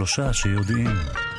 שלושה 0.00 0.32
שיודעים. 0.32 1.29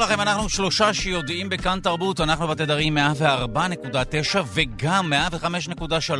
לכם, 0.00 0.20
אנחנו 0.20 0.48
שלושה 0.48 0.94
שיודעים 0.94 1.48
בכאן 1.48 1.80
תרבות, 1.82 2.20
אנחנו 2.20 2.48
בתדרים 2.48 2.98
104.9 2.98 4.38
וגם 4.54 5.12
105.3. 5.12 6.14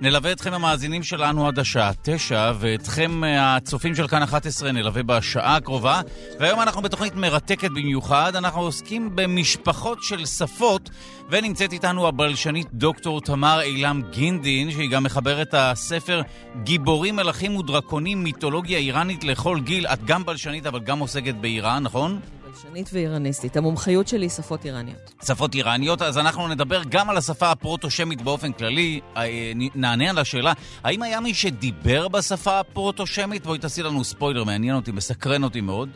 נלווה 0.00 0.32
אתכם 0.32 0.54
המאזינים 0.54 1.02
שלנו 1.02 1.48
עד 1.48 1.58
השעה 1.58 1.90
9, 2.02 2.52
ואתכם 2.58 3.22
הצופים 3.38 3.94
של 3.94 4.08
כאן 4.08 4.22
11 4.22 4.72
נלווה 4.72 5.02
בשעה 5.02 5.56
הקרובה. 5.56 6.00
והיום 6.40 6.60
אנחנו 6.60 6.82
בתוכנית 6.82 7.14
מרתקת 7.14 7.70
במיוחד, 7.70 8.36
אנחנו 8.36 8.60
עוסקים 8.60 9.16
במשפחות 9.16 10.02
של 10.02 10.26
שפות, 10.26 10.90
ונמצאת 11.30 11.72
איתנו 11.72 12.08
הבלשנית 12.08 12.66
דוקטור 12.72 13.20
תמר 13.20 13.60
אילם 13.60 14.02
גינדין, 14.10 14.70
שהיא 14.70 14.90
גם 14.90 15.02
מחברת 15.04 15.54
הספר 15.54 16.22
גיבורים, 16.62 17.16
מלכים 17.16 17.56
ודרקונים, 17.56 18.24
מיתולוגיה 18.24 18.78
איראנית 18.78 19.24
לכל 19.24 19.60
גיל. 19.60 19.86
את 19.86 20.04
גם 20.04 20.24
בלשנית 20.24 20.66
אבל 20.66 20.80
גם 20.80 20.98
עוסקת 20.98 21.34
באיראן, 21.34 21.82
נכון? 21.82 22.20
בלשנית 22.52 22.90
ואיראניסטית. 22.92 23.56
המומחיות 23.56 24.08
שלי 24.08 24.24
היא 24.24 24.30
שפות 24.30 24.64
איראניות. 24.64 25.14
שפות 25.24 25.54
איראניות, 25.54 26.02
אז 26.02 26.18
אנחנו 26.18 26.48
נדבר 26.48 26.82
גם 26.88 27.10
על 27.10 27.16
השפה 27.16 27.50
הפרוטו-שמית 27.50 28.22
באופן 28.22 28.52
כללי. 28.52 29.00
אה, 29.16 29.52
נענה 29.74 30.10
על 30.10 30.18
השאלה, 30.18 30.52
האם 30.84 31.02
היה 31.02 31.20
מי 31.20 31.34
שדיבר 31.34 32.08
בשפה 32.08 32.60
הפרוטו-שמית? 32.60 33.46
בואי 33.46 33.58
תעשי 33.58 33.82
לנו 33.82 34.04
ספוילר, 34.04 34.44
מעניין 34.44 34.76
אותי, 34.76 34.92
מסקרן 34.92 35.44
אותי 35.44 35.60
מאוד. 35.60 35.88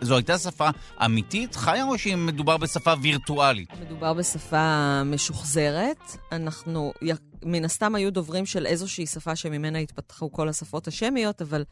זו 0.00 0.16
הייתה 0.16 0.38
שפה 0.38 0.68
אמיתית, 1.04 1.56
חיה, 1.56 1.84
או 1.84 1.98
שמדובר 1.98 2.56
בשפה 2.56 2.94
וירטואלית? 3.02 3.68
מדובר 3.80 4.14
בשפה 4.14 5.02
משוחזרת. 5.04 6.16
אנחנו, 6.32 6.92
מן 7.44 7.64
הסתם 7.64 7.94
היו 7.94 8.12
דוברים 8.12 8.46
של 8.46 8.66
איזושהי 8.66 9.06
שפה 9.06 9.36
שממנה 9.36 9.78
התפתחו 9.78 10.32
כל 10.32 10.48
השפות 10.48 10.88
השמיות, 10.88 11.42
אבל... 11.42 11.64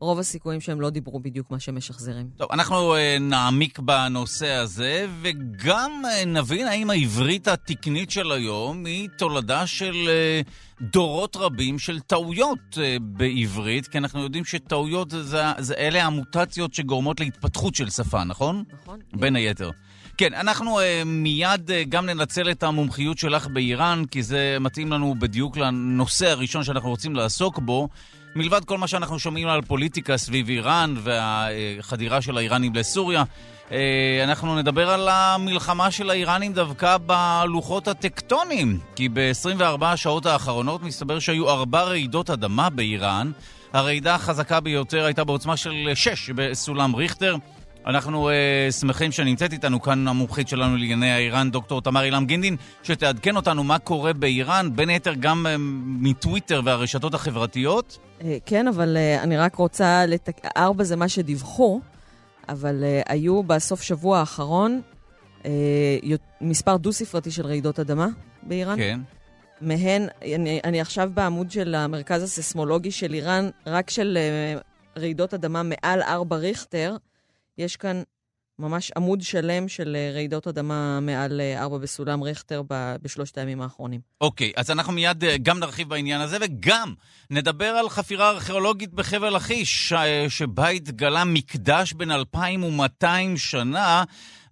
רוב 0.00 0.18
הסיכויים 0.18 0.60
שהם 0.60 0.80
לא 0.80 0.90
דיברו 0.90 1.20
בדיוק 1.20 1.50
מה 1.50 1.60
שהם 1.60 1.76
משחזרים. 1.76 2.28
טוב, 2.36 2.48
אנחנו 2.52 2.94
uh, 2.94 2.98
נעמיק 3.20 3.78
בנושא 3.78 4.52
הזה, 4.52 5.06
וגם 5.22 6.02
uh, 6.04 6.26
נבין 6.26 6.66
האם 6.66 6.90
העברית 6.90 7.48
התקנית 7.48 8.10
של 8.10 8.32
היום 8.32 8.84
היא 8.84 9.08
תולדה 9.18 9.66
של 9.66 9.94
uh, 9.94 10.84
דורות 10.92 11.36
רבים 11.36 11.78
של 11.78 12.00
טעויות 12.00 12.58
uh, 12.72 12.78
בעברית, 13.00 13.86
כי 13.86 13.98
אנחנו 13.98 14.22
יודעים 14.22 14.44
שטעויות 14.44 15.10
זה, 15.10 15.42
זה 15.58 15.74
אלה 15.74 16.04
המוטציות 16.04 16.74
שגורמות 16.74 17.20
להתפתחות 17.20 17.74
של 17.74 17.90
שפה, 17.90 18.24
נכון? 18.24 18.64
נכון. 18.82 18.98
בין 19.12 19.36
yeah. 19.36 19.38
היתר. 19.38 19.70
כן, 20.18 20.34
אנחנו 20.34 20.80
uh, 20.80 20.82
מיד 21.06 21.70
uh, 21.70 21.88
גם 21.88 22.06
ננצל 22.06 22.50
את 22.50 22.62
המומחיות 22.62 23.18
שלך 23.18 23.46
באיראן, 23.46 24.04
כי 24.10 24.22
זה 24.22 24.56
מתאים 24.60 24.92
לנו 24.92 25.14
בדיוק 25.18 25.56
לנושא 25.56 26.30
הראשון 26.30 26.64
שאנחנו 26.64 26.88
רוצים 26.88 27.16
לעסוק 27.16 27.58
בו. 27.58 27.88
מלבד 28.36 28.64
כל 28.64 28.78
מה 28.78 28.88
שאנחנו 28.88 29.18
שומעים 29.18 29.48
על 29.48 29.62
פוליטיקה 29.62 30.16
סביב 30.16 30.48
איראן 30.48 30.94
והחדירה 30.98 32.22
של 32.22 32.36
האיראנים 32.36 32.74
לסוריה, 32.74 33.24
אה, 33.72 34.20
אנחנו 34.24 34.56
נדבר 34.56 34.90
על 34.90 35.08
המלחמה 35.08 35.90
של 35.90 36.10
האיראנים 36.10 36.52
דווקא 36.52 36.96
בלוחות 37.06 37.88
הטקטונים. 37.88 38.78
כי 38.96 39.08
ב-24 39.08 39.84
השעות 39.84 40.26
האחרונות 40.26 40.82
מסתבר 40.82 41.18
שהיו 41.18 41.48
ארבע 41.50 41.82
רעידות 41.82 42.30
אדמה 42.30 42.70
באיראן. 42.70 43.30
הרעידה 43.72 44.14
החזקה 44.14 44.60
ביותר 44.60 45.04
הייתה 45.04 45.24
בעוצמה 45.24 45.56
של 45.56 45.90
6 45.94 46.30
בסולם 46.30 46.94
ריכטר. 46.94 47.36
אנחנו 47.86 48.30
uh, 48.30 48.72
שמחים 48.72 49.12
שנמצאת 49.12 49.52
איתנו 49.52 49.82
כאן 49.82 50.08
המומחית 50.08 50.48
שלנו 50.48 50.76
לענייני 50.76 51.10
האיראן, 51.10 51.50
דוקטור 51.50 51.82
תמר 51.82 52.04
אילם 52.04 52.26
גינדין, 52.26 52.56
שתעדכן 52.82 53.36
אותנו 53.36 53.64
מה 53.64 53.78
קורה 53.78 54.12
באיראן, 54.12 54.76
בין 54.76 54.88
היתר 54.88 55.14
גם 55.20 55.46
uh, 55.46 55.48
מטוויטר 55.86 56.60
והרשתות 56.64 57.14
החברתיות. 57.14 57.98
Uh, 58.20 58.22
כן, 58.46 58.68
אבל 58.68 58.96
uh, 58.96 59.22
אני 59.22 59.36
רק 59.36 59.54
רוצה, 59.54 60.06
לתק... 60.06 60.36
ארבע 60.56 60.84
זה 60.84 60.96
מה 60.96 61.08
שדיווחו, 61.08 61.80
אבל 62.48 62.84
uh, 62.84 63.12
היו 63.12 63.42
בסוף 63.42 63.82
שבוע 63.82 64.18
האחרון 64.18 64.80
uh, 65.42 65.46
מספר 66.40 66.76
דו-ספרתי 66.76 67.30
של 67.30 67.46
רעידות 67.46 67.80
אדמה 67.80 68.08
באיראן. 68.42 68.76
כן. 68.76 69.00
מהן, 69.60 70.06
אני, 70.34 70.60
אני 70.64 70.80
עכשיו 70.80 71.10
בעמוד 71.14 71.50
של 71.50 71.74
המרכז 71.74 72.22
הסיסמולוגי 72.22 72.90
של 72.90 73.14
איראן, 73.14 73.50
רק 73.66 73.90
של 73.90 74.18
uh, 74.58 75.00
רעידות 75.00 75.34
אדמה 75.34 75.62
מעל 75.62 76.02
ארבע 76.02 76.36
ריכטר, 76.36 76.96
יש 77.58 77.76
כאן 77.76 78.02
ממש 78.58 78.92
עמוד 78.96 79.20
שלם 79.22 79.68
של 79.68 79.96
אה, 79.96 80.10
רעידות 80.14 80.46
אדמה 80.46 81.00
מעל 81.00 81.40
4 81.56 81.76
אה, 81.76 81.80
בסולם 81.80 82.22
ריכטר 82.22 82.62
בשלושת 83.02 83.38
הימים 83.38 83.62
האחרונים. 83.62 84.00
אוקיי, 84.20 84.52
okay, 84.56 84.60
אז 84.60 84.70
אנחנו 84.70 84.92
מיד 84.92 85.24
אה, 85.24 85.36
גם 85.38 85.58
נרחיב 85.58 85.88
בעניין 85.88 86.20
הזה, 86.20 86.36
וגם 86.40 86.94
נדבר 87.30 87.66
על 87.66 87.88
חפירה 87.88 88.30
ארכיאולוגית 88.30 88.94
בחבל 88.94 89.36
לכיש, 89.36 89.92
שבה 90.28 90.68
התגלה 90.68 91.24
מקדש 91.24 91.92
בן 91.92 92.10
2,200 92.10 93.36
שנה. 93.36 94.04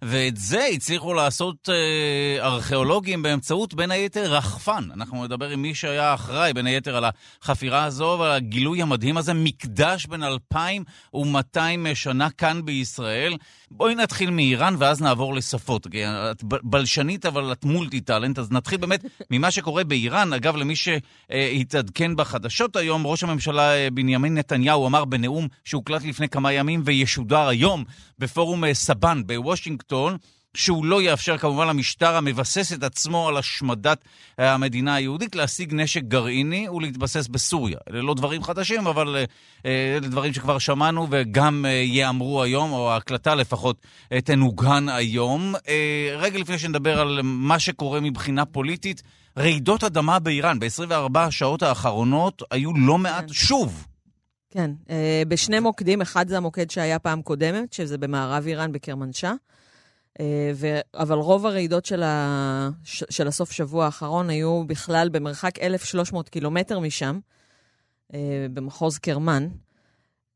ואת 0.07 0.37
זה 0.37 0.65
הצליחו 0.65 1.13
לעשות 1.13 1.69
אה, 1.69 2.45
ארכיאולוגים 2.45 3.21
באמצעות, 3.23 3.73
בין 3.73 3.91
היתר, 3.91 4.33
רחפן. 4.33 4.83
אנחנו 4.93 5.25
נדבר 5.25 5.49
עם 5.49 5.61
מי 5.61 5.75
שהיה 5.75 6.13
אחראי, 6.13 6.53
בין 6.53 6.67
היתר, 6.67 6.97
על 6.97 7.05
החפירה 7.41 7.83
הזו 7.83 8.17
ועל 8.19 8.31
הגילוי 8.31 8.81
המדהים 8.81 9.17
הזה, 9.17 9.33
מקדש 9.33 10.05
בין 10.05 10.23
2,200 10.23 11.85
שנה 11.93 12.29
כאן 12.29 12.65
בישראל. 12.65 13.37
בואי 13.71 13.95
נתחיל 13.95 14.29
מאיראן 14.29 14.75
ואז 14.79 15.01
נעבור 15.01 15.35
לשפות. 15.35 15.87
את 16.31 16.43
בלשנית, 16.43 17.25
אבל 17.25 17.51
את 17.51 17.65
מולטי 17.65 18.01
טאלנט, 18.01 18.39
אז 18.39 18.51
נתחיל 18.51 18.77
באמת 18.77 19.05
ממה 19.31 19.51
שקורה 19.51 19.83
באיראן. 19.83 20.33
אגב, 20.33 20.55
למי 20.55 20.73
שהתעדכן 20.75 22.15
בחדשות 22.15 22.75
היום, 22.75 23.07
ראש 23.07 23.23
הממשלה 23.23 23.75
אה, 23.75 23.87
בנימין 23.93 24.37
נתניהו 24.37 24.87
אמר 24.87 25.05
בנאום 25.05 25.47
שהוקלט 25.63 26.03
לפני 26.03 26.29
כמה 26.29 26.53
ימים 26.53 26.81
וישודר 26.85 27.47
היום 27.47 27.83
בפורום 28.19 28.63
אה, 28.63 28.73
סבן 28.73 29.21
בוושינגטון, 29.25 29.94
שהוא 30.53 30.85
לא 30.85 31.01
יאפשר 31.01 31.37
כמובן 31.37 31.67
למשטר 31.67 32.15
המבסס 32.15 32.73
את 32.73 32.83
עצמו 32.83 33.27
על 33.27 33.37
השמדת 33.37 34.05
אה, 34.39 34.53
המדינה 34.53 34.95
היהודית 34.95 35.35
להשיג 35.35 35.73
נשק 35.73 36.03
גרעיני 36.03 36.69
ולהתבסס 36.69 37.27
בסוריה. 37.27 37.77
אלה 37.89 38.01
לא 38.01 38.13
דברים 38.13 38.43
חדשים, 38.43 38.87
אבל 38.87 39.15
אה, 39.65 39.97
אלה 39.97 40.07
דברים 40.07 40.33
שכבר 40.33 40.59
שמענו 40.59 41.07
וגם 41.11 41.65
ייאמרו 41.67 42.43
היום, 42.43 42.71
או 42.71 42.91
ההקלטה 42.91 43.35
לפחות 43.35 43.81
תנוגן 44.23 44.89
היום. 44.89 45.55
רגע 46.17 46.39
לפני 46.39 46.59
שנדבר 46.59 46.99
על 46.99 47.19
מה 47.23 47.59
שקורה 47.59 47.99
מבחינה 47.99 48.45
פוליטית, 48.45 49.01
רעידות 49.37 49.83
אדמה 49.83 50.19
באיראן 50.19 50.59
ב-24 50.59 51.19
השעות 51.19 51.63
האחרונות 51.63 52.43
היו 52.51 52.71
לא 52.77 52.97
מעט 52.97 53.29
שוב. 53.31 53.85
כן, 54.55 54.71
אה, 54.89 55.23
בשני 55.27 55.59
מוקדים, 55.59 56.01
אחד 56.01 56.27
זה 56.27 56.37
המוקד 56.37 56.69
שהיה 56.69 56.99
פעם 56.99 57.21
קודמת, 57.21 57.73
שזה 57.73 57.97
במערב 57.97 58.47
איראן, 58.47 58.71
בקרמנשה, 58.71 59.27
אה, 59.29 59.35
ו... 60.53 60.79
אבל 60.93 61.17
רוב 61.17 61.45
הרעידות 61.45 61.85
של, 61.85 62.03
ה... 62.03 62.69
של 62.83 63.27
הסוף 63.27 63.51
שבוע 63.51 63.85
האחרון 63.85 64.29
היו 64.29 64.63
בכלל 64.67 65.09
במרחק 65.09 65.59
1,300 65.59 66.29
קילומטר 66.29 66.79
משם, 66.79 67.19
אה, 68.13 68.47
במחוז 68.53 68.97
קרמן, 68.97 69.47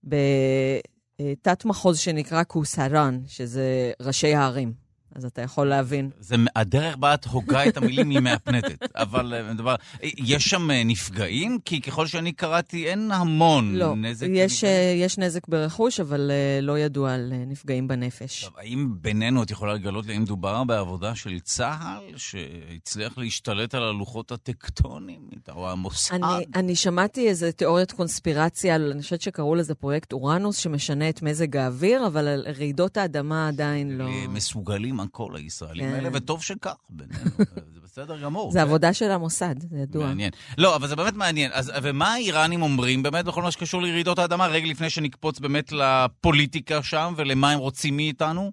בתת-מחוז 0.03 1.99
שנקרא 1.99 2.43
קוסרן, 2.43 3.19
שזה 3.27 3.91
ראשי 4.01 4.35
הערים. 4.35 4.88
אז 5.19 5.25
אתה 5.25 5.41
יכול 5.41 5.67
להבין. 5.67 6.09
זה 6.19 6.35
הדרך 6.55 6.97
בה 6.97 7.13
את 7.13 7.25
הוגה 7.25 7.67
את 7.67 7.77
המילים 7.77 8.09
היא 8.09 8.19
מהפנטת. 8.19 8.89
אבל 8.95 9.33
אה, 9.33 9.53
דבר, 9.53 9.75
יש 10.01 10.43
שם 10.43 10.71
אה, 10.71 10.83
נפגעים? 10.83 11.59
כי 11.65 11.81
ככל 11.81 12.07
שאני 12.07 12.31
קראתי, 12.31 12.87
אין 12.87 13.11
המון 13.11 13.75
לא, 13.75 13.95
נזק. 13.95 14.27
לא, 14.27 14.37
יש, 14.37 14.63
אה, 14.63 14.93
יש 14.95 15.17
נזק 15.17 15.47
ברכוש, 15.47 15.99
אבל 15.99 16.31
לא 16.61 16.79
ידוע 16.79 17.13
על 17.13 17.33
נפגעים 17.47 17.87
בנפש. 17.87 18.43
טוב, 18.43 18.53
האם 18.57 18.89
בינינו 19.01 19.43
את 19.43 19.51
יכולה 19.51 19.73
לגלות 19.73 20.05
לי 20.05 20.17
אם 20.17 20.21
מדובר 20.21 20.63
בעבודה 20.63 21.15
של 21.15 21.39
צה"ל, 21.39 22.17
שהצליח 22.17 23.17
להשתלט 23.17 23.75
על 23.75 23.83
הלוחות 23.83 24.31
הטקטוניים, 24.31 25.29
או 25.49 25.71
המוסד? 25.71 26.15
אני, 26.15 26.45
אני 26.55 26.75
שמעתי 26.75 27.29
איזה 27.29 27.51
תיאוריית 27.51 27.91
קונספירציה, 27.91 28.75
אני 28.75 29.01
חושבת 29.01 29.21
שקראו 29.21 29.55
לזה 29.55 29.75
פרויקט 29.75 30.13
אורנוס, 30.13 30.57
שמשנה 30.57 31.09
את 31.09 31.21
מזג 31.21 31.57
האוויר, 31.57 32.07
אבל 32.07 32.27
על 32.27 32.45
רעידות 32.57 32.97
האדמה 32.97 33.47
עדיין 33.47 33.97
לא... 33.97 34.09
מסוגלים 34.29 34.99
הכל 35.09 35.35
הישראלים 35.35 35.89
כן. 35.89 35.95
האלה, 35.95 36.09
וטוב 36.13 36.43
שכך 36.43 36.75
בינינו, 36.89 37.29
זה 37.73 37.79
בסדר 37.83 38.21
גמור. 38.21 38.51
זה 38.51 38.59
כן. 38.59 38.65
עבודה 38.65 38.93
של 38.93 39.11
המוסד, 39.11 39.55
זה 39.69 39.77
ידוע. 39.77 40.05
מעניין. 40.05 40.31
לא, 40.57 40.75
אבל 40.75 40.87
זה 40.87 40.95
באמת 40.95 41.13
מעניין. 41.13 41.51
אז, 41.53 41.71
ומה 41.83 42.13
האיראנים 42.13 42.61
אומרים 42.61 43.03
באמת 43.03 43.25
בכל 43.25 43.41
מה 43.41 43.51
שקשור 43.51 43.81
לרעידות 43.81 44.19
האדמה, 44.19 44.47
רגע 44.47 44.67
לפני 44.67 44.89
שנקפוץ 44.89 45.39
באמת 45.39 45.71
לפוליטיקה 45.71 46.83
שם, 46.83 47.13
ולמה 47.17 47.51
הם 47.51 47.59
רוצים 47.59 47.95
מאיתנו? 47.95 48.51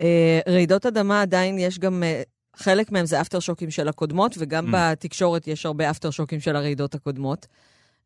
אה, 0.00 0.40
רעידות 0.48 0.86
אדמה 0.86 1.22
עדיין 1.22 1.58
יש 1.58 1.78
גם... 1.78 2.02
אה, 2.02 2.22
חלק 2.56 2.92
מהם 2.92 3.06
זה 3.06 3.20
אפטר 3.20 3.40
שוקים 3.40 3.70
של 3.70 3.88
הקודמות, 3.88 4.34
וגם 4.38 4.66
Mm. 4.66 4.68
בתקשורת 4.72 5.46
יש 5.46 5.66
הרבה 5.66 5.90
אפטר 5.90 6.10
שוקים 6.10 6.40
של 6.40 6.56
הרעידות 6.56 6.94
הקודמות. 6.94 7.46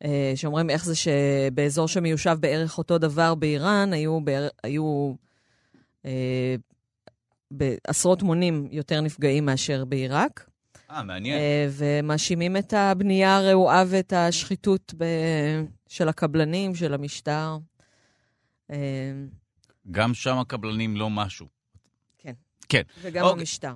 אה, 0.05 0.33
שאומרים 0.35 0.71
איך 0.71 0.85
זה 0.85 0.95
שבאזור 0.97 1.89
שמיושב 1.89 2.37
בערך 2.41 2.79
אותו 2.79 2.99
דבר 2.99 3.35
באיראן, 3.35 3.93
היו, 3.93 4.21
בער... 4.21 4.49
היו 4.63 5.15
אה, 6.07 6.55
בעשרות 7.57 8.23
מונים 8.23 8.69
יותר 8.71 9.01
נפגעים 9.01 9.47
מאשר 9.47 9.85
בעיראק. 9.85 10.51
אה, 10.91 11.03
מעניין. 11.03 11.39
אה, 11.39 11.67
ומאשימים 11.71 12.57
את 12.57 12.73
הבנייה 12.73 13.37
הרעועה 13.37 13.85
ואת 13.89 14.13
השחיתות 14.13 14.95
ב... 14.99 15.05
של 15.89 16.09
הקבלנים, 16.09 16.75
של 16.75 16.95
המשטר. 16.95 17.57
אה, 18.71 18.77
גם 19.91 20.15
שם 20.15 20.39
הקבלנים 20.39 20.97
לא 20.97 21.11
משהו. 21.11 21.47
כן. 22.19 22.33
כן. 22.69 22.83
וגם 23.03 23.25
אוקיי. 23.25 23.41
המשטר. 23.41 23.75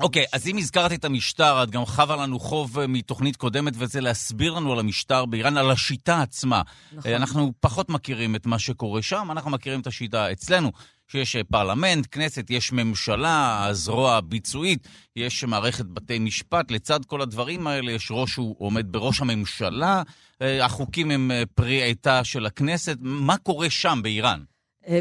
אוקיי, 0.00 0.24
אז 0.32 0.46
אם 0.46 0.56
הזכרת 0.56 0.92
את 0.92 1.04
המשטר, 1.04 1.62
את 1.62 1.70
גם 1.70 1.86
חבה 1.86 2.16
לנו 2.16 2.40
חוב 2.40 2.78
אה, 2.78 2.86
מתוכנית 2.86 3.36
קודמת, 3.36 3.72
וזה 3.76 4.00
להסביר 4.00 4.52
לנו 4.52 4.72
על 4.72 4.78
המשטר 4.78 5.26
באיראן, 5.26 5.56
על 5.56 5.70
השיטה 5.70 6.22
עצמה. 6.22 6.62
נכון. 6.92 7.12
אנחנו 7.12 7.52
פחות 7.60 7.88
מכירים 7.88 8.36
את 8.36 8.46
מה 8.46 8.58
שקורה 8.58 9.02
שם, 9.02 9.28
אנחנו 9.30 9.50
מכירים 9.50 9.80
את 9.80 9.86
השיטה 9.86 10.32
אצלנו, 10.32 10.72
שיש 11.08 11.36
אה, 11.36 11.44
פרלמנט, 11.44 12.06
כנסת, 12.10 12.50
יש 12.50 12.72
ממשלה, 12.72 13.66
הזרוע 13.66 14.16
הביצועית, 14.16 14.88
יש 15.16 15.44
מערכת 15.44 15.86
בתי 15.86 16.18
משפט, 16.18 16.70
לצד 16.70 17.04
כל 17.04 17.22
הדברים 17.22 17.66
האלה 17.66 17.92
יש 17.92 18.08
ראש 18.10 18.30
שהוא 18.32 18.56
עומד 18.58 18.92
בראש 18.92 19.20
הממשלה, 19.20 20.02
אה, 20.42 20.64
החוקים 20.64 21.10
הם 21.10 21.30
אה, 21.30 21.42
פרי 21.54 21.90
עטה 21.90 22.24
של 22.24 22.46
הכנסת. 22.46 22.96
מה 23.00 23.36
קורה 23.36 23.70
שם 23.70 24.00
באיראן? 24.02 24.42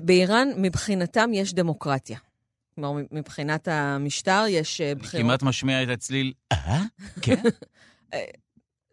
באיראן, 0.04 0.48
מבחינתם 0.58 1.30
יש 1.34 1.54
דמוקרטיה. 1.54 2.18
כלומר, 2.76 3.02
מבחינת 3.12 3.68
המשטר 3.68 4.46
יש 4.50 4.82
אה, 4.82 4.92
אני 4.92 5.00
בחירות. 5.00 5.26
כמעט 5.26 5.44
משמיע 5.44 5.84
את 5.84 5.90
הצליל, 5.90 6.34
אה? 6.52 6.84
כן? 7.24 7.42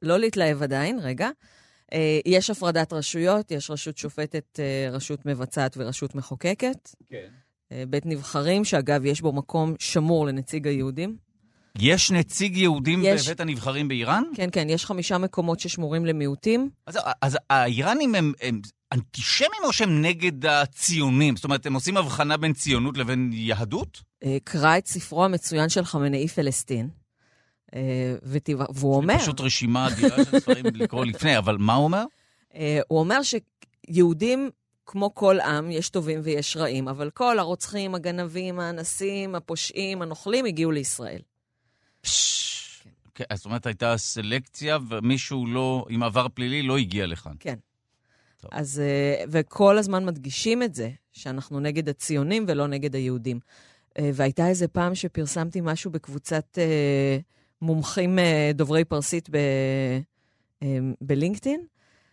לא 0.03 0.19
להתלהב 0.19 0.63
עדיין, 0.63 0.99
רגע. 0.99 1.31
אה, 1.93 2.21
יש 2.27 2.51
הפרדת 2.51 2.93
רשויות, 2.93 3.51
יש 3.51 3.71
רשות 3.71 3.99
שופטת, 3.99 4.61
אה, 4.61 4.89
רשות 4.93 5.27
מבצעת 5.27 5.77
ורשות 5.79 6.15
מחוקקת. 6.15 6.91
כן. 7.11 7.29
אה, 7.73 7.85
בית 7.89 8.07
נבחרים, 8.07 8.65
שאגב, 8.65 9.05
יש 9.05 9.21
בו 9.21 9.33
מקום 9.33 9.75
שמור 9.79 10.27
לנציג 10.27 10.69
היהודים. 10.69 11.17
יש 11.79 12.11
נציג 12.11 12.57
יהודים 12.57 13.01
יש. 13.05 13.27
בבית 13.27 13.41
הנבחרים 13.41 13.89
באיראן? 13.89 14.23
כן, 14.35 14.49
כן, 14.53 14.71
יש 14.71 14.87
חמישה 14.87 15.19
מקומות 15.19 15.61
ששמורים 15.61 16.07
למיעוטים. 16.07 16.71
אז, 16.87 16.99
אז 17.23 17.39
האיראנים 17.51 18.15
הם, 18.15 18.33
הם 18.43 18.61
אנטישמים 18.93 19.61
או 19.65 19.73
שהם 19.73 20.03
נגד 20.03 20.47
הציונים? 20.47 21.37
זאת 21.37 21.45
אומרת, 21.45 21.67
הם 21.67 21.75
עושים 21.75 21.97
הבחנה 21.97 22.37
בין 22.37 22.53
ציונות 22.53 22.99
לבין 22.99 23.31
יהדות? 23.33 24.03
קרא 24.45 24.79
את 24.79 24.87
ספרו 24.87 25.25
המצוין 25.25 25.69
של 25.69 25.85
חמינאי 25.85 26.29
פלסטין, 26.29 26.89
והוא 28.75 28.97
אומר... 28.97 29.19
פשוט 29.19 29.41
רשימה 29.41 29.89
אדירה 29.89 30.25
של 30.25 30.41
ספרים 30.41 30.65
לקרוא 30.75 31.05
לפני, 31.05 31.39
אבל 31.39 31.57
מה 31.57 31.75
הוא 31.75 31.85
אומר? 31.85 32.05
אה, 32.55 32.81
הוא 32.89 32.99
אומר 32.99 33.21
שיהודים, 33.23 34.51
כמו 34.87 35.15
כל 35.15 35.41
עם, 35.41 35.71
יש 35.71 35.89
טובים 35.89 36.21
ויש 36.23 36.57
רעים, 36.57 36.89
אבל 36.89 37.11
כל 37.11 37.39
הרוצחים, 37.39 37.95
הגנבים, 37.95 38.61
האנסים, 38.61 39.35
הפושעים, 39.35 40.03
הנוכלים, 40.03 40.45
הגיעו 40.45 40.71
לישראל. 40.71 41.21
כן, 43.15 43.25
אז 43.31 43.39
זאת 43.39 43.47
אומרת, 43.47 43.67
הייתה 43.67 43.97
סלקציה 43.97 44.79
ומישהו 44.89 45.47
לא, 45.47 45.85
עם 45.89 46.03
עבר 46.03 46.27
פלילי 46.35 46.63
לא 46.63 46.79
הגיע 46.79 47.07
לכאן. 47.07 47.33
כן. 47.41 47.55
טוב. 48.41 48.51
אז, 48.55 48.81
אה, 48.81 49.25
וכל 49.31 49.79
הזמן 49.79 50.07
מדגישים 50.07 50.63
את 50.63 50.75
זה, 50.75 50.91
שאנחנו 51.13 51.61
נגד 51.61 51.89
הציונים 51.89 52.45
ולא 52.49 52.67
נגד 52.67 52.95
היהודים. 52.95 53.41
אה, 53.99 54.11
והייתה 54.15 54.49
איזה 54.49 54.69
פעם 54.69 54.95
שפרסמתי 54.95 55.61
משהו 55.61 55.91
בקבוצת 55.91 56.59
אה, 56.59 57.19
מומחים 57.65 58.19
אה, 58.19 58.51
דוברי 58.55 58.85
פרסית 58.85 59.31
ב, 59.31 59.37
אה, 60.63 60.79
בלינקדאין, 61.01 61.65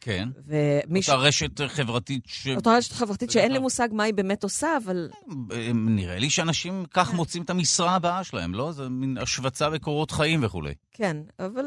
כן. 0.02 0.30
ומישהו... 0.48 1.14
אותה 1.14 1.28
רשת 1.28 1.62
חברתית 1.68 2.24
ש... 2.28 2.48
אותה 2.48 2.78
רשת 2.78 2.92
חברתית 2.92 3.32
שאין 3.32 3.52
לי. 3.52 3.60
מושג 3.60 3.88
מה 3.92 4.04
היא 4.04 4.14
באמת 4.14 4.44
עושה, 4.44 4.78
אבל 4.84 5.10
אה, 5.52 5.72
נראה 5.74 6.20
לי 6.20 6.30
שאנשים 6.30 6.86
כך 6.94 7.14
מוצאים 7.14 7.44
את 7.44 7.50
המשרה 7.50 7.96
הבאה 7.96 8.24
שלהם, 8.24 8.54
לא? 8.54 8.72
זה 8.72 8.90
מין 8.90 9.18
השבצה 9.18 9.70
בקורות 9.70 10.12
חיים 10.12 10.44
וכולי. 10.44 10.74
כן, 10.92 11.18
אבל 11.40 11.66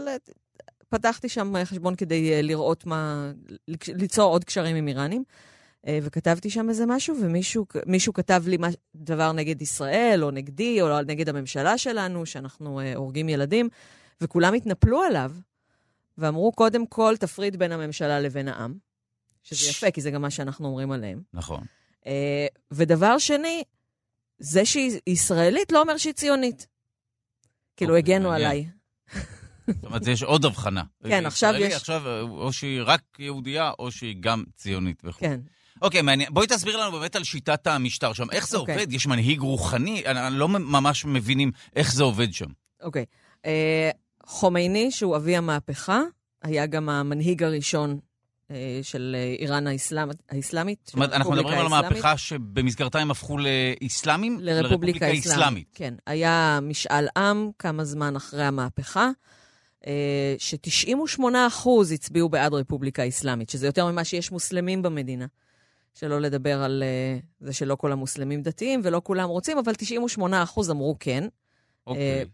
פתחתי 0.88 1.28
שם 1.28 1.54
חשבון 1.64 1.94
כדי 1.94 2.42
לראות 2.42 2.86
מה, 2.86 3.30
ליצור 3.88 4.30
עוד 4.32 4.44
קשרים 4.44 4.76
עם 4.76 4.88
איראנים, 4.88 5.24
וכתבתי 6.02 6.50
שם 6.50 6.68
איזה 6.68 6.84
משהו, 6.86 7.16
ומישהו 7.22 7.66
מישהו 7.86 8.12
כתב 8.12 8.42
לי 8.46 8.56
דבר 8.96 9.32
נגד 9.32 9.62
ישראל, 9.62 10.20
או 10.24 10.30
נגדי, 10.30 10.82
או 10.82 11.00
נגד 11.02 11.28
הממשלה 11.28 11.78
שלנו, 11.78 12.26
שאנחנו 12.26 12.80
אה, 12.80 12.94
הורגים 12.94 13.28
ילדים, 13.28 13.68
וכולם 14.20 14.54
התנפלו 14.54 15.02
עליו, 15.02 15.32
ואמרו, 16.18 16.52
קודם 16.52 16.86
כל, 16.86 17.14
תפריד 17.20 17.56
בין 17.56 17.72
הממשלה 17.72 18.20
לבין 18.20 18.48
העם, 18.48 18.74
שזה 19.42 19.70
יפה, 19.70 19.90
כי 19.90 20.00
זה 20.00 20.10
גם 20.10 20.22
מה 20.22 20.30
שאנחנו 20.30 20.68
אומרים 20.68 20.92
עליהם. 20.92 21.22
נכון. 21.32 21.64
אה, 22.06 22.46
ודבר 22.70 23.18
שני, 23.18 23.62
זה 24.38 24.64
שהיא 24.64 25.00
ישראלית 25.06 25.72
לא 25.72 25.80
אומר 25.82 25.96
שהיא 25.96 26.12
ציונית. 26.14 26.66
כאילו, 27.76 27.96
אוקיי, 27.98 28.14
הגנו. 28.14 28.32
עליי. 28.32 28.66
זאת 29.66 29.84
אומרת, 29.84 30.06
יש 30.06 30.22
עוד 30.22 30.44
הבחנה. 30.44 30.82
כן, 31.04 31.26
עכשיו 31.26 31.54
יש- 31.54 31.74
עכשיו, 31.74 32.06
אה, 32.08 32.20
או 32.20 32.52
שהיא 32.52 32.80
רק 32.84 33.00
יהודייה, 33.18 33.70
או 33.78 33.90
שהיא 33.90 34.16
גם 34.20 34.44
ציונית 34.56 35.02
וכו'. 35.04 35.20
כן. 35.20 35.40
אוקיי, 35.84 36.02
מעניין. 36.02 36.28
בואי 36.32 36.46
תסביר 36.46 36.76
לנו 36.76 36.98
באמת 36.98 37.16
על 37.16 37.24
שיטת 37.24 37.66
המשטר 37.66 38.12
שם. 38.12 38.30
איך 38.32 38.48
זה 38.48 38.56
אוקיי. 38.56 38.74
עובד? 38.74 38.92
יש 38.92 39.06
מנהיג 39.06 39.40
רוחני? 39.40 40.02
אני 40.06 40.38
לא 40.38 40.48
ממש 40.48 41.04
מבינים 41.04 41.52
איך 41.76 41.94
זה 41.94 42.02
עובד 42.02 42.32
שם. 42.32 42.46
אוקיי. 42.82 43.04
אה, 43.46 43.90
חומייני, 44.26 44.90
שהוא 44.90 45.16
אבי 45.16 45.36
המהפכה, 45.36 46.00
היה 46.42 46.66
גם 46.66 46.88
המנהיג 46.88 47.42
הראשון 47.42 47.98
אה, 48.50 48.80
של 48.82 49.16
אה, 49.18 49.34
איראן 49.38 49.66
האסלאם, 49.66 50.08
האסלאמית. 50.30 50.78
זאת 50.84 50.94
אומרת, 50.94 51.12
אנחנו 51.12 51.32
מדברים 51.32 51.58
על 51.58 51.66
הרפובליקה 51.66 51.86
המהפכה 51.88 52.16
שבמזכרתה 52.16 52.98
הם 52.98 53.10
הפכו 53.10 53.38
לאסלאמים? 53.38 54.38
לרפובליקה 54.40 55.06
האסלאמית. 55.06 55.66
כן. 55.74 55.94
היה 56.06 56.58
משאל 56.62 57.06
עם 57.16 57.50
כמה 57.58 57.84
זמן 57.84 58.16
אחרי 58.16 58.44
המהפכה, 58.44 59.10
אה, 59.86 60.34
ש-98% 60.38 61.68
הצביעו 61.94 62.28
בעד 62.28 62.54
רפובליקה 62.54 63.02
האסלאמית, 63.02 63.50
שזה 63.50 63.66
יותר 63.66 63.86
ממה 63.86 64.04
שיש 64.04 64.32
מוסלמים 64.32 64.82
במדינה. 64.82 65.26
שלא 65.94 66.20
לדבר 66.20 66.62
על 66.62 66.82
אה, 66.82 67.18
זה 67.40 67.52
שלא 67.52 67.74
כל 67.74 67.92
המוסלמים 67.92 68.42
דתיים 68.42 68.80
ולא 68.84 69.00
כולם 69.04 69.28
רוצים, 69.28 69.58
אבל 69.58 69.72
98% 70.18 70.20
אמרו 70.70 70.96
כן. 71.00 71.24
אוקיי. 71.86 72.24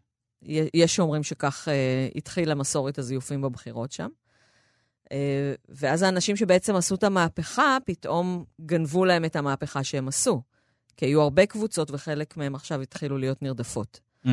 י- 0.42 0.68
יש 0.74 0.96
שאומרים 0.96 1.22
שכך 1.22 1.68
אה, 1.70 2.08
התחילה 2.14 2.54
מסורת 2.54 2.98
הזיופים 2.98 3.40
בבחירות 3.42 3.92
שם. 3.92 4.08
אה, 5.12 5.54
ואז 5.68 6.02
האנשים 6.02 6.36
שבעצם 6.36 6.76
עשו 6.76 6.94
את 6.94 7.04
המהפכה, 7.04 7.76
פתאום 7.84 8.44
גנבו 8.60 9.04
להם 9.04 9.24
את 9.24 9.36
המהפכה 9.36 9.84
שהם 9.84 10.08
עשו. 10.08 10.42
כי 10.96 11.06
היו 11.06 11.22
הרבה 11.22 11.46
קבוצות 11.46 11.90
וחלק 11.90 12.36
מהם 12.36 12.54
עכשיו 12.54 12.80
התחילו 12.80 13.18
להיות 13.18 13.42
נרדפות. 13.42 14.00
Mm. 14.26 14.28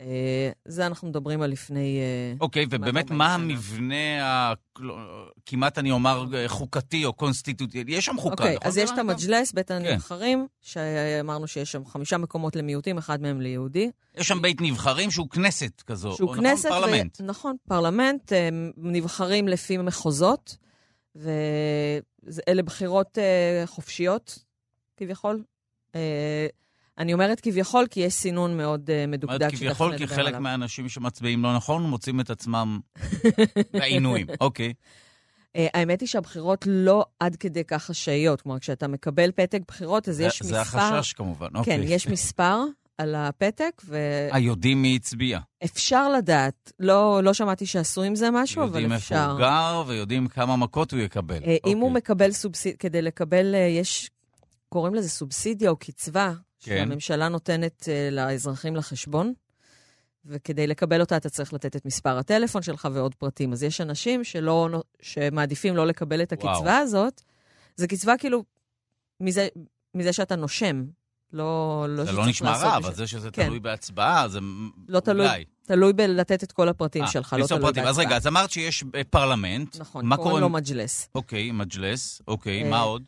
אה, 0.00 0.50
זה 0.64 0.86
אנחנו 0.86 1.08
מדברים 1.08 1.42
על 1.42 1.50
לפני... 1.50 1.98
אה, 1.98 2.34
אוקיי, 2.40 2.66
ובאמת, 2.70 3.08
כמעט 3.08 3.10
מה 3.10 3.32
40 3.34 3.50
שנה. 3.50 3.54
המבנה, 3.54 4.24
ה- 4.24 4.54
כמעט 5.46 5.78
אני 5.78 5.90
אומר, 5.90 6.24
חוקתי 6.46 7.04
או 7.04 7.12
constitutive? 7.12 7.84
יש 7.88 8.04
שם 8.04 8.16
חוקה, 8.18 8.32
אוקיי, 8.34 8.56
נכון? 8.56 8.68
אז 8.68 8.78
יש 8.78 8.90
את? 8.90 8.98
המג'לס, 8.98 9.52
בית 9.52 9.70
הנבחרים, 9.70 10.46
שאמרנו 10.62 11.46
שיש 11.46 11.72
שם 11.72 11.84
חמישה 11.84 12.18
מקומות 12.18 12.56
למיעוטים, 12.56 12.98
אחד 12.98 13.22
מהם 13.22 13.40
ליהודי. 13.40 13.90
יש 14.16 14.28
שם 14.28 14.42
בית 14.42 14.60
נבחרים 14.60 15.10
שהוא 15.10 15.28
כנסת 15.30 15.82
כזו. 15.86 16.12
שהוא 16.16 16.28
או 16.30 16.34
כנסת, 16.34 16.66
נכון? 16.66 16.80
פרלמנט. 16.80 17.20
ו... 17.20 17.24
נכון, 17.24 17.56
פרלמנט, 17.68 18.32
אה, 18.32 18.48
נבחרים 18.76 19.48
לפי 19.48 19.76
מחוזות, 19.76 20.56
ואלה 21.16 22.62
בחירות 22.64 23.18
אה, 23.18 23.62
חופשיות, 23.66 24.38
כביכול. 24.96 25.42
אני 26.98 27.12
אומרת 27.12 27.40
כביכול, 27.40 27.86
כי 27.90 28.00
יש 28.00 28.14
סינון 28.14 28.56
מאוד 28.56 28.80
זאת 28.90 29.08
מדוקדק 29.08 29.40
אומרת, 29.40 29.54
כביכול, 29.54 29.96
כי 29.96 30.02
נדבר 30.04 30.16
חלק 30.16 30.26
עליו. 30.28 30.40
מהאנשים 30.40 30.88
שמצביעים 30.88 31.42
לא 31.42 31.56
נכון 31.56 31.82
מוצאים 31.82 32.20
את 32.20 32.30
עצמם 32.30 32.80
בעינויים. 33.72 34.26
אוקיי. 34.40 34.72
אה, 35.56 35.66
האמת 35.74 36.00
היא 36.00 36.08
שהבחירות 36.08 36.64
לא 36.68 37.04
עד 37.20 37.36
כדי 37.36 37.64
כך 37.64 37.84
חשאיות. 37.84 38.40
כלומר, 38.40 38.58
כשאתה 38.58 38.88
מקבל 38.88 39.30
פתק 39.32 39.60
בחירות, 39.68 40.08
אז 40.08 40.16
זה- 40.16 40.24
יש 40.24 40.42
זה 40.42 40.60
מספר... 40.60 40.78
החשש 40.78 41.12
כמובן, 41.12 41.48
כן, 41.48 41.56
אוקיי. 41.58 41.84
יש 41.84 42.08
מספר 42.08 42.60
על 42.98 43.14
הפתק, 43.14 43.82
אה, 44.32 44.38
יודעים 44.38 44.82
מי 44.82 44.96
הצביע. 44.96 45.38
ואפשר 45.62 46.08
לדעת. 46.08 46.72
לא, 46.80 47.20
לא 47.22 47.34
שמעתי 47.34 47.66
שעשו 47.66 48.02
עם 48.02 48.14
זה 48.14 48.30
משהו, 48.30 48.62
אבל 48.62 48.68
יודעים 48.68 48.92
איפה 48.92 48.96
אפשר. 49.04 49.30
הוא 49.30 49.38
גר 49.38 49.82
ויודעים 49.86 50.28
כמה 50.28 50.56
מכות 50.56 50.92
הוא 50.92 51.00
יקבל. 51.00 51.38
אה, 51.44 51.56
אם 51.66 51.78
הוא 51.78 51.88
אוקיי. 51.88 51.96
מקבל 51.96 52.32
סובסידיה, 52.32 52.76
כדי 52.78 53.02
לקבל, 53.02 53.54
אה, 53.54 53.58
יש, 53.60 54.10
קוראים 54.68 54.94
לזה 54.94 55.08
סובסידיה 55.08 55.70
או 55.70 55.76
קצבה, 55.76 56.32
כן. 56.60 56.76
שהממשלה 56.76 57.28
נותנת 57.28 57.88
אה, 57.88 58.08
לאזרחים 58.10 58.76
לחשבון, 58.76 59.32
וכדי 60.26 60.66
לקבל 60.66 61.00
אותה 61.00 61.16
אתה 61.16 61.28
צריך 61.28 61.52
לתת 61.52 61.76
את 61.76 61.86
מספר 61.86 62.18
הטלפון 62.18 62.62
שלך 62.62 62.88
ועוד 62.92 63.14
פרטים. 63.14 63.52
אז 63.52 63.62
יש 63.62 63.80
אנשים 63.80 64.24
שלא, 64.24 64.68
שמעדיפים 65.02 65.76
לא 65.76 65.86
לקבל 65.86 66.22
את 66.22 66.32
הקצבה 66.32 66.50
וואו. 66.50 66.82
הזאת. 66.82 67.22
זו 67.76 67.86
קצבה 67.88 68.14
כאילו 68.18 68.44
מזה, 69.20 69.48
מזה 69.94 70.12
שאתה 70.12 70.36
נושם. 70.36 70.84
לא, 71.32 71.86
לא 71.88 72.04
זה 72.04 72.12
לא 72.12 72.26
נשמע 72.26 72.56
רע, 72.56 72.76
אבל 72.76 72.94
זה 72.94 73.06
שזה 73.06 73.30
כן. 73.30 73.46
תלוי 73.46 73.60
בהצבעה, 73.60 74.28
זה 74.28 74.38
לא 74.88 75.00
תלוי, 75.00 75.26
אולי. 75.26 75.44
תלוי 75.62 75.92
בלתת 75.92 76.44
את 76.44 76.52
כל 76.52 76.68
הפרטים 76.68 77.02
아, 77.02 77.06
אה, 77.06 77.10
שלך, 77.10 77.36
לא 77.38 77.46
תלוי 77.46 77.60
פרטים. 77.60 77.84
בהצבעה. 77.84 77.90
אז 77.90 77.98
רגע, 77.98 78.16
אז 78.16 78.26
אמרת 78.26 78.50
שיש 78.50 78.84
אה, 78.94 79.04
פרלמנט. 79.04 79.76
נכון, 79.80 80.16
קוראים 80.16 80.40
לו 80.40 80.48
מג'לס. 80.48 81.08
אוקיי, 81.14 81.50
מג'לס, 81.50 82.22
אוקיי, 82.28 82.70
מה 82.70 82.80
עוד? 82.80 83.02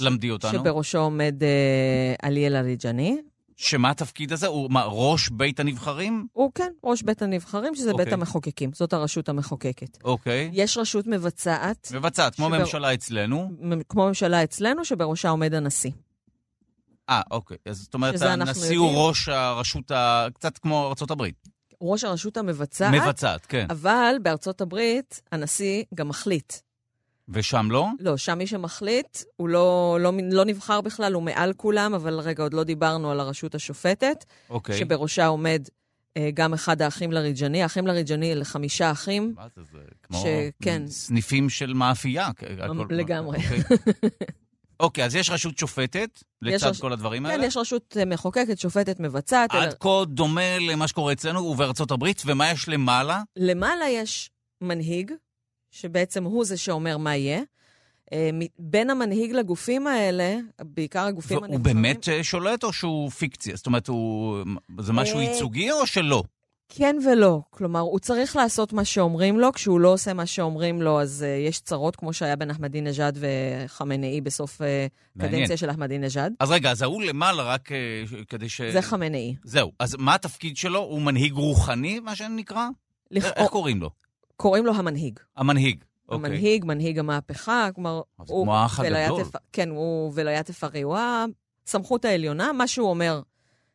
למדי 0.00 0.30
אותנו. 0.30 0.52
שבראשו 0.52 0.98
עומד 0.98 1.42
אה, 1.42 2.14
עליאל 2.22 2.56
אריג'ני. 2.56 3.16
שמה 3.56 3.90
התפקיד 3.90 4.32
הזה? 4.32 4.46
הוא 4.46 4.70
מה, 4.70 4.84
ראש 4.86 5.28
בית 5.28 5.60
הנבחרים? 5.60 6.26
הוא 6.32 6.50
כן, 6.54 6.72
ראש 6.84 7.02
בית 7.02 7.22
הנבחרים, 7.22 7.74
שזה 7.74 7.90
אוקיי. 7.90 8.04
בית 8.04 8.14
המחוקקים. 8.14 8.70
זאת 8.72 8.92
הרשות 8.92 9.28
המחוקקת. 9.28 9.98
אוקיי. 10.04 10.50
יש 10.52 10.76
רשות 10.76 11.06
מבצעת. 11.06 11.92
מבצעת, 11.94 12.34
כמו 12.34 12.48
שבר... 12.48 12.58
ממשלה 12.58 12.94
אצלנו. 12.94 13.50
כמו 13.88 14.06
ממשלה 14.06 14.44
אצלנו, 14.44 14.84
שבראשה 14.84 15.28
עומד 15.28 15.54
הנשיא. 15.54 15.90
אה, 17.08 17.20
אוקיי. 17.30 17.56
אז 17.66 17.78
זאת 17.78 17.94
אומרת, 17.94 18.22
הנשיא 18.22 18.78
הוא 18.78 19.08
ראש 19.08 19.28
הרשות, 19.28 19.90
ה... 19.90 20.26
קצת 20.34 20.58
כמו 20.58 20.92
ארה"ב. 21.00 21.24
ראש 21.80 22.04
הרשות 22.04 22.36
המבצעת. 22.36 22.94
מבצעת, 22.94 23.46
כן. 23.46 23.66
אבל 23.70 24.14
בארצות 24.22 24.60
הברית 24.60 25.22
הנשיא 25.32 25.84
גם 25.94 26.08
מחליט. 26.08 26.52
ושם 27.32 27.70
לא? 27.70 27.88
לא, 28.00 28.16
שם 28.16 28.38
מי 28.38 28.46
שמחליט, 28.46 29.18
הוא 29.36 29.48
לא, 29.48 29.98
לא, 30.00 30.12
לא 30.32 30.44
נבחר 30.44 30.80
בכלל, 30.80 31.12
הוא 31.12 31.22
מעל 31.22 31.52
כולם, 31.52 31.94
אבל 31.94 32.20
רגע, 32.20 32.42
עוד 32.42 32.54
לא 32.54 32.64
דיברנו 32.64 33.10
על 33.10 33.20
הרשות 33.20 33.54
השופטת, 33.54 34.24
אוקיי. 34.50 34.78
שבראשה 34.78 35.26
עומד 35.26 35.68
אה, 36.16 36.30
גם 36.34 36.54
אחד 36.54 36.82
האחים 36.82 37.12
לריג'ני. 37.12 37.62
האחים 37.62 37.86
לריג'ני 37.86 38.32
אלה 38.32 38.44
חמישה 38.44 38.90
אחים. 38.90 39.34
מה 39.36 39.46
זה, 39.56 39.62
זה 39.72 39.78
כמו 40.02 40.18
ש... 40.18 40.24
כן. 40.62 40.82
סניפים 40.86 41.50
של 41.50 41.74
מאפייה. 41.74 42.26
הכל... 42.26 42.86
לגמרי. 42.90 43.38
אוקיי. 43.38 43.62
אוקיי, 44.80 45.04
אז 45.04 45.14
יש 45.14 45.30
רשות 45.30 45.58
שופטת 45.58 46.22
לצד 46.42 46.66
רש... 46.66 46.80
כל 46.80 46.92
הדברים 46.92 47.22
כן, 47.22 47.30
האלה? 47.30 47.42
כן, 47.42 47.48
יש 47.48 47.56
רשות 47.56 47.96
אה, 48.00 48.04
מחוקקת, 48.04 48.58
שופטת, 48.58 49.00
מבצעת. 49.00 49.54
עד 49.54 49.62
אלא... 49.62 49.72
כה 49.80 50.04
דומה 50.06 50.58
למה 50.58 50.88
שקורה 50.88 51.12
אצלנו 51.12 51.40
ובארצות 51.40 51.90
הברית, 51.90 52.22
ומה 52.26 52.50
יש 52.50 52.68
למעלה? 52.68 53.22
למעלה 53.36 53.88
יש 53.88 54.30
מנהיג, 54.60 55.12
שבעצם 55.72 56.24
הוא 56.24 56.44
זה 56.44 56.56
שאומר 56.56 56.98
מה 56.98 57.16
יהיה. 57.16 57.42
אה, 58.12 58.30
בין 58.58 58.90
המנהיג 58.90 59.32
לגופים 59.32 59.86
האלה, 59.86 60.36
בעיקר 60.60 61.04
הגופים 61.04 61.36
הנבחרים... 61.36 61.58
הוא 61.58 61.64
באמת 61.64 62.08
אה, 62.08 62.24
שולט 62.24 62.64
או 62.64 62.72
שהוא 62.72 63.10
פיקציה? 63.10 63.56
זאת 63.56 63.66
אומרת, 63.66 63.88
הוא... 63.88 64.38
זה 64.80 64.92
משהו 64.92 65.20
ייצוגי 65.20 65.70
או 65.70 65.86
שלא? 65.86 66.22
כן 66.68 66.96
ולא. 67.06 67.40
כלומר, 67.50 67.80
הוא 67.80 67.98
צריך 67.98 68.36
לעשות 68.36 68.72
מה 68.72 68.84
שאומרים 68.84 69.40
לו, 69.40 69.52
כשהוא 69.52 69.80
לא 69.80 69.92
עושה 69.92 70.12
מה 70.12 70.26
שאומרים 70.26 70.82
לו, 70.82 71.00
אז 71.00 71.24
uh, 71.24 71.48
יש 71.48 71.60
צרות, 71.60 71.96
כמו 71.96 72.12
שהיה 72.12 72.36
בין 72.36 72.50
אחמדינג'אד 72.50 73.18
וחמינאי 73.20 74.20
בסוף 74.20 74.60
uh, 74.60 74.64
קדנציה 75.20 75.56
של 75.56 75.70
אחמדינג'אד. 75.70 76.32
אז 76.40 76.50
רגע, 76.50 76.70
אז 76.70 76.82
ההוא 76.82 77.02
למעלה 77.02 77.42
רק 77.42 77.68
uh, 77.68 78.24
כדי 78.28 78.48
ש... 78.48 78.60
זה 78.60 78.82
חמינאי. 78.82 79.34
זהו. 79.44 79.72
אז 79.78 79.96
מה 79.98 80.14
התפקיד 80.14 80.56
שלו? 80.56 80.80
הוא 80.80 81.02
מנהיג 81.02 81.32
רוחני, 81.32 82.00
מה 82.00 82.16
שנקרא? 82.16 82.68
לכ... 83.10 83.24
איך 83.24 83.50
קוראים 83.50 83.80
לו? 83.80 83.90
קוראים 84.42 84.66
לו 84.66 84.74
המנהיג. 84.74 85.18
המנהיג. 85.36 85.84
אוקיי. 86.08 86.30
המנהיג, 86.30 86.64
מנהיג 86.64 86.98
המהפכה, 86.98 87.68
כלומר... 87.74 88.00
אז 88.18 88.30
הוא 88.30 88.44
כמו 88.44 88.56
האח 88.56 88.80
הגדול. 88.80 89.22
כן, 89.52 89.68
הוא 89.68 90.12
וליית 90.14 90.50
אפרי, 90.50 90.82
הוא 90.82 90.96
הסמכות 91.66 92.04
העליונה, 92.04 92.52
מה 92.52 92.66
שהוא 92.66 92.90
אומר 92.90 93.22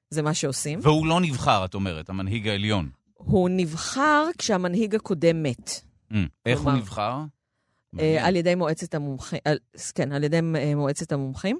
זה 0.09 0.21
מה 0.21 0.33
שעושים. 0.33 0.79
והוא 0.81 1.05
לא 1.05 1.21
נבחר, 1.21 1.65
את 1.65 1.73
אומרת, 1.73 2.09
המנהיג 2.09 2.47
העליון. 2.47 2.89
הוא 3.13 3.49
נבחר 3.51 4.25
כשהמנהיג 4.37 4.95
הקודם 4.95 5.43
מת. 5.43 5.81
Mm, 6.11 6.15
איך 6.45 6.61
הוא 6.61 6.71
נבחר? 6.71 7.19
אה, 7.99 8.27
על 8.27 8.35
ידי 8.35 8.55
מועצת 8.55 8.95
המומחים, 8.95 9.39
כן, 9.95 10.11
על 10.11 10.23
ידי 10.23 10.39
אה, 10.55 10.75
מועצת 10.75 11.11
המומחים. 11.11 11.59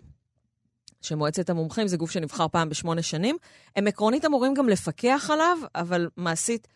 שמועצת 1.01 1.49
המומחים 1.49 1.87
זה 1.87 1.97
גוף 1.97 2.11
שנבחר 2.11 2.47
פעם 2.47 2.69
בשמונה 2.69 3.01
שנים. 3.01 3.37
הם 3.75 3.87
עקרונית 3.87 4.25
אמורים 4.25 4.53
גם 4.53 4.69
לפקח 4.69 5.29
עליו, 5.33 5.57
אבל 5.75 6.09
מעשית, 6.17 6.67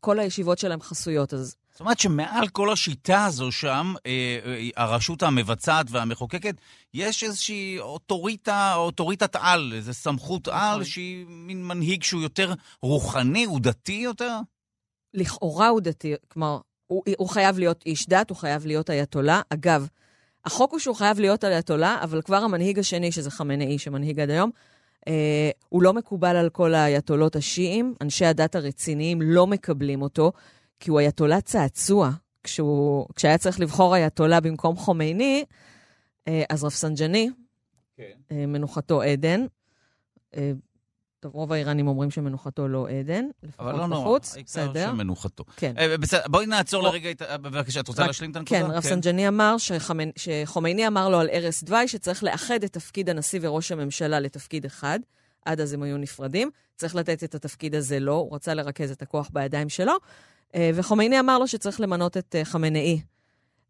כל 0.00 0.18
הישיבות 0.18 0.58
שלהם 0.58 0.80
חסויות, 0.80 1.34
אז 1.34 1.56
זאת 1.74 1.80
אומרת 1.80 1.98
שמעל 1.98 2.48
כל 2.48 2.72
השיטה 2.72 3.24
הזו 3.24 3.52
שם, 3.52 3.94
אה, 4.06 4.38
אה, 4.44 4.68
הרשות 4.76 5.22
המבצעת 5.22 5.86
והמחוקקת, 5.90 6.54
יש 6.94 7.24
איזושהי 7.24 7.78
אוטוריטה, 7.78 8.74
אוטוריטת 8.74 9.36
על, 9.40 9.72
איזו 9.76 9.94
סמכות 9.94 10.48
על, 10.48 10.72
נכון. 10.72 10.84
שהיא 10.84 11.26
מין 11.28 11.64
מנהיג 11.64 12.02
שהוא 12.02 12.22
יותר 12.22 12.52
רוחני, 12.82 13.44
הוא 13.44 13.60
דתי 13.60 13.92
יותר? 13.92 14.38
לכאורה 15.14 15.68
הוא 15.68 15.80
דתי, 15.80 16.14
כלומר, 16.28 16.58
הוא, 16.86 17.02
הוא 17.18 17.28
חייב 17.28 17.58
להיות 17.58 17.82
איש 17.86 18.08
דת, 18.08 18.30
הוא 18.30 18.38
חייב 18.38 18.66
להיות 18.66 18.90
אייתולה. 18.90 19.40
אגב, 19.50 19.88
החוק 20.44 20.72
הוא 20.72 20.80
שהוא 20.80 20.96
חייב 20.96 21.20
להיות 21.20 21.44
אייתולה, 21.44 21.98
אבל 22.02 22.22
כבר 22.22 22.36
המנהיג 22.36 22.78
השני, 22.78 23.12
שזה 23.12 23.30
חמינאי, 23.30 23.78
שמנהיג 23.78 24.20
עד 24.20 24.30
היום, 24.30 24.50
אה, 25.08 25.50
הוא 25.68 25.82
לא 25.82 25.92
מקובל 25.92 26.36
על 26.36 26.48
כל 26.48 26.74
האייתולות 26.74 27.36
השיעים. 27.36 27.94
אנשי 28.00 28.24
הדת 28.24 28.54
הרציניים 28.54 29.22
לא 29.22 29.46
מקבלים 29.46 30.02
אותו. 30.02 30.32
כי 30.80 30.90
הוא 30.90 31.00
אייתולה 31.00 31.40
צעצוע. 31.40 32.10
כשהוא, 32.44 33.06
כשהיה 33.16 33.38
צריך 33.38 33.60
לבחור 33.60 33.96
אייתולה 33.96 34.40
במקום 34.40 34.76
חומייני, 34.76 35.44
אה, 36.28 36.42
אז 36.50 36.64
רפסנג'ני, 36.64 37.30
כן. 37.96 38.04
אה, 38.30 38.46
מנוחתו 38.46 39.02
עדן. 39.02 39.46
אה, 40.36 40.52
טוב, 41.20 41.34
רוב 41.34 41.52
האיראנים 41.52 41.88
אומרים 41.88 42.10
שמנוחתו 42.10 42.68
לא 42.68 42.88
עדן, 42.88 43.24
לפחות 43.42 43.74
בחוץ, 43.90 44.36
בסדר. 44.44 44.70
אבל 44.70 44.70
לא 44.70 44.76
נורא, 44.76 44.78
העיקר 44.82 44.90
שמנוחתו. 44.90 45.44
כן. 45.56 45.74
בסדר, 46.00 46.22
בואי 46.26 46.46
נעצור 46.46 46.82
לא. 46.82 46.88
לרגע, 46.88 47.36
בבקשה, 47.36 47.80
את 47.80 47.88
רוצה 47.88 48.06
להשלים 48.06 48.30
את 48.30 48.36
הנקודה? 48.36 48.60
כן, 48.60 48.70
רפסנג'ני 48.70 49.22
כן. 49.22 49.28
אמר 49.28 49.56
שחומייני 50.16 50.86
אמר 50.86 51.08
לו 51.08 51.20
על 51.20 51.28
ערש 51.32 51.64
דווי 51.64 51.88
שצריך 51.88 52.24
לאחד 52.24 52.64
את 52.64 52.72
תפקיד 52.72 53.10
הנשיא 53.10 53.38
וראש 53.42 53.72
הממשלה 53.72 54.20
לתפקיד 54.20 54.64
אחד. 54.64 54.98
עד 55.44 55.60
אז 55.60 55.72
הם 55.72 55.82
היו 55.82 55.98
נפרדים. 55.98 56.50
צריך 56.76 56.94
לתת 56.94 57.24
את 57.24 57.34
התפקיד 57.34 57.74
הזה 57.74 57.98
לו, 57.98 58.14
הוא 58.14 58.34
רצה 58.34 58.54
לרכז 58.54 58.90
את 58.90 59.02
הכוח 59.02 59.30
בידיים 59.32 59.68
שלו. 59.68 59.92
אה, 60.54 60.70
וחומייני 60.74 61.20
אמר 61.20 61.38
לו 61.38 61.48
שצריך 61.48 61.80
למנות 61.80 62.16
את 62.16 62.34
אה, 62.38 62.44
חמינאי 62.44 63.00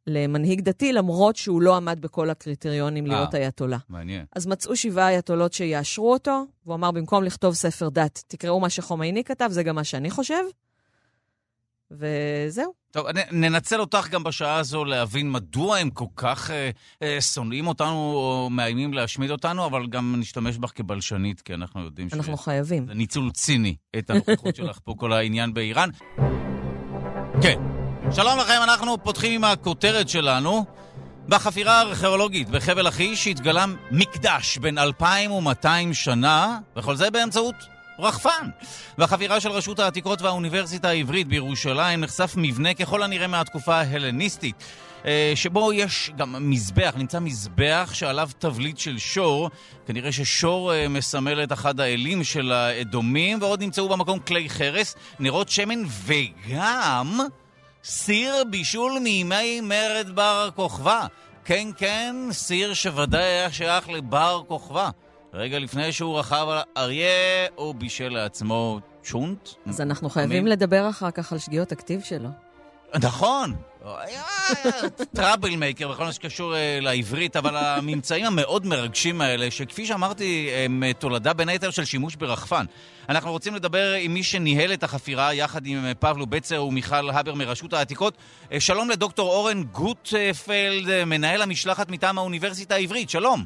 למנהיג 0.06 0.60
דתי, 0.60 0.92
למרות 0.92 1.36
שהוא 1.36 1.62
לא 1.62 1.76
עמד 1.76 1.98
בכל 2.00 2.30
הקריטריונים 2.30 3.06
להיות 3.06 3.34
אה, 3.34 3.40
אייתולה. 3.40 3.78
מעניין. 3.88 4.24
אז 4.36 4.46
מצאו 4.46 4.76
שבעה 4.76 5.08
אייתולות 5.10 5.52
שיאשרו 5.52 6.12
אותו, 6.12 6.44
והוא 6.66 6.74
אמר, 6.74 6.90
במקום 6.90 7.24
לכתוב 7.24 7.54
ספר 7.54 7.88
דת, 7.88 8.22
תקראו 8.26 8.60
מה 8.60 8.70
שחומייני 8.70 9.24
כתב, 9.24 9.48
זה 9.50 9.62
גם 9.62 9.74
מה 9.74 9.84
שאני 9.84 10.10
חושב. 10.10 10.42
וזהו. 11.90 12.72
טוב, 12.90 13.06
ננצל 13.32 13.80
אותך 13.80 14.08
גם 14.10 14.24
בשעה 14.24 14.56
הזו 14.56 14.84
להבין 14.84 15.32
מדוע 15.32 15.76
הם 15.76 15.90
כל 15.90 16.04
כך 16.16 16.50
אה, 16.50 16.70
אה, 17.02 17.20
שונאים 17.20 17.66
אותנו 17.66 18.12
או 18.14 18.48
מאיימים 18.50 18.92
להשמיד 18.92 19.30
אותנו, 19.30 19.66
אבל 19.66 19.86
גם 19.86 20.14
נשתמש 20.18 20.58
בך 20.58 20.72
כבלשנית, 20.74 21.40
כי 21.40 21.54
אנחנו 21.54 21.84
יודעים 21.84 22.08
אנחנו 22.12 22.22
ש... 22.22 22.28
אנחנו 22.28 22.44
חייבים. 22.44 22.86
זה 22.86 22.94
ניצול 22.94 23.30
ציני, 23.30 23.76
את 23.98 24.10
הנוכחות 24.10 24.56
שלך 24.56 24.78
פה, 24.84 24.94
כל 24.98 25.12
העניין 25.12 25.54
באיראן. 25.54 25.90
כן. 27.42 27.58
שלום 28.12 28.38
לכם, 28.38 28.60
אנחנו 28.62 29.04
פותחים 29.04 29.32
עם 29.32 29.44
הכותרת 29.44 30.08
שלנו. 30.08 30.64
בחפירה 31.28 31.78
הארכיאולוגית 31.78 32.48
בחבל 32.48 32.86
לכיש 32.86 33.26
התגלה 33.26 33.64
מקדש 33.90 34.58
בן 34.58 34.78
2,200 34.78 35.94
שנה, 35.94 36.58
וכל 36.76 36.96
זה 36.96 37.10
באמצעות 37.10 37.54
רחפן. 37.98 38.48
בחפירה 38.98 39.40
של 39.40 39.50
רשות 39.50 39.78
העתיקות 39.78 40.22
והאוניברסיטה 40.22 40.88
העברית 40.88 41.28
בירושלים 41.28 42.00
נחשף 42.00 42.34
מבנה 42.36 42.74
ככל 42.74 43.02
הנראה 43.02 43.26
מהתקופה 43.26 43.74
ההלניסטית. 43.74 44.64
אה, 45.06 45.32
שבו 45.34 45.72
יש 45.72 46.10
גם 46.16 46.50
מזבח, 46.50 46.94
נמצא 46.96 47.20
מזבח 47.20 47.90
שעליו 47.92 48.30
תבליט 48.38 48.78
של 48.78 48.98
שור. 48.98 49.50
כנראה 49.86 50.12
ששור 50.12 50.74
אה, 50.74 50.88
מסמל 50.88 51.42
את 51.42 51.52
אחד 51.52 51.80
האלים 51.80 52.24
של 52.24 52.52
האדומים, 52.52 53.38
ועוד 53.40 53.62
נמצאו 53.62 53.88
במקום 53.88 54.18
כלי 54.18 54.48
חרס, 54.48 54.94
נרות 55.20 55.48
שמן 55.48 55.82
וגם 56.04 57.20
סיר 57.84 58.44
בישול 58.50 58.98
מימי 59.02 59.60
מרד 59.60 60.10
בר 60.14 60.48
כוכבא. 60.56 61.06
כן, 61.44 61.68
כן, 61.76 62.16
סיר 62.30 62.74
שוודאי 62.74 63.24
היה 63.24 63.52
שייך 63.52 63.88
לבר 63.88 64.42
כוכבא. 64.48 64.90
רגע 65.34 65.58
לפני 65.58 65.92
שהוא 65.92 66.18
רכב 66.18 66.46
על 66.50 66.58
אריה, 66.76 67.46
הוא 67.54 67.74
בישל 67.74 68.08
לעצמו 68.08 68.80
צ'ונט. 69.02 69.48
אז 69.66 69.80
אנחנו 69.80 70.10
חייבים 70.10 70.46
לדבר 70.46 70.88
אחר 70.90 71.10
כך 71.10 71.32
על 71.32 71.38
שגיאות 71.38 71.72
הכתיב 71.72 72.00
שלו. 72.00 72.28
נכון, 73.02 73.54
טראבל 75.16 75.56
מייקר 75.56 75.88
בכל 75.88 76.04
מה 76.04 76.12
שקשור 76.12 76.54
אה, 76.56 76.78
לעברית, 76.82 77.36
אבל 77.36 77.56
הממצאים 77.56 78.26
המאוד 78.26 78.66
מרגשים 78.66 79.20
האלה, 79.20 79.50
שכפי 79.50 79.86
שאמרתי, 79.86 80.50
הם 80.64 80.82
אה, 80.82 80.92
תולדה 80.92 81.32
בין 81.32 81.48
היתר 81.48 81.70
של 81.70 81.84
שימוש 81.84 82.16
ברחפן. 82.16 82.64
אנחנו 83.08 83.30
רוצים 83.30 83.54
לדבר 83.54 83.92
עם 83.92 84.14
מי 84.14 84.22
שניהל 84.22 84.72
את 84.72 84.82
החפירה 84.82 85.34
יחד 85.34 85.66
עם 85.66 85.84
אה, 85.84 85.94
פבלו 85.94 86.26
בצר 86.26 86.64
ומיכל 86.64 87.10
הבר 87.10 87.34
מרשות 87.34 87.72
העתיקות. 87.72 88.16
שלום 88.58 88.90
לדוקטור 88.90 89.30
אורן 89.30 89.62
גוטפלד, 89.62 91.04
מנהל 91.04 91.42
המשלחת 91.42 91.90
מטעם 91.90 92.18
האוניברסיטה 92.18 92.74
העברית, 92.74 93.10
שלום. 93.10 93.44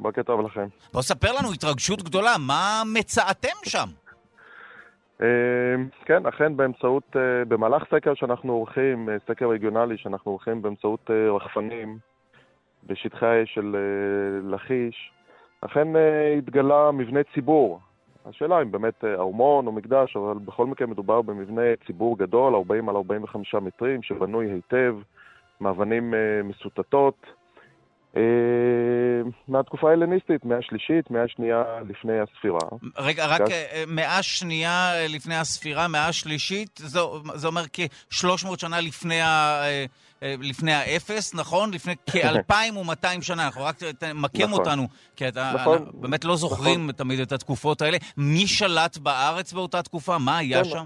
בוקר 0.00 0.22
טוב 0.22 0.40
לכם. 0.40 0.66
בוא 0.92 1.02
ספר 1.02 1.32
לנו 1.32 1.52
התרגשות 1.52 2.02
גדולה, 2.02 2.38
מה 2.38 2.82
מצאתם 2.86 3.56
שם? 3.64 3.88
אמ, 5.22 5.88
כן, 6.04 6.26
אכן 6.26 6.56
באמצעות, 6.56 7.16
אה, 7.16 7.44
במהלך 7.44 7.84
סקר 7.90 8.14
שאנחנו 8.14 8.52
עורכים, 8.52 9.08
אה, 9.08 9.16
סקר 9.28 9.50
רגionלי 9.50 9.98
שאנחנו 9.98 10.30
עורכים 10.30 10.62
באמצעות 10.62 11.10
אה, 11.10 11.32
רחפנים 11.36 11.98
בשטחי 12.86 13.26
האש 13.26 13.54
של 13.54 13.76
לכיש, 14.44 15.12
אכן 15.60 15.88
התגלה 16.38 16.90
מבנה 16.90 17.20
ציבור. 17.34 17.80
השאלה 18.26 18.62
אם 18.62 18.70
באמת 18.70 19.04
ארמון 19.04 19.66
או 19.66 19.72
מקדש, 19.72 20.16
אבל 20.16 20.38
בכל 20.38 20.66
מקרה 20.66 20.86
מדובר 20.86 21.22
במבנה 21.22 21.62
ציבור 21.86 22.18
גדול, 22.18 22.54
40 22.54 22.88
על 22.88 22.96
45 22.96 23.54
מטרים, 23.54 24.02
שבנוי 24.02 24.50
היטב, 24.50 24.96
מאבנים 25.60 26.14
מסוטטות. 26.44 27.39
אה, 28.16 28.22
מהתקופה 29.48 29.88
ההלניסטית, 29.88 30.44
מאה 30.44 30.62
שלישית, 30.62 31.10
מאה 31.10 31.28
שנייה 31.28 31.62
לפני 31.88 32.12
הספירה. 32.20 32.58
רגע, 32.98 33.26
רק 33.26 33.40
אה, 33.50 33.84
מאה 33.86 34.22
שנייה 34.22 34.92
לפני 35.08 35.36
הספירה, 35.36 35.88
מאה 35.88 36.12
שלישית, 36.12 36.80
זה, 37.34 37.46
אומר 37.46 37.64
כ-300 37.72 38.58
שנה 38.58 38.80
לפני, 38.80 39.20
ה, 39.20 39.62
אה, 40.22 40.34
לפני 40.40 40.72
האפס, 40.72 41.34
נכון? 41.34 41.74
לפני 41.74 41.94
כ-2,200 42.10 43.22
שנה, 43.22 43.46
אנחנו 43.46 43.64
רק 43.64 43.76
תמקם 43.98 44.42
נכון. 44.42 44.52
אותנו, 44.52 44.88
כי 45.16 45.28
אתה, 45.28 45.52
נכון. 45.54 45.86
באמת 45.94 46.24
לא 46.24 46.36
זוכרים 46.36 46.80
נכון. 46.80 46.92
תמיד 46.92 47.20
את 47.20 47.32
התקופות 47.32 47.82
האלה. 47.82 47.98
מי 48.16 48.46
שלט 48.46 48.98
בארץ 48.98 49.52
באותה 49.52 49.82
תקופה? 49.82 50.18
מה 50.18 50.38
היה 50.38 50.64
כן. 50.64 50.70
שם? 50.70 50.84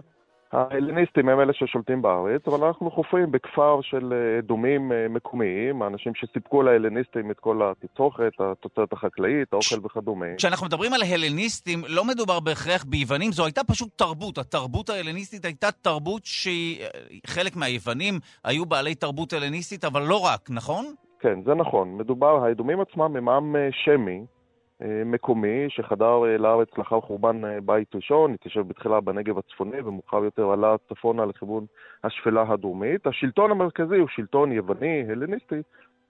ההלניסטים 0.55 1.29
הם 1.29 1.41
אלה 1.41 1.53
ששולטים 1.53 2.03
בארץ, 2.03 2.49
אבל 2.49 2.67
אנחנו 2.67 2.91
חופרים 2.91 3.31
בכפר 3.31 3.81
של 3.83 4.13
אה, 4.13 4.41
דומים 4.41 4.93
אה, 4.93 5.07
מקומיים, 5.11 5.83
האנשים 5.83 6.13
שסיפקו 6.15 6.63
להלניסטים 6.63 7.31
את 7.31 7.41
כל 7.41 7.61
התצרוכת, 7.63 8.33
התוצרת 8.39 8.93
החקלאית, 8.93 9.53
האוכל 9.53 9.87
וכדומה. 9.87 10.27
כשאנחנו 10.37 10.67
מדברים 10.67 10.93
על 10.93 11.01
הלניסטים, 11.03 11.83
לא 11.89 12.05
מדובר 12.05 12.41
בהכרח 12.41 12.85
ביוונים, 12.85 13.33
זו 13.33 13.45
הייתה 13.45 13.65
פשוט 13.65 13.89
תרבות. 13.97 14.39
התרבות 14.39 14.91
ההלניסטית 14.91 15.45
הייתה 15.45 15.71
תרבות 15.71 16.23
שחלק 16.25 17.55
אה, 17.55 17.61
מהיוונים 17.61 18.15
היו 18.45 18.67
בעלי 18.67 18.95
תרבות 18.95 19.33
הלניסטית, 19.33 19.85
אבל 19.85 20.03
לא 20.03 20.21
רק, 20.25 20.51
נכון? 20.51 20.85
כן, 21.21 21.43
זה 21.45 21.55
נכון. 21.55 21.97
מדובר, 21.97 22.45
האדומים 22.45 22.81
עצמם 22.81 23.17
הם 23.17 23.29
עם 23.29 23.57
שמי, 23.71 24.19
אה, 24.19 24.34
מקומי 24.81 25.67
שחדר 25.69 26.25
אה, 26.25 26.39
לארץ 26.39 26.69
לאחר 26.79 27.01
חורבן 27.01 27.45
אה, 27.45 27.61
בית 27.61 27.95
ראשון, 27.95 28.35
התיישב 28.35 28.61
בתחילה 28.61 29.01
בנגב 29.01 29.39
הצפוני 29.39 29.81
ומאוחר 29.81 30.25
יותר 30.25 30.51
עלה 30.51 30.75
צפונה 30.89 31.25
לכיוון 31.25 31.67
השפלה 32.05 32.45
הדרומית. 32.49 33.07
השלטון 33.07 33.51
המרכזי 33.51 33.97
הוא 33.97 34.09
שלטון 34.09 34.53
יווני, 34.53 35.05
הלניסטי, 35.11 35.63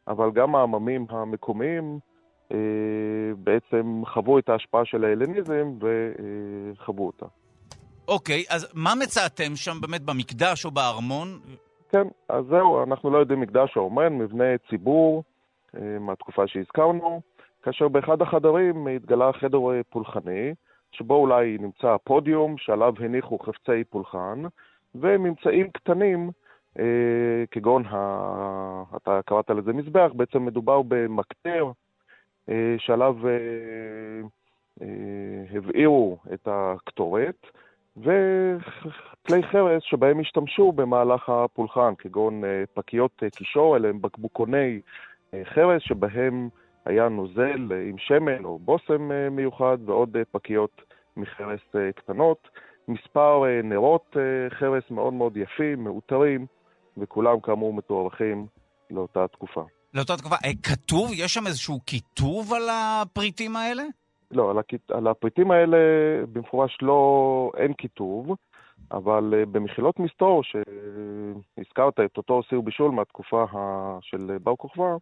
אבל 0.09 0.30
גם 0.30 0.54
העממים 0.54 1.06
המקומיים 1.09 1.99
בעצם 3.37 4.02
חוו 4.06 4.38
את 4.38 4.49
ההשפעה 4.49 4.85
של 4.85 5.04
ההלניזם 5.04 5.73
וחוו 5.80 7.06
אותה. 7.06 7.26
אוקיי, 8.09 8.42
okay, 8.42 8.54
אז 8.54 8.68
מה 8.75 8.90
מצאתם 9.02 9.56
שם 9.56 9.80
באמת 9.80 10.00
במקדש 10.00 10.64
או 10.64 10.71
בארמון? 10.71 11.28
כן, 11.92 12.06
אז 12.28 12.44
זהו, 12.50 12.83
אנחנו 12.83 13.11
לא 13.11 13.18
יודעים 13.18 13.40
מקדש 13.40 13.76
או 13.76 13.83
ארמון, 13.83 14.18
מבנה 14.18 14.59
ציבור 14.71 15.23
מהתקופה 16.00 16.47
שהזכרנו. 16.47 17.21
כאשר 17.64 17.88
באחד 17.88 18.23
החדרים 18.23 18.87
התגלה 18.87 19.33
חדר 19.33 19.83
פולחני, 19.90 20.54
שבו 20.92 21.14
אולי 21.14 21.56
נמצא 21.61 21.88
הפודיום 21.88 22.59
שעליו 22.59 22.94
הניחו 23.00 23.38
חפצי 23.38 23.85
פולחן, 23.85 24.42
וממצאים 24.94 25.71
קטנים, 25.71 26.30
אה, 26.78 27.44
כגון, 27.50 27.85
ה... 27.87 28.83
אתה 28.97 29.21
קראת 29.26 29.50
לזה 29.50 29.73
מזבח, 29.73 30.11
בעצם 30.14 30.44
מדובר 30.44 30.83
במקטר 30.83 31.71
אה, 32.49 32.75
שעליו 32.78 33.16
אה, 33.28 33.33
אה, 34.83 35.56
הבעירו 35.56 36.18
את 36.33 36.49
הקטורת, 36.50 37.47
וכלי 37.97 39.42
חרס 39.42 39.83
שבהם 39.83 40.21
השתמשו 40.21 40.73
במהלך 40.73 41.28
הפולחן, 41.28 41.94
כגון 41.99 42.44
אה, 42.44 42.64
פקיות 42.75 43.23
אה, 43.23 43.30
קישור, 43.30 43.76
אלה 43.76 43.88
הם 43.88 44.02
בקבוקוני 44.02 44.80
אה, 45.35 45.42
חרס 45.44 45.83
שבהם 45.83 46.49
היה 46.85 47.09
נוזל 47.09 47.73
עם 47.88 47.99
שמן 47.99 48.45
או 48.45 48.59
בושם 48.59 49.12
אה, 49.12 49.31
מיוחד 49.31 49.79
ועוד 49.87 50.16
אה, 50.16 50.23
פקיות 50.31 50.83
מחרס 51.16 51.61
אה, 51.75 51.92
קטנות. 51.92 52.49
מספר 52.88 53.42
נרות 53.64 54.16
חרס 54.51 54.83
מאוד 54.90 55.12
מאוד 55.12 55.37
יפים, 55.37 55.85
מאותרים, 55.85 56.47
וכולם 56.97 57.40
כאמור 57.40 57.75
מתוארכים 57.75 58.47
לאותה 58.90 59.29
תקופה. 59.29 59.64
לאותה 59.94 60.16
תקופה. 60.16 60.37
כתוב? 60.62 61.11
יש 61.12 61.35
שם 61.35 61.47
איזשהו 61.47 61.81
כיתוב 61.87 62.53
על 62.53 62.62
הפריטים 62.73 63.57
האלה? 63.57 63.83
לא, 64.31 64.51
על, 64.51 64.59
הכ... 64.59 64.75
על 64.90 65.07
הפריטים 65.07 65.51
האלה 65.51 65.77
במפורש 66.33 66.79
לא, 66.83 67.51
אין 67.57 67.73
כיתוב, 67.73 68.35
אבל 68.92 69.44
במחילות 69.53 70.01
מסתור, 70.01 70.42
שהזכרת 70.44 72.01
את 72.01 72.16
אותו 72.16 72.42
סיר 72.49 72.61
בישול 72.61 72.90
מהתקופה 72.90 73.44
של 74.01 74.37
בר 74.42 74.57
כוכבא, 74.57 74.85
אה, 74.85 74.97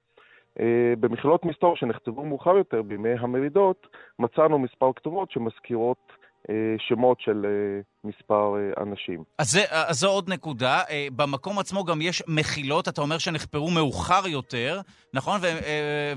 במכללות 1.01 1.45
מסתור 1.45 1.77
שנכתבו 1.77 2.25
מאוחר 2.25 2.57
יותר, 2.57 2.83
בימי 2.83 3.15
המרידות, 3.19 3.87
מצאנו 4.19 4.59
מספר 4.59 4.93
כתובות 4.97 5.31
שמזכירות 5.31 6.13
אה, 6.51 6.55
שמות 6.79 7.21
של 7.21 7.47
אה, 7.47 7.81
מספר 8.05 8.55
אנשים. 8.81 9.25
אז, 9.39 9.51
זה, 9.51 9.61
אז 9.71 9.97
זו 9.97 10.09
עוד 10.09 10.29
נקודה. 10.29 10.81
במקום 11.17 11.59
עצמו 11.59 11.85
גם 11.85 12.01
יש 12.01 12.23
מחילות, 12.29 12.89
אתה 12.89 13.01
אומר 13.01 13.19
שנחפרו 13.19 13.71
מאוחר 13.71 14.27
יותר, 14.27 14.81
נכון? 15.15 15.41
ו, 15.43 15.47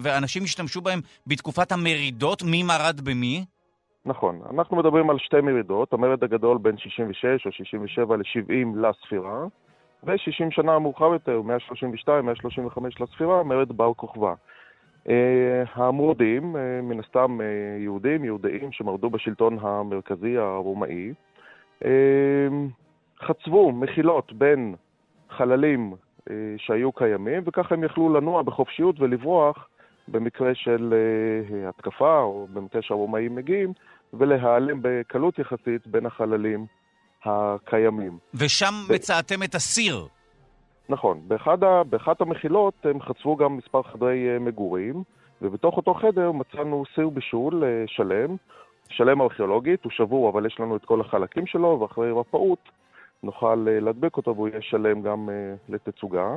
ואנשים 0.02 0.44
השתמשו 0.44 0.82
בהם 0.82 1.00
בתקופת 1.28 1.72
המרידות, 1.72 2.44
מי 2.44 2.64
מרד 2.64 3.02
במי? 3.02 3.46
נכון. 4.06 4.42
אנחנו 4.54 4.78
מדברים 4.78 5.10
על 5.10 5.18
שתי 5.20 5.42
מרידות, 5.42 5.94
המרד 5.94 6.24
הגדול 6.24 6.58
בין 6.58 6.78
66 6.78 7.46
או 7.46 7.52
67 7.52 8.18
ל-70 8.18 8.78
לספירה. 8.78 9.46
ו-60 10.06 10.52
שנה 10.52 10.80
מאוחר 10.80 11.14
יותר, 11.14 11.42
132, 11.42 12.26
135 12.26 13.02
לספירה, 13.02 13.44
מרד 13.44 13.72
בר 13.72 13.94
כוכבא. 13.94 14.34
Uh, 15.06 15.10
המורדים, 15.74 16.56
uh, 16.56 16.60
מן 16.84 17.00
הסתם 17.00 17.38
uh, 17.40 17.44
יהודים, 17.82 18.26
יהודאים 18.26 18.72
שמרדו 18.72 19.10
בשלטון 19.10 19.58
המרכזי 19.62 20.38
הרומאי, 20.38 21.14
חצבו 23.22 23.72
מחילות 23.72 24.34
בין 24.34 24.76
חללים 25.30 25.94
שהיו 26.58 26.92
קיימים, 26.92 27.44
וככה 27.46 27.76
הם 27.76 27.84
יכלו 27.84 28.14
לנוע 28.14 28.42
בחופשיות 28.42 29.00
ולברוח 29.00 29.68
במקרה 30.08 30.56
של 30.56 30.94
התקפה, 31.68 32.20
או 32.20 32.48
במקרה 32.54 32.82
שהרומאים 32.82 33.36
מגיעים, 33.36 33.74
ולהיעלם 34.14 34.80
בקלות 34.82 35.40
יחסית 35.40 35.88
בין 35.88 36.06
החללים 36.06 36.66
הקיימים. 37.26 38.18
ושם 38.34 38.74
ב... 38.90 38.94
מצאתם 38.94 39.44
את 39.44 39.56
הסיר. 39.56 40.08
נכון. 40.90 41.22
באחד, 41.28 41.64
ה... 41.64 41.84
באחת 41.84 42.22
המחילות 42.22 42.74
הם 42.84 43.02
חצבו 43.02 43.36
גם 43.36 43.58
מספר 43.58 43.84
חדרי 43.84 44.34
אה, 44.34 44.40
מגורים, 44.40 45.04
ובתוך 45.42 45.78
אותו 45.78 45.94
חדר 45.94 46.32
מצאנו 46.32 46.84
סיר 46.96 47.10
בישול 47.10 47.64
אה, 47.64 47.84
שלם, 47.88 48.36
שלם 48.90 49.22
ארכיאולוגית, 49.22 49.84
הוא 49.84 49.92
שבור 49.92 50.30
אבל 50.30 50.46
יש 50.46 50.60
לנו 50.60 50.76
את 50.76 50.86
כל 50.86 51.02
החלקים 51.02 51.46
שלו, 51.46 51.80
ואחרי 51.82 52.12
רפאות 52.12 52.70
נוכל 53.24 53.66
אה, 53.68 53.80
להדביק 53.80 54.18
אותו 54.18 54.36
והוא 54.36 54.48
יהיה 54.48 54.62
שלם 54.62 55.02
גם 55.02 55.30
לתצוגה. 55.70 56.36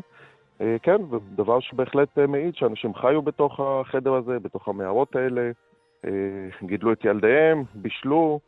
כן, 0.83 0.97
ודבר 1.11 1.61
שבהחלט 1.61 2.19
מעיד 2.19 2.55
שאנשים 2.55 2.95
חיו 2.95 3.23
בתוך 3.23 3.61
החדר 3.61 4.15
הזה, 4.15 4.39
בתוך 4.39 4.69
המערות 4.69 5.17
האלה, 5.17 5.51
גידלו 6.63 6.93
את 6.93 7.05
ילדיהם, 7.05 7.65
בישלו, 7.75 8.41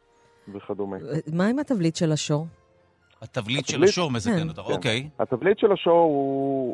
וכדומה. 0.49 0.97
מה 1.33 1.47
עם 1.47 1.59
התבליט 1.59 1.97
של 1.97 2.13
השור? 2.13 2.47
התבליט 3.23 3.67
של 3.67 3.85
השור 3.85 4.11
מזקן 4.11 4.39
כן. 4.39 4.49
אותך, 4.49 4.61
כן. 4.61 4.73
אוקיי. 4.73 5.09
התבליט 5.19 5.59
של 5.59 5.73
השור 5.73 6.05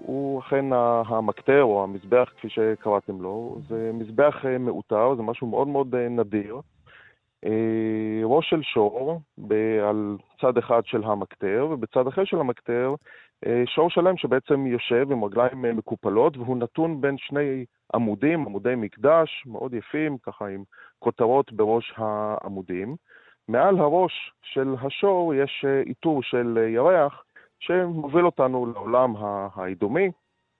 הוא, 0.06 0.40
אכן 0.40 0.64
המקטר 1.08 1.62
או 1.62 1.84
המזבח, 1.84 2.28
כפי 2.38 2.48
שקראתם 2.48 3.22
לו. 3.22 3.58
זה 3.68 3.90
מזבח 3.94 4.34
אה, 4.44 4.58
מאותר, 4.58 5.14
זה 5.16 5.22
משהו 5.22 5.46
מאוד 5.46 5.68
מאוד 5.68 5.94
אה, 5.94 6.08
נדיר. 6.08 6.60
אה, 7.44 8.20
ראש 8.24 8.50
של 8.50 8.62
שור 8.62 9.20
על 9.88 10.16
צד 10.40 10.58
אחד 10.58 10.82
של 10.84 11.04
המקטר, 11.04 11.68
ובצד 11.70 12.06
אחר 12.06 12.24
של 12.24 12.40
המקטר 12.40 12.94
שור 13.66 13.90
שלם 13.90 14.16
שבעצם 14.16 14.66
יושב 14.66 15.12
עם 15.12 15.24
רגליים 15.24 15.62
מקופלות, 15.76 16.36
והוא 16.36 16.56
נתון 16.56 17.00
בין 17.00 17.16
שני 17.18 17.64
עמודים, 17.94 18.46
עמודי 18.46 18.74
מקדש, 18.76 19.42
מאוד 19.46 19.74
יפים, 19.74 20.16
ככה 20.22 20.46
עם 20.46 20.62
כותרות 20.98 21.52
בראש 21.52 21.94
העמודים. 21.96 22.96
מעל 23.48 23.78
הראש 23.78 24.12
של 24.42 24.74
השור 24.82 25.34
יש 25.34 25.64
אה, 25.68 25.82
עיטור 25.86 26.22
של 26.22 26.58
אה, 26.60 26.68
ירח 26.68 27.24
שמוביל 27.58 28.26
אותנו 28.26 28.66
לעולם 28.66 29.14
האדומי. 29.54 30.10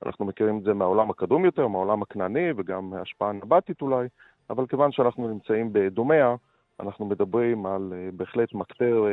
אנחנו 0.07 0.25
מכירים 0.25 0.59
את 0.59 0.63
זה 0.65 0.75
מהעולם 0.75 1.11
הקדום 1.11 1.45
יותר, 1.45 1.69
מהעולם 1.69 2.03
הכנעני 2.03 2.51
וגם 2.57 2.91
מהשפעה 2.91 3.33
נבטית 3.33 3.83
אולי, 3.83 4.07
אבל 4.51 4.67
כיוון 4.67 4.93
שאנחנו 4.93 5.29
נמצאים 5.29 5.73
באדומיה, 5.73 6.35
אנחנו 6.81 7.07
מדברים 7.07 7.67
על 7.67 7.93
אה, 7.97 8.09
בהחלט 8.13 8.55
מקטר 8.55 9.05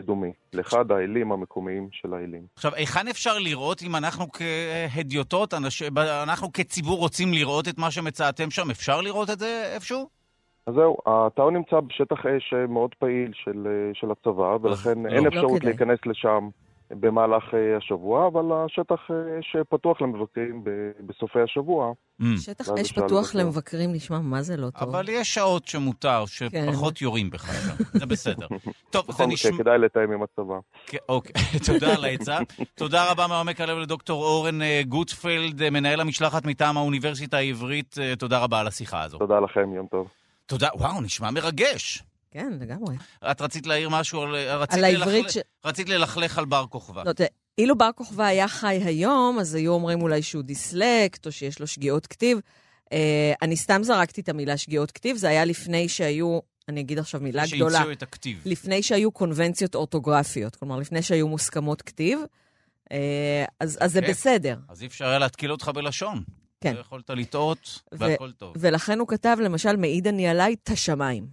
אדומי, 0.00 0.32
לאחד 0.52 0.92
האלים 0.92 1.32
המקומיים 1.32 1.88
של 1.92 2.14
האלים. 2.14 2.42
עכשיו, 2.56 2.74
היכן 2.74 3.08
אפשר 3.08 3.38
לראות, 3.38 3.82
אם 3.82 3.96
אנחנו 3.96 4.26
כהדיוטות, 4.32 5.54
אנחנו 6.22 6.52
כציבור 6.52 6.98
רוצים 6.98 7.32
לראות 7.32 7.68
את 7.68 7.78
מה 7.78 7.90
שמצאתם 7.90 8.50
שם, 8.50 8.70
אפשר 8.70 9.00
לראות 9.00 9.30
את 9.30 9.38
זה 9.38 9.70
איפשהו? 9.74 10.15
אז 10.66 10.74
זהו, 10.74 10.96
האתר 11.06 11.50
נמצא 11.50 11.80
בשטח 11.80 12.26
אש 12.26 12.54
מאוד 12.68 12.94
פעיל 12.98 13.30
של, 13.34 13.66
של 13.94 14.10
הצבא, 14.10 14.56
ולכן 14.62 15.06
אין 15.06 15.24
לא 15.24 15.28
אפשרות 15.28 15.60
כדאי. 15.60 15.70
להיכנס 15.70 15.98
לשם 16.06 16.48
במהלך 16.90 17.44
השבוע, 17.76 18.26
אבל 18.26 18.44
השטח 18.52 19.00
שפתוח 19.40 20.02
למבקרים 20.02 20.64
בסופי 21.06 21.40
השבוע. 21.40 21.92
Mm. 22.22 22.24
שטח 22.40 22.68
אש 22.68 22.92
פתוח 22.92 23.34
למבקרים 23.34 23.92
נשמע 23.92 24.18
מה 24.18 24.42
זה 24.42 24.56
לא 24.56 24.70
טוב. 24.70 24.88
אבל 24.88 25.08
יש 25.08 25.34
שעות 25.34 25.66
שמותר, 25.66 26.24
כן. 26.50 26.66
שפחות 26.72 27.02
יורים 27.02 27.30
בך 27.30 27.72
זה 27.92 28.06
בסדר. 28.06 28.46
טוב, 28.92 29.04
זה 29.12 29.26
נשמע... 29.26 29.58
כדאי 29.58 29.78
לתאם 29.78 30.12
עם 30.12 30.22
הצבא. 30.22 30.54
כן, 30.86 30.98
אוקיי, 31.08 31.32
תודה 31.66 31.94
על 31.94 32.04
העצה. 32.04 32.38
תודה 32.74 33.12
רבה 33.12 33.26
מעומק 33.26 33.60
הלב 33.60 33.78
לדוקטור 33.78 34.24
אורן 34.24 34.58
גוטפלד, 34.88 35.70
מנהל 35.70 36.00
המשלחת 36.00 36.46
מטעם 36.46 36.76
האוניברסיטה 36.76 37.36
העברית. 37.36 37.94
תודה 38.18 38.38
רבה 38.38 38.60
על 38.60 38.66
השיחה 38.66 39.02
הזו. 39.02 39.18
תודה 39.18 39.40
לכם, 39.40 39.72
יום 39.74 39.86
טוב. 39.86 40.08
תודה, 40.46 40.68
וואו, 40.74 41.00
נשמע 41.00 41.30
מרגש. 41.30 42.02
כן, 42.30 42.52
לגמרי. 42.60 42.96
את 43.30 43.40
רצית 43.40 43.66
להעיר 43.66 43.88
משהו 43.88 44.22
על... 44.22 44.36
רצית 44.36 44.78
על 44.78 44.84
העברית 44.84 45.24
ללכ... 45.24 45.32
ש... 45.32 45.38
רצית 45.64 45.88
ללכלך 45.88 46.38
על 46.38 46.44
בר 46.44 46.66
כוכבא. 46.66 47.02
לא, 47.06 47.12
תראה, 47.12 47.28
אילו 47.58 47.78
בר 47.78 47.90
כוכבא 47.94 48.24
היה 48.24 48.48
חי 48.48 48.80
היום, 48.84 49.38
אז 49.38 49.54
היו 49.54 49.72
אומרים 49.72 50.02
אולי 50.02 50.22
שהוא 50.22 50.42
דיסלקט, 50.42 51.26
או 51.26 51.32
שיש 51.32 51.60
לו 51.60 51.66
שגיאות 51.66 52.06
כתיב. 52.06 52.38
אה, 52.92 53.32
אני 53.42 53.56
סתם 53.56 53.82
זרקתי 53.82 54.20
את 54.20 54.28
המילה 54.28 54.56
שגיאות 54.56 54.90
כתיב, 54.90 55.16
זה 55.16 55.28
היה 55.28 55.44
לפני 55.44 55.88
שהיו, 55.88 56.38
אני 56.68 56.80
אגיד 56.80 56.98
עכשיו 56.98 57.20
מילה 57.20 57.42
גדולה. 57.46 57.70
שהמציאו 57.70 57.92
את 57.92 58.02
הכתיב. 58.02 58.42
לפני 58.44 58.82
שהיו 58.82 59.10
קונבנציות 59.10 59.74
אורטוגרפיות, 59.74 60.56
כלומר, 60.56 60.76
לפני 60.76 61.02
שהיו 61.02 61.28
מוסכמות 61.28 61.82
כתיב, 61.82 62.18
אה, 62.92 63.44
אז, 63.60 63.78
אז 63.80 63.92
זה 63.92 64.00
בסדר. 64.00 64.58
אז 64.68 64.82
אי 64.82 64.86
אפשר 64.86 65.06
היה 65.06 65.18
להתקיל 65.18 65.52
אותך 65.52 65.70
בלשון. 65.74 66.22
כן. 66.72 66.80
יכולת 66.80 67.10
לטעות, 67.10 67.82
והכל 67.92 68.32
טוב. 68.32 68.54
ולכן 68.58 68.98
הוא 68.98 69.08
כתב, 69.08 69.36
למשל, 69.40 69.76
מעיד 69.76 70.06
אני 70.06 70.28
עליי 70.28 70.56
את 70.62 70.70
השמיים. 70.70 71.26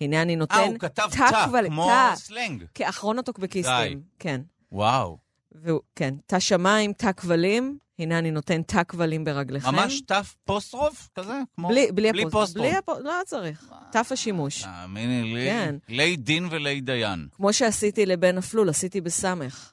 הנה 0.00 0.22
אני 0.22 0.36
נותן... 0.36 0.54
אה, 0.54 0.64
הוא 0.64 0.78
כתב 0.78 1.08
תא, 1.10 1.46
כמו 1.66 1.90
סלנג. 2.14 2.64
כאחרון 2.74 3.18
הטוקבקיסטים, 3.18 4.02
כן. 4.18 4.40
וואו. 4.72 5.18
והוא, 5.52 5.80
כן, 5.96 6.14
תא 6.26 6.38
שמיים, 6.38 6.92
תא 6.92 7.12
כבלים, 7.12 7.78
הנה 7.98 8.18
אני 8.18 8.30
נותן 8.30 8.62
תא 8.62 8.82
כבלים 8.88 9.24
ברגליכם. 9.24 9.74
ממש 9.74 10.00
תא 10.00 10.20
פוסטרוף 10.44 11.08
כזה? 11.14 11.40
כמו... 11.54 11.68
בלי, 11.68 11.92
בלי, 11.92 12.12
בלי 12.12 12.30
פוסטרוף. 12.30 12.66
בלי 12.66 12.76
הפוסטרוף, 12.76 13.06
לא 13.06 13.20
צריך. 13.26 13.72
תא 13.92 14.02
השימוש. 14.10 14.62
תאמיני 14.62 15.34
לי, 15.34 15.46
כן. 15.46 15.74
לי 15.88 16.16
דין 16.16 16.48
ולי 16.50 16.80
דיין. 16.80 17.28
כמו 17.32 17.52
שעשיתי 17.52 18.06
לבן 18.06 18.38
אפלול, 18.38 18.68
עשיתי 18.68 19.00
בסמך. 19.00 19.72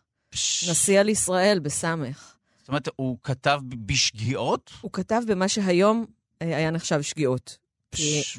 נשיא 0.70 1.00
על 1.00 1.10
ישראל 1.10 1.60
בסמך. 1.60 2.35
זאת 2.66 2.70
אומרת, 2.70 2.90
הוא 2.96 3.18
כתב 3.24 3.60
בשגיאות? 3.86 4.72
הוא 4.82 4.92
כתב 4.92 5.22
במה 5.28 5.48
שהיום 5.48 6.06
אה, 6.42 6.58
היה 6.58 6.72
נחשב 6.72 7.02
שגיאות. 7.02 7.58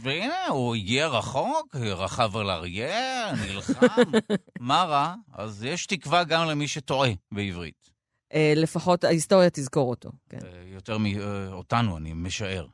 והנה, 0.03 0.47
הוא 0.49 0.75
הגיע 0.75 1.09
רחוק, 1.09 1.77
רכב 1.77 2.37
על 2.37 2.51
אריה, 2.51 3.33
נלחם. 3.33 4.11
מה 4.61 4.85
רע? 4.85 5.15
אז 5.33 5.65
יש 5.65 5.87
תקווה 5.87 6.25
גם 6.25 6.49
למי 6.49 6.69
שטועה 6.69 7.11
בעברית. 7.33 7.91
אה, 8.35 8.53
לפחות 8.57 9.05
ההיסטוריה 9.05 9.51
תזכור 9.51 9.91
אותו, 9.91 10.11
כן. 10.29 10.39
אה, 10.45 10.63
יותר 10.75 10.99
מאותנו, 10.99 11.97
אני 11.97 12.13
משער. 12.13 12.67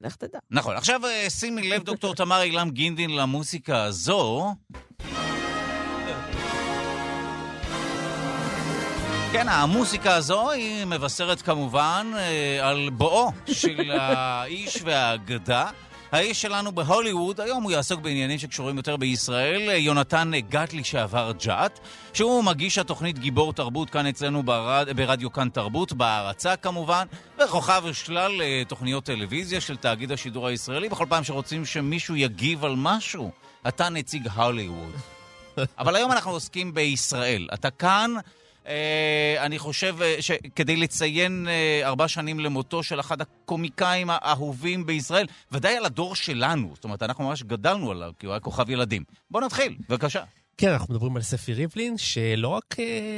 לך 0.00 0.16
תדע. 0.16 0.38
נכון. 0.50 0.76
עכשיו 0.76 1.00
שימי 1.28 1.68
לב, 1.70 1.82
דוקטור 1.84 2.14
תמר 2.14 2.42
אילם 2.42 2.70
גינדין, 2.70 3.10
למוסיקה 3.16 3.84
הזו. 3.84 4.54
כן, 9.32 9.48
המוסיקה 9.48 10.14
הזו 10.14 10.50
היא 10.50 10.84
מבשרת 10.84 11.42
כמובן 11.42 12.12
אה, 12.16 12.68
על 12.68 12.90
בואו 12.92 13.32
של 13.52 13.90
האיש 14.00 14.82
והאגדה. 14.84 15.70
האיש 16.12 16.42
שלנו 16.42 16.72
בהוליווד, 16.72 17.40
היום 17.40 17.62
הוא 17.62 17.72
יעסוק 17.72 18.00
בעניינים 18.00 18.38
שקשורים 18.38 18.76
יותר 18.76 18.96
בישראל, 18.96 19.70
יונתן 19.70 20.30
גת 20.48 20.70
שעבר 20.82 21.32
ג'אט, 21.44 21.78
שהוא 22.12 22.44
מגיש 22.44 22.78
התוכנית 22.78 23.18
גיבור 23.18 23.52
תרבות 23.52 23.90
כאן 23.90 24.06
אצלנו 24.06 24.42
ברד... 24.42 24.88
ברדיו 24.96 25.32
כאן 25.32 25.48
תרבות, 25.48 25.92
בהערצה 25.92 26.56
כמובן, 26.56 27.06
וכוכב 27.44 27.82
שלל 27.92 28.42
אה, 28.42 28.62
תוכניות 28.68 29.04
טלוויזיה 29.04 29.60
של 29.60 29.76
תאגיד 29.76 30.12
השידור 30.12 30.46
הישראלי, 30.46 30.88
בכל 30.88 31.06
פעם 31.08 31.24
שרוצים 31.24 31.64
שמישהו 31.64 32.16
יגיב 32.16 32.64
על 32.64 32.74
משהו, 32.76 33.30
אתה 33.68 33.88
נציג 33.88 34.28
הוליווד. 34.28 34.92
אבל 35.78 35.96
היום 35.96 36.12
אנחנו 36.12 36.30
עוסקים 36.30 36.74
בישראל. 36.74 37.48
אתה 37.54 37.70
כאן... 37.70 38.14
Uh, 38.64 38.68
אני 39.38 39.58
חושב 39.58 39.96
uh, 40.00 40.22
שכדי 40.22 40.76
לציין 40.76 41.46
uh, 41.46 41.86
ארבע 41.86 42.08
שנים 42.08 42.40
למותו 42.40 42.82
של 42.82 43.00
אחד 43.00 43.20
הקומיקאים 43.20 44.10
האהובים 44.10 44.86
בישראל, 44.86 45.26
ודאי 45.52 45.76
על 45.76 45.84
הדור 45.84 46.14
שלנו, 46.14 46.70
זאת 46.74 46.84
אומרת, 46.84 47.02
אנחנו 47.02 47.24
ממש 47.24 47.42
גדלנו 47.42 47.90
עליו, 47.90 48.12
כי 48.18 48.26
הוא 48.26 48.32
היה 48.32 48.40
כוכב 48.40 48.70
ילדים. 48.70 49.04
בואו 49.30 49.44
נתחיל, 49.44 49.76
בבקשה. 49.88 50.22
כן, 50.56 50.70
אנחנו 50.70 50.94
מדברים 50.94 51.16
על 51.16 51.22
ספי 51.22 51.54
ריבלין, 51.54 51.98
שלא 51.98 52.48
רק 52.48 52.76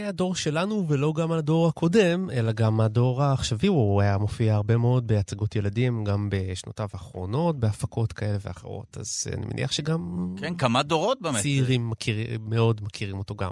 הדור 0.09 0.35
שלנו 0.35 0.89
ולא 0.89 1.13
גם 1.17 1.33
על 1.33 1.39
הדור 1.39 1.69
הקודם, 1.69 2.31
אלא 2.31 2.53
גם 2.53 2.81
הדור 2.81 3.23
העכשווי, 3.23 3.69
הוא 3.69 4.01
היה 4.01 4.19
מופיע 4.19 4.55
הרבה 4.55 4.77
מאוד 4.77 5.07
בהצגות 5.07 5.57
ילדים, 5.57 6.05
גם 6.05 6.29
בשנותיו 6.31 6.89
האחרונות, 6.93 7.61
בהפקות 7.61 8.13
כאלה 8.13 8.39
ואחרות. 8.41 8.97
אז 9.01 9.27
אני 9.33 9.47
מניח 9.47 9.73
שגם... 9.73 10.35
כן, 10.41 10.57
כמה 10.57 10.83
דורות 10.83 11.21
באמת. 11.21 11.43
צעירים 11.43 11.91
מכיר, 11.91 12.17
מאוד 12.41 12.81
מכירים 12.85 13.19
אותו 13.19 13.35
גם. 13.35 13.51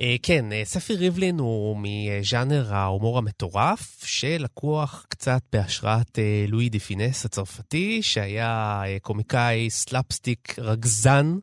אה, 0.00 0.16
כן, 0.22 0.52
אה, 0.52 0.62
ספי 0.64 0.96
ריבלין 0.96 1.38
הוא 1.38 1.76
מז'אנר 1.80 2.74
ההומור 2.74 3.18
המטורף, 3.18 4.04
שלקוח 4.04 5.06
קצת 5.08 5.42
בהשראת 5.52 6.18
אה, 6.18 6.44
לואי 6.48 6.68
דה 6.68 6.78
פינס 6.78 7.24
הצרפתי, 7.24 8.02
שהיה 8.02 8.82
קומיקאי 9.02 9.70
סלאפסטיק 9.70 10.58
רגזן, 10.58 11.38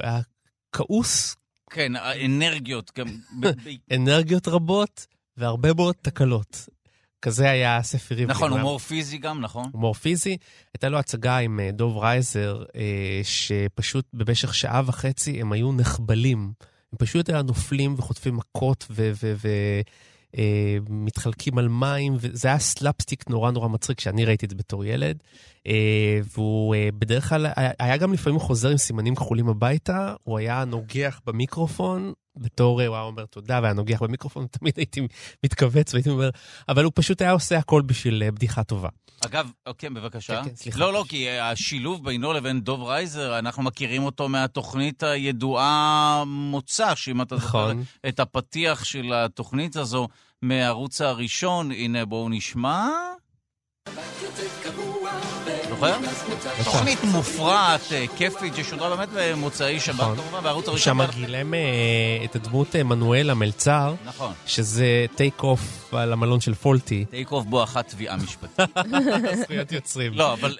היה 0.00 0.20
כעוס. 0.72 1.36
כן, 1.70 1.96
האנרגיות 1.96 2.92
גם. 2.98 3.06
אנרגיות 3.94 4.48
רבות 4.48 5.06
והרבה 5.36 5.74
מאוד 5.74 5.94
תקלות. 6.02 6.68
כזה 7.22 7.50
היה 7.50 7.82
ספי 7.82 8.14
ריבלין. 8.14 8.30
נכון, 8.36 8.52
הומור 8.52 8.78
פיזי 8.78 9.18
גם, 9.18 9.40
נכון. 9.40 9.70
הומור 9.72 9.94
פיזי. 9.94 10.36
הייתה 10.74 10.88
לו 10.88 10.98
הצגה 10.98 11.38
עם 11.38 11.60
דוב 11.72 11.98
רייזר, 11.98 12.64
שפשוט 13.22 14.06
במשך 14.12 14.54
שעה 14.54 14.82
וחצי 14.86 15.40
הם 15.40 15.52
היו 15.52 15.72
נחבלים. 15.72 16.52
הם 16.94 16.98
פשוט 16.98 17.28
היו 17.28 17.42
נופלים 17.42 17.94
וחוטפים 17.98 18.36
מכות 18.36 18.86
ומחליקים 20.88 21.58
אה, 21.58 21.62
על 21.62 21.68
מים, 21.68 22.16
וזה 22.20 22.48
היה 22.48 22.58
סלאפסטיק 22.58 23.30
נורא 23.30 23.50
נורא 23.50 23.68
מצחיק, 23.68 24.00
שאני 24.00 24.24
ראיתי 24.24 24.46
את 24.46 24.50
זה 24.50 24.56
בתור 24.56 24.84
ילד. 24.84 25.16
אה, 25.66 26.20
והוא 26.34 26.74
אה, 26.74 26.88
בדרך 26.98 27.28
כלל, 27.28 27.46
היה 27.78 27.96
גם 27.96 28.12
לפעמים 28.12 28.38
חוזר 28.38 28.68
עם 28.68 28.76
סימנים 28.76 29.14
כחולים 29.14 29.48
הביתה, 29.48 30.14
הוא 30.24 30.38
היה 30.38 30.64
נוגח 30.64 31.20
במיקרופון, 31.26 32.12
בתור, 32.36 32.82
הוא 32.82 32.94
היה 32.94 33.02
אומר 33.02 33.26
תודה, 33.26 33.60
והיה 33.62 33.74
נוגח 33.74 34.02
במיקרופון, 34.02 34.46
תמיד 34.50 34.74
הייתי 34.76 35.06
מתכווץ 35.44 35.94
והייתי 35.94 36.10
אומר, 36.10 36.30
אבל 36.68 36.84
הוא 36.84 36.92
פשוט 36.94 37.22
היה 37.22 37.30
עושה 37.30 37.58
הכל 37.58 37.82
בשביל 37.82 38.30
בדיחה 38.30 38.64
טובה. 38.64 38.88
אגב, 39.24 39.50
אוקיי, 39.66 39.90
בבקשה. 39.90 40.42
כן, 40.42 40.48
כן, 40.48 40.56
סליחה. 40.56 40.78
לא, 40.78 40.92
לא, 40.92 41.04
כי 41.08 41.30
השילוב 41.30 42.04
בינו 42.04 42.32
לבין 42.32 42.60
דוב 42.60 42.82
רייזר, 42.82 43.38
אנחנו 43.38 43.62
מכירים 43.62 44.02
אותו 44.04 44.28
מהתוכנית 44.28 45.02
הידועה 45.02 46.22
מוצא, 46.26 46.94
שאם 46.94 47.22
אתה 47.22 47.34
נכון. 47.34 47.78
זוכר 47.78 48.08
את 48.08 48.20
הפתיח 48.20 48.84
של 48.84 49.12
התוכנית 49.14 49.76
הזו 49.76 50.08
מהערוץ 50.42 51.00
הראשון, 51.00 51.70
הנה 51.72 52.04
בואו 52.04 52.28
נשמע. 52.28 52.88
זוכר? 55.74 55.96
תוכנית 56.64 57.04
מופרעת, 57.04 57.80
אה, 57.92 58.04
כיפית, 58.16 58.54
ששודרה 58.54 58.96
באמת 58.96 59.08
במוצאי 59.14 59.80
שבת, 59.80 60.00
נכון. 60.00 60.16
כמובן, 60.16 60.42
בערוץ 60.42 60.68
הראשון. 60.68 61.06
שם 61.06 61.12
גילם 61.14 61.54
אה, 61.54 61.60
את 62.24 62.36
הדמות 62.36 62.76
אה, 62.76 62.82
מנואל 62.82 63.30
המלצר, 63.30 63.94
נכון. 64.04 64.32
שזה 64.46 65.06
take 65.14 65.42
off 65.42 65.94
על 65.94 66.12
המלון 66.12 66.40
של 66.40 66.54
פולטי. 66.54 67.04
take 67.10 67.32
off 67.32 67.44
בואכה 67.44 67.82
תביעה 67.82 68.16
משפטית. 68.16 68.66
זכויות 69.42 69.72
יוצרים. 69.72 70.12
לא, 70.14 70.32
אבל. 70.32 70.56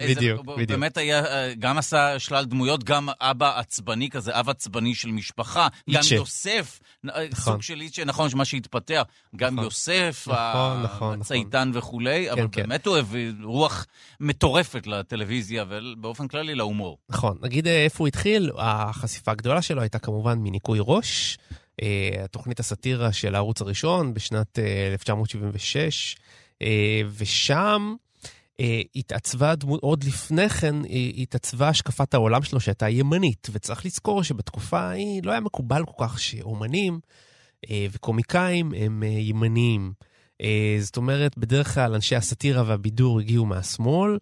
באמת 0.69 0.97
היה, 0.97 1.23
גם 1.59 1.79
עשה 1.79 2.19
שלל 2.19 2.45
דמויות, 2.45 2.85
גם 2.85 3.09
אבא 3.21 3.59
עצבני 3.59 4.11
כזה, 4.11 4.41
אב 4.41 4.49
עצבני 4.49 4.95
של 4.95 5.09
משפחה, 5.09 5.69
גם 5.91 6.03
יוסף. 6.11 6.81
נכון. 7.05 7.25
סוג 7.35 7.63
של 7.63 7.81
איצ'ה, 7.81 8.05
נכון, 8.05 8.31
מה 8.35 8.45
שהתפתח, 8.45 9.03
גם 9.37 9.55
נכון. 9.55 9.65
יוסף, 9.65 10.29
נכון, 10.31 10.83
נכון, 10.83 11.21
הצייתן 11.21 11.69
נכון. 11.69 11.79
וכולי, 11.79 12.31
אבל 12.31 12.49
כן, 12.53 12.63
באמת 12.63 12.85
כן. 12.85 12.91
הוא 12.91 12.99
הביא 12.99 13.33
רוח 13.43 13.87
מטורפת 14.21 14.87
לטלוויזיה 15.05 15.65
ובאופן 15.69 16.29
כללי 16.29 16.55
להומור. 16.55 16.99
נכון, 17.09 17.39
נגיד 17.43 17.67
אה, 17.67 17.85
איפה 17.85 17.99
הוא 17.99 18.09
התחיל, 18.09 18.51
החשיפה 18.57 19.31
הגדולה 19.31 19.63
שלו 19.63 19.81
הייתה 19.81 19.99
כמובן 19.99 20.39
מניקוי 20.39 20.79
ראש, 20.83 21.39
אה, 21.83 22.11
התוכנית 22.25 22.61
הסאטירה 22.61 23.13
של 23.13 23.35
הערוץ 23.35 23.61
הראשון 23.61 24.15
בשנת 24.15 24.59
1976, 24.93 26.17
אה, 26.63 27.03
ושם... 27.17 27.95
התעצבה 28.97 29.55
דמות, 29.55 29.81
עוד 29.83 30.05
לפני 30.05 30.49
כן 30.49 30.77
התעצבה 31.17 31.69
השקפת 31.69 32.15
העולם 32.15 32.43
שלו 32.43 32.61
שהייתה 32.61 32.89
ימנית, 32.89 33.49
וצריך 33.53 33.87
לזכור 33.87 34.23
שבתקופה 34.23 34.81
ההיא 34.81 35.23
לא 35.25 35.31
היה 35.31 35.41
מקובל 35.41 35.83
כל 35.85 36.05
כך 36.07 36.21
שאומנים 36.21 37.01
וקומיקאים 37.73 38.73
הם 38.77 39.03
ימניים. 39.03 39.93
זאת 40.81 40.97
אומרת, 40.97 41.39
בדרך 41.39 41.75
כלל 41.75 41.95
אנשי 41.95 42.17
הסאטירה 42.17 42.63
והבידור 42.67 43.21
הגיעו 43.21 43.47
מהשמאל, 43.47 44.19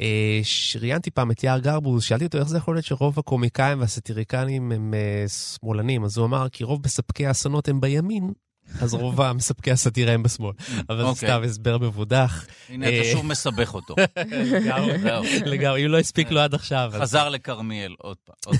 אה, 0.00 0.40
ראיינתי 0.80 1.10
פעם 1.10 1.30
את 1.30 1.44
יער 1.44 1.58
גרבוז, 1.58 2.02
שאלתי 2.02 2.24
אותו 2.24 2.38
איך 2.38 2.48
זה 2.48 2.56
יכול 2.56 2.74
להיות 2.74 2.84
שרוב 2.84 3.18
הקומיקאים 3.18 3.80
והסטיריקנים 3.80 4.72
הם 4.72 4.94
אה, 4.94 5.28
שמאלנים, 5.28 6.04
אז 6.04 6.16
הוא 6.16 6.26
אמר, 6.26 6.48
כי 6.48 6.64
רוב 6.64 6.80
מספקי 6.84 7.26
האסונות 7.26 7.68
הם 7.68 7.80
בימין, 7.80 8.32
אז 8.80 8.94
רוב 8.94 9.20
המספקי 9.20 9.70
הסאטירה 9.70 10.12
הם 10.12 10.22
בשמאל. 10.22 10.52
אבל 10.88 10.96
זה 10.96 11.02
אוקיי. 11.02 11.28
סתם 11.28 11.42
הסבר 11.44 11.78
מבודח. 11.78 12.46
הנה, 12.68 12.88
אתה 12.88 12.96
אה, 12.96 13.12
שוב 13.12 13.26
מסבך 13.26 13.74
אותו. 13.74 13.94
לגמרי, 15.46 15.86
אם 15.86 15.90
לא 15.90 15.98
הספיק 15.98 16.30
לו 16.30 16.40
עד 16.40 16.54
עכשיו. 16.54 16.92
חזר 17.00 17.28
לכרמיאל 17.28 17.94
עוד 17.98 18.16
פעם. 18.24 18.54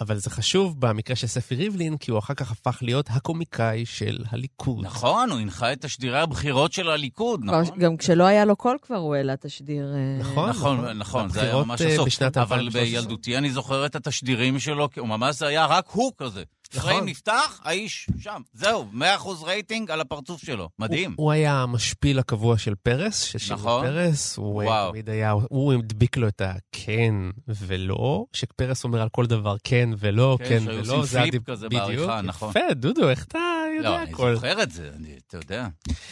אבל 0.00 0.16
זה 0.18 0.30
חשוב 0.30 0.80
במקרה 0.80 1.16
של 1.16 1.26
ספי 1.26 1.54
ריבלין, 1.54 1.96
כי 1.96 2.10
הוא 2.10 2.18
אחר 2.18 2.34
כך 2.34 2.50
הפך 2.50 2.78
להיות 2.82 3.06
הקומיקאי 3.10 3.86
של 3.86 4.24
הליכוד. 4.28 4.84
נכון, 4.84 5.30
הוא 5.30 5.38
הנחה 5.38 5.72
את 5.72 5.80
תשדירי 5.80 6.20
הבחירות 6.20 6.72
של 6.72 6.88
הליכוד, 6.88 7.40
נכון? 7.44 7.78
גם 7.78 7.96
כשלא 7.96 8.24
היה 8.24 8.44
לו 8.44 8.56
קול 8.56 8.78
כבר 8.82 8.96
הוא 8.96 9.14
העלה 9.14 9.36
תשדיר. 9.36 9.94
אה, 9.94 10.18
נכון, 10.20 10.50
נכון, 10.50 10.98
נכון, 10.98 11.28
זה 11.28 11.42
היה 11.42 11.56
ממש 11.56 11.82
אה, 11.82 11.92
הסוף. 11.92 12.06
בשנת 12.06 12.36
אבל 12.36 12.58
2013. 12.58 13.00
בילדותי 13.00 13.38
אני 13.38 13.50
זוכר 13.50 13.86
את 13.86 13.96
התשדירים 13.96 14.58
שלו, 14.58 14.90
כי 14.90 15.00
הוא 15.00 15.08
ממש 15.08 15.36
זה 15.36 15.46
היה 15.46 15.66
רק 15.66 15.88
הוא 15.88 16.12
כזה. 16.18 16.42
נכון. 16.74 16.90
frame 16.90 17.04
נפתח, 17.06 17.60
האיש 17.64 18.06
שם. 18.18 18.42
זהו, 18.54 18.86
100% 18.94 19.02
רייטינג 19.44 19.90
על 19.90 20.00
הפרצוף 20.00 20.44
שלו. 20.44 20.68
מדהים. 20.78 21.14
הוא 21.16 21.32
היה 21.32 21.52
המשפיל 21.62 22.18
הקבוע 22.18 22.58
של 22.58 22.74
פרס, 22.82 23.22
של 23.22 23.38
שמעון 23.38 23.60
נכון. 23.60 23.86
פרס. 23.86 24.36
הוא 24.36 24.62
וואו. 24.64 24.90
תמיד 24.90 25.10
היה, 25.10 25.30
הוא 25.30 25.72
הדביק 25.72 26.16
לו 26.16 26.28
את 26.28 26.42
הכן 26.44 27.14
ולא, 27.48 28.24
שפרס 28.32 28.84
אומר 28.84 29.02
על 29.02 29.08
כל 29.08 29.26
דבר 29.26 29.56
כן 29.64 29.88
ולא, 29.98 30.36
כן, 30.38 30.48
כן 30.48 30.64
שהיו 30.64 30.78
ולא. 30.84 30.92
עושים 30.94 31.02
זה 31.04 31.18
flip 31.20 31.34
הדיב- 31.34 31.42
כזה. 31.44 31.68
בעריכה, 31.68 32.20
נכון. 32.20 32.50
יפה, 32.50 32.74
דודו, 32.74 33.08
איך 33.10 33.24
אתה 33.24 33.38
יודע 33.76 33.90
לא, 33.90 34.02
אני 34.02 34.10
הכל? 34.10 34.34
זוכר 34.34 34.62
את 34.62 34.70
זה, 34.70 34.90
אני- 34.96 35.14
אתה 35.28 35.36
יודע. 35.36 35.66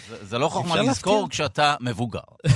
זה- 0.09 0.25
זה 0.25 0.38
לא 0.38 0.49
חוכמה 0.49 0.83
לזכור. 0.83 1.29
כשאתה 1.31 1.75
מבוגר. 1.81 2.21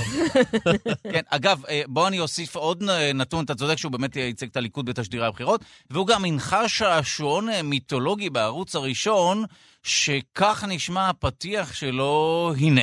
כן, 1.13 1.21
אגב, 1.29 1.65
אה, 1.69 1.81
בוא 1.87 2.07
אני 2.07 2.19
אוסיף 2.19 2.55
עוד 2.55 2.83
נתון, 3.13 3.45
אתה 3.45 3.55
צודק 3.55 3.77
שהוא 3.77 3.91
באמת 3.91 4.15
ייצג 4.15 4.47
את 4.47 4.57
הליכוד 4.57 4.85
בתשדירי 4.85 5.25
הבחירות, 5.25 5.61
והוא 5.89 6.07
גם 6.07 6.25
הנחה 6.25 6.69
שעשועון 6.69 7.49
אה, 7.49 7.61
מיתולוגי 7.93 8.29
בערוץ 8.29 8.75
הראשון, 8.75 9.43
שכך 9.83 10.63
נשמע 10.67 11.09
הפתיח 11.09 11.73
שלו, 11.73 12.53
הנה. 12.57 12.81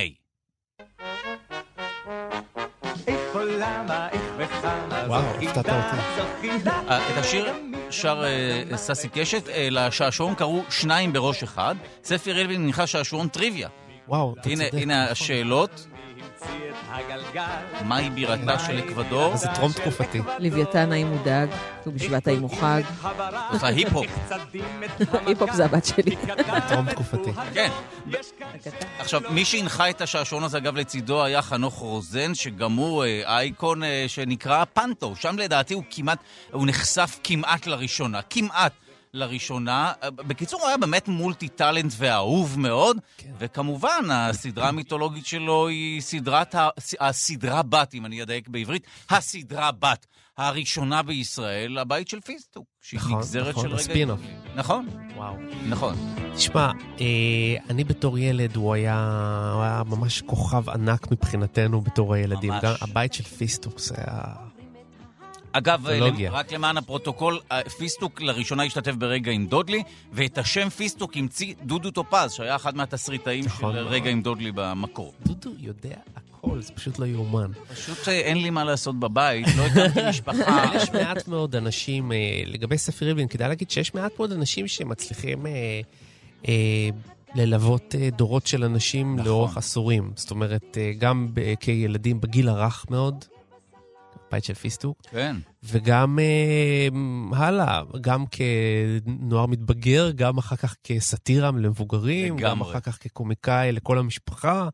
וואו, 5.07 5.23
הפתעת 5.43 5.67
אותי. 5.67 6.49
אה, 6.69 7.11
את 7.11 7.17
השיר 7.17 7.53
שר 7.91 8.25
אה, 8.25 8.77
ססי 8.77 9.09
קשת, 9.09 9.49
אה, 9.49 9.69
לשעשועון 9.71 10.35
קראו 10.35 10.63
שניים 10.71 11.13
בראש 11.13 11.43
אחד. 11.43 11.75
ספי 12.05 12.33
ריבלין 12.33 12.65
הנחה 12.65 12.87
שעשועון 12.87 13.29
טריוויה. 13.29 13.69
וואו, 14.09 14.35
אתה 14.41 14.49
צודק. 14.49 14.71
הנה 14.73 15.03
נכון. 15.03 15.13
השאלות. 15.13 15.87
מהי 17.85 18.11
בירתה 18.11 18.59
של 18.59 18.79
אקוודור? 18.79 19.37
זה 19.37 19.49
טרום 19.55 19.73
תקופתי. 19.73 20.21
לוויתן 20.39 20.93
האם 20.93 21.07
הוא 21.07 21.19
דג, 21.25 21.47
ט"ו 21.85 21.93
בשבט 21.93 22.29
האם 22.29 22.43
הוא 22.43 22.51
חג. 22.61 22.83
עושה 23.53 23.67
היפ-הופ. 23.67 24.07
היפ-הופ 25.27 25.53
זה 25.53 25.65
הבת 25.65 25.85
שלי. 25.85 26.17
טרום 26.69 26.91
תקופתי. 26.91 27.31
כן. 27.55 27.71
עכשיו, 28.99 29.21
מי 29.31 29.45
שהנחה 29.45 29.91
את 29.91 30.01
השעשועון 30.01 30.45
הזה, 30.45 30.59
אגב, 30.59 30.77
לצידו 30.77 31.25
היה 31.25 31.43
חנוך 31.43 31.75
רוזן, 31.75 32.35
שגם 32.35 32.73
הוא 32.73 33.05
אה, 33.05 33.23
אייקון 33.39 33.83
אה, 33.83 34.05
שנקרא 34.09 34.65
פנטו. 34.65 35.17
שם 35.17 35.39
לדעתי 35.39 35.75
הוא 35.75 35.83
כמעט, 35.91 36.19
הוא 36.53 36.67
נחשף 36.67 37.19
כמעט 37.25 37.67
לראשונה. 37.67 38.21
כמעט. 38.31 38.73
לראשונה. 39.15 39.93
בקיצור, 40.17 40.61
הוא 40.61 40.69
היה 40.69 40.77
באמת 40.77 41.09
multi-talent 41.09 41.93
ואהוב 41.97 42.59
מאוד, 42.59 42.97
כן. 43.17 43.31
וכמובן, 43.39 44.05
הסדרה 44.13 44.69
המיתולוגית 44.69 45.27
שלו 45.27 45.69
היא 45.69 46.01
סדרת, 46.01 46.55
ה- 46.55 46.69
הסדרה 47.01 47.63
בת, 47.63 47.95
אם 47.95 48.07
אני 48.07 48.23
אדייק 48.23 48.49
בעברית, 48.49 48.87
הסדרה 49.11 49.73
בת 49.73 50.07
הראשונה 50.39 51.03
בישראל, 51.03 51.79
הבית 51.79 52.09
של 52.09 52.21
פיסטוק, 52.21 52.65
שהיא 52.81 53.01
נכון, 53.01 53.19
נגזרת 53.19 53.49
נכון, 53.49 53.63
של 53.63 53.69
רגע... 53.69 53.81
הספין-אוף. 53.81 54.21
נכון, 54.55 54.89
וואו. 55.17 55.35
נכון. 55.69 55.95
תשמע, 56.35 56.71
אה, 57.01 57.07
אני 57.71 57.85
בתור 57.85 58.19
ילד, 58.19 58.57
הוא 58.57 58.75
היה, 58.75 58.97
הוא 59.55 59.63
היה 59.63 59.83
ממש 59.87 60.23
כוכב 60.27 60.71
ענק 60.71 61.11
מבחינתנו 61.11 61.81
בתור 61.81 62.15
הילדים. 62.15 62.51
ממש. 62.53 62.65
גם 62.65 62.75
הבית 62.81 63.13
של 63.13 63.25
פיסטוק 63.25 63.93
היה... 63.93 64.23
אגב, 65.53 65.89
מיתולוגיה. 65.91 66.31
רק 66.31 66.53
למען 66.53 66.77
הפרוטוקול, 66.77 67.41
פיסטוק 67.79 68.21
לראשונה 68.21 68.65
השתתף 68.65 68.95
ברגע 68.95 69.33
עם 69.33 69.47
דודלי, 69.47 69.83
ואת 70.13 70.39
השם 70.39 70.69
פיסטוק 70.69 71.17
המציא 71.17 71.55
דודו 71.63 71.91
טופז, 71.91 72.33
שהיה 72.33 72.57
אחד 72.57 72.77
מהתסריטאים 72.77 73.43
של 73.43 73.49
נכון 73.49 73.75
מאוד. 73.75 73.87
רגע 73.87 74.11
עם 74.11 74.23
דודלי 74.23 74.53
במקור. 74.55 75.13
דודו 75.27 75.51
יודע 75.59 75.97
הכל, 76.17 76.61
זה 76.63 76.73
פשוט 76.73 76.99
לא 76.99 77.07
יאומן. 77.07 77.51
פשוט 77.73 78.09
אה, 78.09 78.13
אין 78.13 78.43
לי 78.43 78.51
מה 78.51 78.65
לעשות 78.65 79.01
בבית, 79.01 79.47
לא 79.57 79.63
הקמתי 79.63 80.01
משפחה. 80.09 80.65
יש 80.77 80.91
מעט 80.91 81.29
מאוד 81.29 81.57
אנשים, 81.57 82.13
אה, 82.13 82.17
לגבי 82.47 82.79
ספי 82.79 83.05
ריבלין, 83.05 83.29
כדאי 83.29 83.49
להגיד 83.49 83.71
שיש 83.71 83.95
מעט 83.95 84.13
מאוד 84.19 84.33
אנשים 84.33 84.69
שמצליחים 84.69 85.47
אה, 85.47 85.81
אה, 86.49 86.89
ללוות 87.35 87.95
דורות 88.17 88.47
של 88.47 88.65
אנשים 88.65 89.15
נכון. 89.15 89.27
לאורך 89.27 89.57
עשורים. 89.57 90.13
זאת 90.17 90.31
אומרת, 90.31 90.79
גם 90.99 91.29
ב- 91.35 91.55
כילדים 91.61 92.21
בגיל 92.21 92.49
הרך 92.49 92.87
מאוד, 92.91 93.25
בית 94.33 94.45
של 94.45 94.55
פיסטוק, 94.55 95.03
כן. 95.11 95.37
וגם 95.63 96.19
אה, 96.19 96.89
הלאה, 97.39 97.83
גם 98.01 98.25
כנוער 98.27 99.47
מתבגר, 99.47 100.11
גם 100.11 100.39
אחר 100.39 100.57
כך 100.57 100.77
כסאטירה 100.85 101.51
למבוגרים, 101.51 102.37
גם 102.37 102.57
לגמרי. 102.57 102.71
אחר 102.71 102.81
כך 102.81 102.99
כקומיקאי 103.01 103.73
לכל 103.73 103.99
המשפחה. 103.99 104.69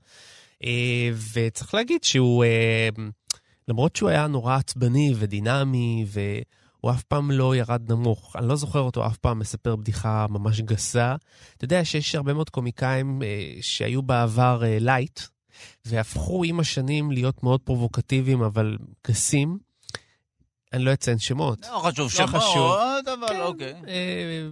אה, 0.64 1.10
וצריך 1.32 1.74
להגיד 1.74 2.04
שהוא, 2.04 2.44
אה, 2.44 2.88
למרות 3.68 3.96
שהוא 3.96 4.08
היה 4.08 4.26
נורא 4.26 4.56
עצבני 4.56 5.12
ודינמי, 5.16 6.06
והוא 6.08 6.90
אף 6.90 7.02
פעם 7.02 7.30
לא 7.30 7.56
ירד 7.56 7.92
נמוך, 7.92 8.36
אני 8.36 8.48
לא 8.48 8.56
זוכר 8.56 8.80
אותו 8.80 9.06
אף 9.06 9.16
פעם 9.16 9.38
מספר 9.38 9.76
בדיחה 9.76 10.26
ממש 10.30 10.60
גסה. 10.60 11.16
אתה 11.56 11.64
יודע 11.64 11.84
שיש 11.84 12.14
הרבה 12.14 12.34
מאוד 12.34 12.50
קומיקאים 12.50 13.22
אה, 13.22 13.52
שהיו 13.60 14.02
בעבר 14.02 14.64
אה, 14.64 14.78
light, 14.80 15.20
והפכו 15.84 16.44
עם 16.44 16.60
השנים 16.60 17.10
להיות 17.10 17.42
מאוד 17.42 17.60
פרובוקטיביים, 17.60 18.42
אבל 18.42 18.76
גסים. 19.08 19.58
אני 20.72 20.84
לא 20.84 20.92
אציין 20.92 21.18
שמות. 21.18 21.66
לא 21.72 21.78
חשוב 21.78 21.98
לא 22.04 22.08
שמות, 22.08 22.30
חשוב. 22.30 22.72
אבל 23.12 23.28
כן. 23.28 23.40
אוקיי. 23.40 23.74
אה, 23.88 24.48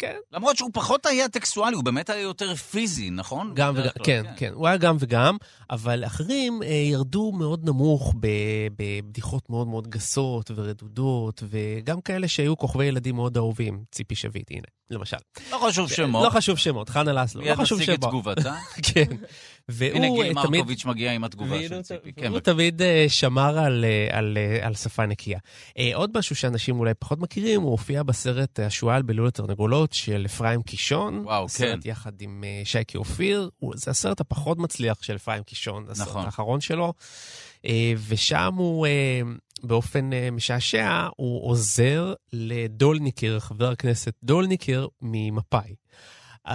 כן, 0.00 0.16
למרות 0.32 0.56
שהוא 0.56 0.70
פחות 0.72 1.06
היה 1.06 1.28
טקסטואלי, 1.28 1.76
הוא 1.76 1.84
באמת 1.84 2.10
היה 2.10 2.20
יותר 2.20 2.54
פיזי, 2.54 3.10
נכון? 3.10 3.52
גם 3.54 3.74
וגם, 3.76 3.82
כלל, 3.82 4.04
כן, 4.04 4.22
כן, 4.36 4.52
הוא 4.54 4.66
היה 4.66 4.76
גם 4.76 4.96
וגם, 5.00 5.36
אבל 5.70 6.04
אחרים 6.06 6.62
אה, 6.62 6.68
ירדו 6.68 7.32
מאוד 7.32 7.64
נמוך 7.64 8.14
בבדיחות 8.76 9.50
מאוד 9.50 9.66
מאוד 9.68 9.88
גסות 9.88 10.50
ורדודות, 10.54 11.42
וגם 11.48 12.00
כאלה 12.00 12.28
שהיו 12.28 12.56
כוכבי 12.56 12.84
ילדים 12.84 13.16
מאוד 13.16 13.36
אהובים, 13.36 13.84
ציפי 13.90 14.14
שביט, 14.14 14.50
הנה, 14.50 14.66
למשל. 14.90 15.16
לא 15.50 15.58
חשוב 15.68 15.88
שמות. 15.88 16.24
לא 16.24 16.30
חשוב 16.30 16.58
שמות, 16.58 16.88
חנה 16.88 17.12
לסלו, 17.12 17.40
לא 17.40 17.46
מיד 17.46 17.56
חשוב 17.56 17.78
נציג 17.78 17.90
את 17.90 18.00
שמות. 18.00 18.10
תגובתה. 18.10 18.54
כן. 18.94 19.16
והוא 19.68 19.96
הנה 19.96 20.08
גיל 20.10 20.38
אה. 20.38 20.44
מרקוביץ' 20.44 20.84
מגיע 20.84 21.12
עם 21.12 21.24
התגובה 21.24 21.68
של 21.68 21.82
ציפי. 21.82 22.12
כן, 22.12 22.30
הוא 22.30 22.40
תמיד 22.40 22.82
אה, 22.82 23.04
שמר 23.08 23.58
על, 23.58 23.84
אה, 23.84 24.18
על, 24.18 24.38
על 24.62 24.74
שפה 24.74 25.06
נקייה. 25.06 25.38
עוד 25.94 26.18
משהו 26.18 26.36
שאנשים 26.36 26.78
אולי 26.78 26.94
פחות 26.94 27.18
מכירים, 27.18 27.60
הוא 27.60 27.70
הופיע 27.70 28.02
בסרט 28.02 28.60
השועל 28.60 29.02
בלול 29.02 29.28
התרנגולות 29.28 29.92
של 29.92 30.22
אפרים 30.26 30.62
קישון. 30.62 31.22
וואו, 31.24 31.48
סרט 31.48 31.78
כן. 31.82 31.90
יחד 31.90 32.22
עם 32.22 32.44
שייקי 32.64 32.98
אופיר. 32.98 33.50
זה 33.74 33.90
הסרט 33.90 34.20
הפחות 34.20 34.58
מצליח 34.58 35.02
של 35.02 35.16
אפרים 35.16 35.42
קישון, 35.42 35.86
הסרט 35.88 36.08
נכון. 36.08 36.24
האחרון 36.24 36.60
שלו. 36.60 36.92
ושם 38.08 38.54
הוא, 38.56 38.86
באופן 39.62 40.12
אה, 40.12 40.30
משעשע, 40.30 41.08
הוא 41.16 41.48
עוזר 41.48 42.14
לדולניקר, 42.32 43.40
חבר 43.40 43.70
הכנסת 43.70 44.14
דולניקר 44.22 44.86
ממפא"י. 45.02 45.74
Uh, 46.48 46.52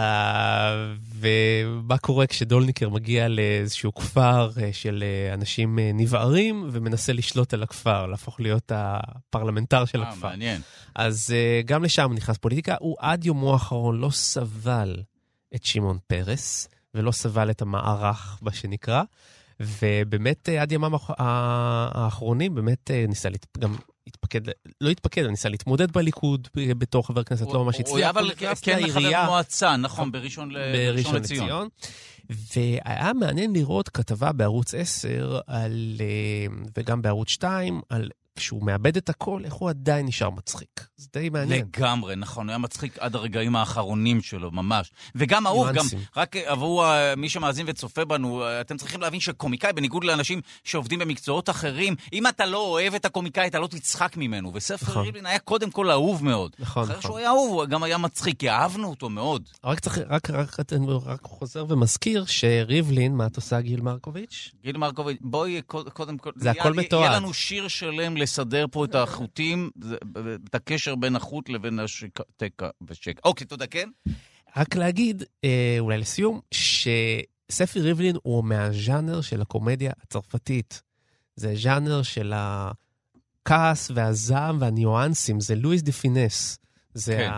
ומה 1.16 1.98
קורה 1.98 2.28
כשדולניקר 2.28 2.90
מגיע 2.90 3.28
לאיזשהו 3.28 3.94
כפר 3.94 4.50
uh, 4.56 4.60
של 4.72 5.04
uh, 5.04 5.34
אנשים 5.34 5.78
uh, 5.78 5.82
נבערים 5.94 6.70
ומנסה 6.72 7.14
לשלוט 7.14 7.54
על 7.54 7.64
הכפר, 7.64 8.06
להפוך 8.06 8.40
להיות 8.40 8.72
הפרלמנטר 8.76 9.86
של 9.86 10.04
אה, 10.04 10.10
הכפר. 10.10 10.28
מעניין. 10.28 10.62
אז 10.96 11.34
uh, 11.34 11.66
גם 11.66 11.84
לשם 11.84 12.12
נכנס 12.16 12.38
פוליטיקה. 12.38 12.76
הוא 12.80 12.96
עד 13.00 13.26
יומו 13.26 13.54
האחרון 13.54 14.00
לא 14.00 14.10
סבל 14.10 14.96
את 15.56 15.66
שמעון 15.66 15.98
פרס, 16.08 16.68
ולא 16.96 17.12
סבל 17.12 17.50
את 17.50 17.62
המערך, 17.62 18.38
מה 18.42 18.52
שנקרא. 18.52 19.04
ובאמת 19.60 20.50
uh, 20.50 20.62
עד 20.62 20.72
ימיו 20.72 20.92
האח- 20.96 21.12
האחרונים 21.18 22.56
באמת 22.56 22.92
uh, 22.92 23.08
ניסה 23.08 23.30
להת... 23.30 23.46
גם 23.60 23.76
התפקד, 24.08 24.42
לא 24.82 24.90
התפקד, 24.90 25.26
ניסה 25.26 25.50
להתמודד 25.50 25.92
בליכוד 25.92 26.48
בתור 26.56 27.08
חבר 27.08 27.24
כנסת, 27.24 27.48
לא 27.54 27.66
ממש 27.66 27.76
הצליח. 27.76 27.90
הוא 27.90 27.98
היה 27.98 28.10
אבל 28.10 28.32
כן 28.62 28.88
חבר. 28.90 29.26
מועצה, 29.26 29.78
נכון, 29.78 30.12
בראשון 30.12 30.52
ל- 30.52 30.58
בראשון 30.92 31.16
לציון. 31.16 31.68
והיה 32.30 33.14
מעניין 33.14 33.54
לראות 33.54 33.90
כתבה 33.90 34.32
בערוץ 34.32 34.74
10, 34.74 35.40
על, 35.48 35.96
אה, 36.00 36.46
וגם 36.78 37.02
בערוץ 37.02 37.30
2, 37.30 37.82
על 37.90 38.10
כשהוא 38.36 38.66
מאבד 38.66 38.98
את 38.98 39.10
הכל, 39.10 39.42
איך 39.46 39.54
הוא 39.54 39.70
עדיין 39.70 40.06
נשאר 40.06 40.30
מצחיק. 40.30 40.88
זה 40.98 41.08
די 41.14 41.30
מעניין. 41.30 41.66
לגמרי, 41.78 42.16
נכון, 42.16 42.48
הוא 42.48 42.52
היה 42.52 42.58
מצחיק 42.58 42.98
עד 43.00 43.16
הרגעים 43.16 43.56
האחרונים 43.56 44.22
שלו, 44.22 44.52
ממש. 44.52 44.92
וגם 45.16 45.48
אהוב, 45.48 45.72
גם, 45.72 45.86
רק 46.16 46.36
עבור 46.36 46.86
מי 47.18 47.30
שמאזין 47.30 47.66
וצופה 47.70 48.06
בנו, 48.06 48.44
אתם 48.62 48.78
צריכים 48.78 49.02
להבין 49.02 49.20
שקומיקאי, 49.20 49.74
בניגוד 49.74 50.04
לאנשים 50.04 50.42
שעובדים 50.64 51.00
במקצועות 51.00 51.50
אחרים, 51.50 51.96
אם 52.14 52.28
אתה 52.28 52.46
לא 52.46 52.68
אוהב 52.68 52.96
את 52.96 53.06
הקומיקאי, 53.06 53.48
אתה 53.48 53.60
לא 53.60 53.68
תצחק 53.68 54.18
ממנו. 54.18 54.52
וספר 54.54 54.92
נכון. 54.92 55.06
ריבלין 55.06 55.26
היה 55.26 55.40
קודם 55.40 55.72
כל 55.72 55.92
אהוב 55.92 56.24
מאוד. 56.24 56.56
נכון, 56.60 56.84
אחרי 56.84 56.96
נכון. 56.98 57.10
שהוא 57.10 57.18
היה 57.18 57.30
אהוב, 57.30 57.52
הוא 57.52 57.66
גם 57.66 57.84
היה 57.84 57.98
מצחיק, 57.98 58.40
כי 58.40 58.50
אהבנו 58.50 58.90
אותו 58.90 59.10
מאוד. 59.10 59.50
רק 59.64 59.80
צריך, 59.80 59.98
רק, 59.98 60.30
רק, 60.30 60.60
רק, 60.60 60.72
רק 61.06 61.22
חוזר 61.24 61.66
ומזכיר 61.70 62.26
שריבלין, 62.26 63.16
מה 63.16 63.26
את 63.26 63.36
עושה, 63.36 63.62
גיל 63.62 63.82
מרקוביץ'? 63.82 64.52
גיל 64.64 64.78
מרקוביץ', 64.78 65.18
בואי 65.22 65.62
קודם 65.94 66.18
כל... 66.18 66.32
זה 66.36 66.52
הכל 66.52 66.74
מתועד. 66.74 67.02
יהיה 67.02 67.20
לנו 67.20 67.34
שיר 67.34 67.68
שלם 67.68 68.18
לסדר 68.26 68.66
פה 68.72 68.86
את 68.86 68.96
החוטים, 68.96 69.70
את 70.50 70.56
הקשר 70.56 70.96
בין 70.96 71.16
החוט 71.16 71.50
לבין 71.50 71.80
השקע 71.80 72.70
ושקע. 72.88 73.22
אוקיי, 73.26 73.48
תודה, 73.48 73.68
כן? 73.68 73.90
רק 74.58 74.76
להגיד, 74.76 75.24
אה, 75.44 75.76
אולי 75.80 75.98
לסיום, 75.98 76.40
שספי 76.52 77.80
ריבלין 77.80 78.16
הוא 78.24 78.44
מהז'אנר 78.44 79.22
של 79.22 79.42
הקומדיה 79.42 79.92
הצרפתית. 80.04 80.82
זה 81.36 81.54
ז'אנר 81.56 82.02
של 82.02 82.34
הכעס 82.36 83.92
והזעם 83.96 84.62
והניואנסים, 84.62 85.40
זה 85.40 85.56
לואי 85.56 85.82
דה 85.82 85.92
פינס. 85.92 86.58
זה 86.94 87.16
כן. 87.18 87.30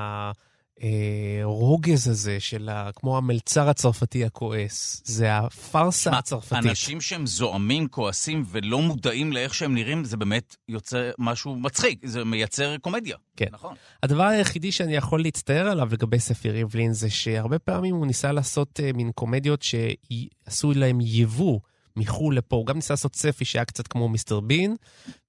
הרוגז 1.43 2.07
הזה 2.07 2.39
של 2.39 2.69
ה... 2.69 2.89
כמו 2.95 3.17
המלצר 3.17 3.69
הצרפתי 3.69 4.25
הכועס. 4.25 5.01
זה 5.05 5.37
הפארסה 5.37 6.11
הצרפתית. 6.11 6.65
אנשים 6.65 7.01
שהם 7.01 7.25
זועמים, 7.25 7.87
כועסים 7.87 8.43
ולא 8.47 8.81
מודעים 8.81 9.33
לאיך 9.33 9.53
שהם 9.53 9.75
נראים, 9.75 10.03
זה 10.03 10.17
באמת 10.17 10.55
יוצא 10.69 11.09
משהו 11.19 11.55
מצחיק, 11.55 11.99
זה 12.05 12.23
מייצר 12.23 12.77
קומדיה. 12.77 13.17
כן. 13.37 13.45
נכון. 13.51 13.75
הדבר 14.03 14.23
היחידי 14.23 14.71
שאני 14.71 14.95
יכול 14.95 15.21
להצטער 15.21 15.67
עליו 15.67 15.87
לגבי 15.91 16.19
ספי 16.19 16.49
ריבלין 16.49 16.93
זה 16.93 17.09
שהרבה 17.09 17.59
פעמים 17.59 17.95
הוא 17.95 18.07
ניסה 18.07 18.31
לעשות 18.31 18.79
uh, 18.79 18.97
מין 18.97 19.11
קומדיות 19.11 19.61
שעשו 19.61 20.71
להם 20.75 20.97
יבוא. 21.01 21.59
מחו"ל 21.97 22.37
לפה, 22.37 22.55
הוא 22.55 22.65
גם 22.65 22.75
ניסה 22.75 22.93
לעשות 22.93 23.15
ספי 23.15 23.45
שהיה 23.45 23.65
קצת 23.65 23.87
כמו 23.87 24.09
מיסטר 24.09 24.39
בין, 24.39 24.75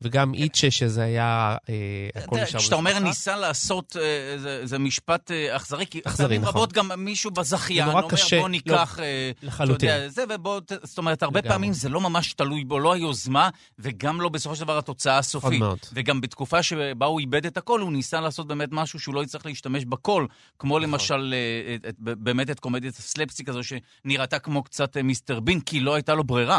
וגם 0.03 0.35
איצ'ה 0.35 0.71
שזה 0.71 1.03
היה, 1.03 1.57
אה, 1.69 2.23
הכל 2.23 2.37
נשאר 2.41 2.61
כשאתה 2.61 2.75
אומר 2.75 2.99
ניסה 2.99 3.37
לעשות, 3.37 3.97
אה, 4.01 4.65
זה 4.65 4.79
משפט 4.79 5.31
אה, 5.31 5.57
אכזרי, 5.57 5.87
כי 5.87 6.01
פעמים 6.03 6.45
רבות 6.45 6.73
גם 6.73 6.91
מישהו 6.97 7.31
בזכיין 7.31 7.89
אומר 7.89 8.07
בוא 8.41 8.49
ניקח, 8.49 8.99
לחלוטין. 9.43 10.09
זה 10.09 10.25
ובוא, 10.29 10.61
זאת 10.83 10.99
אומרת, 10.99 11.23
הרבה 11.23 11.43
פעמים 11.43 11.73
זה 11.73 11.89
לא 11.89 12.01
ממש 12.01 12.33
תלוי 12.33 12.65
בו, 12.65 12.79
לא 12.79 12.93
היוזמה, 12.93 13.51
וגם 13.79 14.21
לא 14.21 14.29
בסופו 14.29 14.57
של 14.57 14.65
דבר 14.65 14.79
התוצאה 14.79 15.19
הסופית. 15.19 15.63
וגם 15.93 16.21
בתקופה 16.21 16.63
שבה 16.63 17.07
הוא 17.07 17.21
איבד 17.21 17.47
את 17.47 17.57
הכל, 17.57 17.81
הוא 17.81 17.93
ניסה 17.93 18.21
לעשות 18.21 18.47
באמת 18.47 18.69
משהו 18.73 19.01
שהוא 19.01 19.15
לא 19.15 19.23
יצטרך 19.23 19.47
להשתמש 19.47 19.85
בקול, 19.85 20.27
כמו 20.59 20.79
נכון. 20.79 20.91
למשל, 20.91 21.35
באמת 21.99 22.51
את 22.51 22.61
קומדיית 22.61 22.97
הסלפסטיק 22.97 23.49
הזו, 23.49 23.61
שנראתה 23.63 24.39
כמו 24.39 24.63
קצת 24.63 24.97
מיסטר 24.97 25.41
בין, 25.41 25.61
כי 25.61 25.81
לא 25.81 25.95
הייתה 25.95 26.15
לו 26.15 26.25
ברירה. 26.25 26.58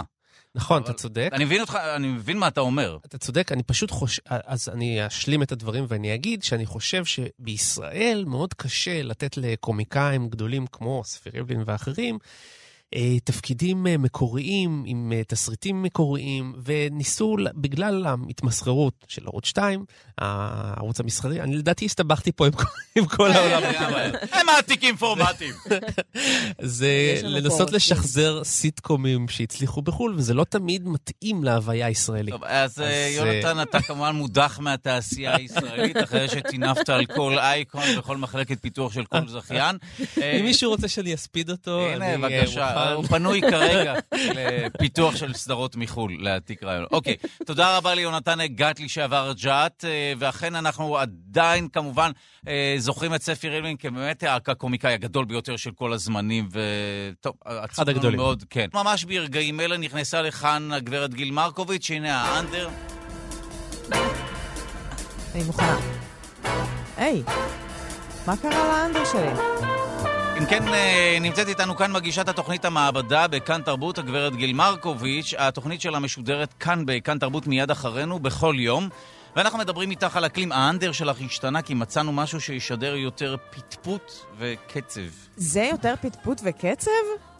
נכון, 0.55 0.83
אתה 0.83 0.93
צודק. 0.93 1.29
אני 1.33 1.45
מבין 1.45 1.61
אותך, 1.61 1.75
אני 1.95 2.07
מבין 2.07 2.37
מה 2.37 2.47
אתה 2.47 2.61
אומר. 2.61 2.97
אתה 3.05 3.17
צודק, 3.17 3.51
אני 3.51 3.63
פשוט 3.63 3.91
חושב, 3.91 4.21
אז 4.25 4.69
אני 4.69 5.07
אשלים 5.07 5.43
את 5.43 5.51
הדברים 5.51 5.85
ואני 5.87 6.15
אגיד 6.15 6.43
שאני 6.43 6.65
חושב 6.65 7.05
שבישראל 7.05 8.23
מאוד 8.27 8.53
קשה 8.53 9.01
לתת 9.01 9.37
לקומיקאים 9.37 10.29
גדולים 10.29 10.67
כמו 10.67 11.01
ספיר 11.05 11.33
ריבלין 11.35 11.63
ואחרים, 11.65 12.17
תפקידים 13.23 13.87
אה, 13.87 13.97
מקוריים, 13.97 14.83
עם 14.85 15.13
אה, 15.15 15.21
תסריטים 15.27 15.83
מקוריים, 15.83 16.53
וניסו, 16.65 17.35
בגלל 17.55 18.05
ההתמסחרות 18.05 18.93
של 19.07 19.21
ערוץ 19.25 19.45
2, 19.45 19.85
הערוץ 20.17 20.99
המסחרי, 20.99 21.41
אני 21.41 21.55
לדעתי 21.55 21.85
הסתבכתי 21.85 22.31
פה 22.31 22.47
עם, 22.47 22.53
עם 22.95 23.05
כל 23.05 23.31
העולם. 23.31 23.61
הם 24.33 24.45
מעתיקים 24.45 24.95
פורמטים. 24.95 25.53
זה 26.61 27.21
לנסות 27.23 27.71
לשחזר 27.71 28.43
סיטקומים 28.43 29.27
שהצליחו 29.27 29.81
בחו"ל, 29.81 30.15
וזה 30.17 30.33
לא 30.33 30.43
תמיד 30.43 30.87
מתאים 30.87 31.43
להוויה 31.43 31.85
הישראלית. 31.85 32.33
טוב, 32.33 32.43
אז 32.43 32.83
יונתן, 33.15 33.61
אתה 33.61 33.81
כמובן 33.87 34.15
מודח 34.15 34.59
מהתעשייה 34.61 35.35
הישראלית, 35.35 35.97
אחרי 36.03 36.29
שטינפת 36.29 36.89
על 36.89 37.05
כל 37.05 37.39
אייקון 37.39 37.83
וכל 37.97 38.17
מחלקת 38.17 38.61
פיתוח 38.61 38.93
של 38.93 39.05
כל 39.05 39.27
זכיין. 39.27 39.77
אם 40.17 40.45
מישהו 40.45 40.71
רוצה 40.71 40.87
שאני 40.87 41.13
אספיד 41.13 41.49
אותו, 41.49 41.87
אני... 41.95 42.05
הנה, 42.05 42.27
בבקשה. 42.27 42.78
הוא 42.93 43.05
פנוי 43.05 43.41
כרגע 43.41 43.93
לפיתוח 44.13 45.15
של 45.15 45.33
סדרות 45.33 45.75
מחו"ל, 45.75 46.17
להעתיק 46.19 46.63
רעיון. 46.63 46.85
אוקיי, 46.91 47.15
תודה 47.45 47.77
רבה 47.77 47.95
ליונתן 47.95 48.45
גת 48.45 48.79
לשעבר 48.79 49.31
ג'אט, 49.41 49.85
אה, 49.85 50.13
ואכן 50.17 50.55
אנחנו 50.55 50.97
עדיין 50.97 51.67
כמובן 51.67 52.11
אה, 52.47 52.75
זוכרים 52.77 53.15
את 53.15 53.21
ספי 53.21 53.49
רילמן 53.49 53.75
כבאמת 53.75 54.23
הקומיקאי 54.47 54.93
הגדול 54.93 55.25
ביותר 55.25 55.57
של 55.57 55.71
כל 55.71 55.93
הזמנים, 55.93 56.49
וטוב, 56.51 57.33
אחד 57.45 57.89
הגדולים. 57.89 58.19
מאוד, 58.19 58.43
כן. 58.49 58.67
ממש 58.73 59.03
ברגעים 59.03 59.59
אלה 59.59 59.77
נכנסה 59.77 60.21
לכאן 60.21 60.71
הגברת 60.71 61.13
גיל 61.13 61.31
מרקוביץ', 61.31 61.91
הנה 61.91 62.21
האנדר. 62.21 62.69
אני 65.35 65.43
מוכנה. 65.43 65.77
היי, 66.97 67.23
מה 68.27 68.37
קרה 68.37 68.83
לאנדר 68.83 69.05
שלי? 69.05 69.88
אם 70.39 70.45
כן, 70.45 70.67
אה, 70.73 71.17
נמצאת 71.21 71.47
איתנו 71.47 71.75
כאן 71.75 71.91
מגישת 71.91 72.29
התוכנית 72.29 72.65
המעבדה 72.65 73.27
בכאן 73.27 73.61
תרבות, 73.61 73.97
הגברת 73.97 74.35
גיל 74.35 74.53
מרקוביץ'. 74.53 75.33
התוכנית 75.37 75.81
שלה 75.81 75.99
משודרת 75.99 76.53
כאן 76.53 76.83
בכאן 76.85 77.19
תרבות 77.19 77.47
מיד 77.47 77.71
אחרינו, 77.71 78.19
בכל 78.19 78.55
יום. 78.57 78.89
ואנחנו 79.35 79.59
מדברים 79.59 79.91
איתך 79.91 80.17
על 80.17 80.25
אקלים. 80.25 80.51
האנדר 80.51 80.91
שלך 80.91 81.21
השתנה 81.21 81.61
כי 81.61 81.73
מצאנו 81.73 82.11
משהו 82.11 82.41
שישדר 82.41 82.95
יותר 82.95 83.35
פטפוט 83.49 84.11
וקצב. 84.37 85.01
זה 85.35 85.63
יותר 85.71 85.93
פטפוט 86.01 86.41
וקצב? 86.43 86.91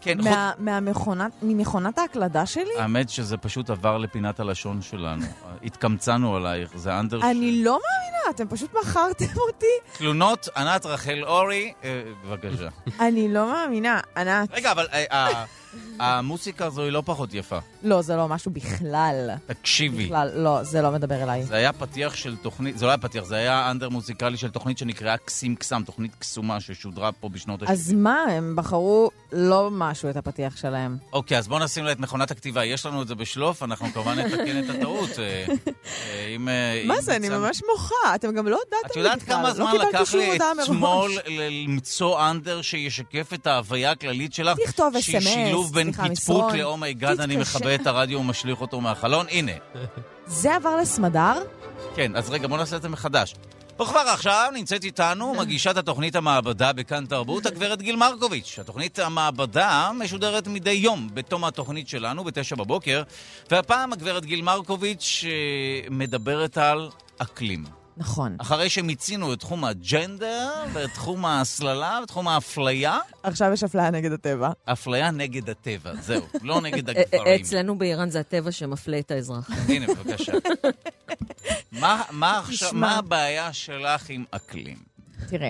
כן. 0.01 0.17
מה, 0.21 0.51
חוט... 0.51 0.59
מהמכונת, 0.59 1.31
ממכונת 1.41 1.97
ההקלדה 1.97 2.45
שלי? 2.45 2.79
האמת 2.79 3.09
שזה 3.09 3.37
פשוט 3.37 3.69
עבר 3.69 3.97
לפינת 3.97 4.39
הלשון 4.39 4.81
שלנו. 4.81 5.25
התקמצנו 5.65 6.35
עלייך, 6.35 6.71
זה 6.75 6.99
אנדר 6.99 7.29
אני. 7.29 7.63
לא 7.63 7.71
מאמינה, 7.71 8.29
אתם 8.29 8.47
פשוט 8.47 8.73
מכרתם 8.81 9.25
אותי. 9.47 9.97
תלונות, 9.97 10.49
ענת 10.57 10.85
רחל 10.85 11.23
אורי, 11.23 11.73
אה, 11.83 12.01
בבקשה. 12.23 12.67
אני 13.07 13.33
לא 13.33 13.51
מאמינה, 13.51 13.99
ענת. 14.17 14.49
רגע, 14.53 14.71
אבל... 14.71 14.87
אה, 15.73 16.05
אה, 16.05 16.17
המוסיקה 16.17 16.65
הזו 16.65 16.83
היא 16.83 16.91
לא 16.91 17.03
פחות 17.05 17.33
יפה. 17.33 17.59
לא, 17.83 18.01
זה 18.01 18.15
לא 18.15 18.27
משהו 18.27 18.51
בכלל. 18.51 19.29
תקשיבי. 19.45 20.05
בכלל, 20.05 20.31
לא, 20.35 20.63
זה 20.63 20.81
לא 20.81 20.91
מדבר 20.91 21.23
אליי. 21.23 21.43
זה 21.43 21.55
היה 21.55 21.73
פתיח 21.73 22.15
של 22.15 22.35
תוכנית, 22.35 22.77
זה 22.77 22.85
לא 22.85 22.91
היה 22.91 22.97
פתיח, 22.97 23.23
זה 23.23 23.35
היה 23.35 23.71
אנדר 23.71 23.89
מוזיקלי 23.89 24.37
של 24.37 24.49
תוכנית 24.49 24.77
שנקראה 24.77 25.17
קסים 25.17 25.55
קסם, 25.55 25.81
תוכנית 25.85 26.11
קסומה 26.19 26.59
ששודרה 26.59 27.11
פה 27.11 27.29
בשנות 27.29 27.61
ה-70. 27.61 27.71
אז 27.71 27.93
מה, 27.93 28.21
הם 28.21 28.55
בחרו 28.55 29.09
לא 29.33 29.69
משהו 29.71 30.09
את 30.09 30.17
הפתיח 30.17 30.57
שלהם. 30.57 30.97
אוקיי, 31.13 31.37
אז 31.37 31.47
בואו 31.47 31.59
נשים 31.63 31.85
לה 31.85 31.91
את 31.91 31.99
מכונת 31.99 32.31
הכתיבה. 32.31 32.65
יש 32.65 32.85
לנו 32.85 33.01
את 33.01 33.07
זה 33.07 33.15
בשלוף, 33.15 33.63
אנחנו 33.63 33.87
כמובן 33.93 34.19
נתקן 34.19 34.63
את 34.63 34.69
הטעות. 34.69 35.09
אה, 35.19 35.45
אה, 36.47 36.83
מה 36.85 37.01
זה, 37.01 37.15
אני 37.15 37.29
ממש 37.29 37.61
מוחה, 37.71 38.15
אתם 38.15 38.35
גם 38.35 38.47
לא 38.47 38.57
הודעתם 38.57 38.99
לי 38.99 39.01
בכלל. 39.01 39.13
את 39.13 39.21
יודעת 39.21 39.23
כמה 39.23 39.47
לא 39.47 39.53
זמן 39.53 39.75
לקח 39.75 40.13
לי 40.13 40.37
אתמול 40.63 41.11
למצוא 41.27 42.29
אנדר 42.29 42.61
שישקף 42.61 43.33
את 43.33 43.47
ההוויה 43.47 43.91
הכללית 43.91 44.33
שלך? 44.33 44.57
תכתוב 44.65 44.95
אס.אם.אס, 45.65 46.19
פטפוט 46.19 46.53
ל 46.53 46.61
oh 46.61 46.76
my 46.76 46.91
god, 46.91 47.21
אני 47.21 47.37
מכבה 47.37 47.75
את 47.75 47.87
הרדיו 47.87 48.19
ומשליך 48.19 48.61
אותו 48.61 48.81
מהחלון. 48.81 49.25
הנה. 49.29 49.51
זה 50.27 50.55
עבר 50.55 50.75
לסמדר? 50.75 51.33
כן, 51.95 52.15
אז 52.15 52.29
רגע, 52.29 52.47
בוא 52.47 52.57
נעשה 52.57 52.75
את 52.75 52.81
זה 52.81 52.89
מחדש. 52.89 53.35
וכבר 53.81 53.99
עכשיו 53.99 54.49
נמצאת 54.53 54.83
איתנו 54.83 55.33
מגישת 55.33 55.77
התוכנית 55.77 56.15
המעבדה 56.15 56.73
בכאן 56.73 57.05
תרבות, 57.05 57.45
הגברת 57.45 57.81
גיל 57.81 57.95
מרקוביץ'. 57.95 58.59
התוכנית 58.61 58.99
המעבדה 58.99 59.91
משודרת 59.95 60.47
מדי 60.47 60.71
יום 60.71 61.09
בתום 61.13 61.45
התוכנית 61.45 61.87
שלנו, 61.87 62.23
בתשע 62.23 62.55
בבוקר, 62.55 63.03
והפעם 63.51 63.93
הגברת 63.93 64.25
גיל 64.25 64.41
מרקוביץ' 64.41 65.23
אה, 65.25 65.89
מדברת 65.89 66.57
על 66.57 66.89
אקלים. 67.17 67.78
נכון. 67.99 68.35
אחרי 68.39 68.69
שמיצינו 68.69 69.33
את 69.33 69.39
תחום 69.39 69.65
הג'נדר, 69.65 70.51
ואת 70.73 70.89
תחום 70.93 71.25
ההסללה, 71.25 71.99
ותחום 72.03 72.27
האפליה. 72.27 72.99
עכשיו 73.23 73.53
יש 73.53 73.63
אפליה 73.63 73.89
נגד 73.89 74.11
הטבע. 74.11 74.49
אפליה 74.65 75.11
נגד 75.11 75.49
הטבע, 75.49 75.95
זהו, 76.01 76.21
לא 76.41 76.61
נגד 76.65 76.89
הגברים. 76.89 77.41
אצלנו 77.41 77.77
באיראן 77.77 78.09
זה 78.09 78.19
הטבע 78.19 78.51
שמפלה 78.51 78.99
את 78.99 79.11
האזרח. 79.11 79.49
הנה, 79.67 79.85
בבקשה. 79.87 80.31
מה, 81.71 82.03
מה, 82.11 82.39
עכשיו, 82.39 82.69
מה 82.73 82.95
הבעיה 82.97 83.53
שלך 83.53 84.09
עם 84.09 84.23
אקלים? 84.31 84.77
תראה, 85.29 85.49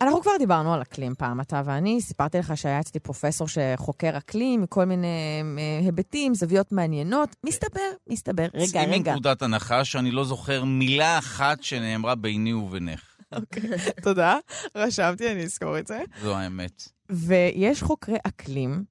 אנחנו 0.00 0.20
כבר 0.22 0.30
דיברנו 0.38 0.74
על 0.74 0.82
אקלים 0.82 1.14
פעם, 1.14 1.40
אתה 1.40 1.62
ואני. 1.64 2.00
סיפרתי 2.00 2.38
לך 2.38 2.56
שהיה 2.56 2.80
אצלי 2.80 3.00
פרופסור 3.00 3.48
שחוקר 3.48 4.18
אקלים 4.18 4.62
מכל 4.62 4.84
מיני 4.84 5.42
אה, 5.58 5.78
היבטים, 5.84 6.34
זוויות 6.34 6.72
מעניינות. 6.72 7.36
מסתבר, 7.46 7.80
מסתבר, 8.10 8.46
רגע, 8.54 8.60
רגע. 8.60 8.80
שימי 8.80 8.98
נקודת 8.98 9.42
הנחה 9.42 9.84
שאני 9.84 10.10
לא 10.10 10.24
זוכר 10.24 10.64
מילה 10.64 11.18
אחת 11.18 11.62
שנאמרה 11.62 12.14
ביני 12.14 12.52
ובינך. 12.52 13.00
אוקיי, 13.32 13.62
תודה. 14.04 14.38
רשמתי, 14.76 15.32
אני 15.32 15.44
אזכור 15.44 15.78
את 15.78 15.86
זה. 15.86 16.02
זו 16.22 16.36
האמת. 16.36 16.88
ויש 17.10 17.82
חוקרי 17.82 18.16
אקלים 18.26 18.84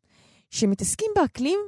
שמתעסקים 0.49 1.11
באקלים 1.15 1.59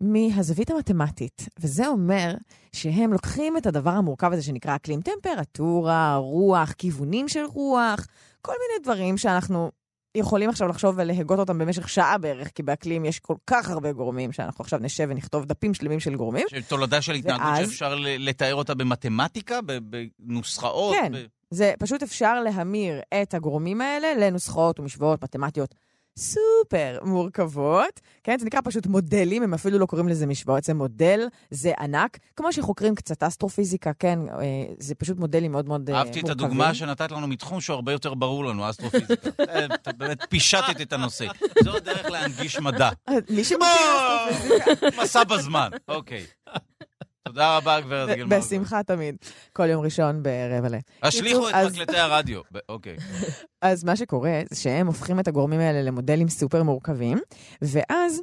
מהזווית 0.00 0.70
המתמטית, 0.70 1.48
וזה 1.60 1.88
אומר 1.88 2.34
שהם 2.72 3.12
לוקחים 3.12 3.56
את 3.56 3.66
הדבר 3.66 3.90
המורכב 3.90 4.32
הזה 4.32 4.42
שנקרא 4.42 4.76
אקלים, 4.76 5.00
טמפרטורה, 5.00 6.16
רוח, 6.16 6.72
כיוונים 6.72 7.28
של 7.28 7.44
רוח, 7.44 8.06
כל 8.42 8.52
מיני 8.52 8.84
דברים 8.84 9.18
שאנחנו 9.18 9.70
יכולים 10.14 10.50
עכשיו 10.50 10.68
לחשוב 10.68 10.94
ולהגות 10.98 11.38
אותם 11.38 11.58
במשך 11.58 11.88
שעה 11.88 12.18
בערך, 12.18 12.48
כי 12.54 12.62
באקלים 12.62 13.04
יש 13.04 13.18
כל 13.20 13.34
כך 13.46 13.70
הרבה 13.70 13.92
גורמים, 13.92 14.32
שאנחנו 14.32 14.62
עכשיו 14.62 14.78
נשב 14.82 15.06
ונכתוב 15.10 15.44
דפים 15.44 15.74
שלמים 15.74 16.00
של 16.00 16.14
גורמים. 16.16 16.46
תולדה 16.68 17.02
של 17.02 17.12
התנהגות 17.14 17.46
ואז- 17.46 17.70
שאפשר 17.70 17.94
לתאר 17.98 18.54
אותה 18.54 18.74
במתמטיקה, 18.74 19.58
בנוסחאות? 20.18 20.94
כן. 20.94 21.12
ב- 21.12 21.26
זה 21.50 21.72
פשוט 21.78 22.02
אפשר 22.02 22.40
להמיר 22.40 23.00
את 23.22 23.34
הגורמים 23.34 23.80
האלה 23.80 24.14
לנוסחאות 24.14 24.80
ומשוואות 24.80 25.24
מתמטיות 25.24 25.74
סופר 26.20 26.98
מורכבות, 27.04 28.00
כן? 28.24 28.38
זה 28.38 28.46
נקרא 28.46 28.60
פשוט 28.64 28.86
מודלים, 28.86 29.42
הם 29.42 29.54
אפילו 29.54 29.78
לא 29.78 29.86
קוראים 29.86 30.08
לזה 30.08 30.26
משוואות, 30.26 30.64
זה 30.64 30.74
מודל, 30.74 31.20
זה 31.50 31.72
ענק. 31.80 32.18
כמו 32.36 32.52
שחוקרים 32.52 32.94
קצת 32.94 33.22
אסטרופיזיקה, 33.22 33.92
כן? 33.98 34.18
אה, 34.28 34.44
זה 34.78 34.94
פשוט 34.94 35.18
מודלים 35.18 35.52
מאוד 35.52 35.68
מאוד 35.68 35.90
אה, 35.90 35.96
אהבתי 35.96 36.20
מורכבים. 36.20 36.24
את 36.24 36.30
הדוגמה 36.30 36.74
שנתת 36.74 37.10
לנו 37.10 37.26
מתחום 37.26 37.60
שהוא 37.60 37.74
הרבה 37.74 37.92
יותר 37.92 38.14
ברור 38.14 38.44
לנו, 38.44 38.70
אסטרופיזיקה. 38.70 39.30
אה, 39.50 39.92
באמת 39.96 40.18
פישטת 40.28 40.80
את 40.82 40.92
הנושא. 40.92 41.26
זו 41.64 41.76
הדרך 41.76 42.10
להנגיש 42.10 42.58
מדע. 42.58 42.90
מי 43.30 43.44
שמכיר 43.44 43.66
אסטרופיזיקה, 44.30 45.02
מסע 45.02 45.24
בזמן, 45.24 45.68
אוקיי. 45.88 46.24
תודה 47.28 47.56
רבה, 47.56 47.80
גברת 47.80 48.08
גילמור. 48.16 48.38
בשמחה 48.38 48.82
תמיד. 48.82 49.16
כל 49.52 49.68
יום 49.68 49.84
ראשון 49.84 50.22
ברבע 50.22 50.68
ל. 50.68 50.74
השליכו 51.02 51.48
את 51.48 51.54
מקלטי 51.72 51.98
הרדיו. 51.98 52.40
אוקיי. 52.68 52.96
אז 53.62 53.84
מה 53.84 53.96
שקורה 53.96 54.40
זה 54.50 54.60
שהם 54.60 54.86
הופכים 54.86 55.20
את 55.20 55.28
הגורמים 55.28 55.60
האלה 55.60 55.82
למודלים 55.82 56.28
סופר 56.28 56.62
מורכבים, 56.62 57.18
ואז 57.62 58.22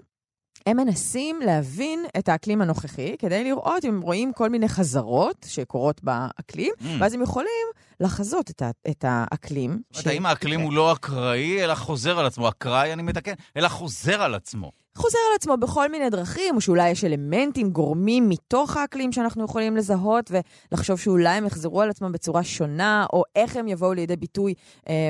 הם 0.65 0.77
מנסים 0.77 1.39
להבין 1.45 2.05
את 2.17 2.29
האקלים 2.29 2.61
הנוכחי, 2.61 3.15
כדי 3.19 3.43
לראות 3.43 3.85
אם 3.85 3.93
הם 3.93 4.01
רואים 4.01 4.33
כל 4.33 4.49
מיני 4.49 4.69
חזרות 4.69 5.45
שקורות 5.49 6.01
באקלים, 6.03 6.73
Mm. 6.79 6.85
ואז 6.99 7.13
הם 7.13 7.21
יכולים 7.21 7.67
לחזות 7.99 8.49
את, 8.49 8.61
ה- 8.61 8.71
את 8.89 9.05
האקלים. 9.07 9.71
זאת 9.91 10.05
אומרת, 10.05 10.07
האם 10.15 10.25
האקלים 10.25 10.59
הוא 10.59 10.73
לא 10.73 10.93
אקראי, 10.93 11.63
אלא 11.63 11.75
חוזר 11.75 12.19
על 12.19 12.25
עצמו. 12.25 12.49
אקראי, 12.49 12.93
אני 12.93 13.03
מתקן, 13.03 13.33
אלא 13.57 13.67
חוזר 13.67 14.21
על 14.21 14.35
עצמו. 14.35 14.71
חוזר 14.97 15.17
על 15.29 15.35
עצמו 15.35 15.57
בכל 15.57 15.91
מיני 15.91 16.09
דרכים, 16.09 16.55
או 16.55 16.61
שאולי 16.61 16.89
יש 16.89 17.03
אלמנטים, 17.03 17.69
גורמים 17.69 18.29
מתוך 18.29 18.77
האקלים 18.77 19.11
שאנחנו 19.11 19.45
יכולים 19.45 19.77
לזהות, 19.77 20.31
ולחשוב 20.71 20.99
שאולי 20.99 21.29
הם 21.29 21.45
יחזרו 21.45 21.81
על 21.81 21.89
עצמם 21.89 22.11
בצורה 22.11 22.43
שונה, 22.43 23.05
או 23.13 23.23
איך 23.35 23.55
הם 23.55 23.67
יבואו 23.67 23.93
לידי 23.93 24.15
ביטוי 24.15 24.53
אה, 24.89 25.09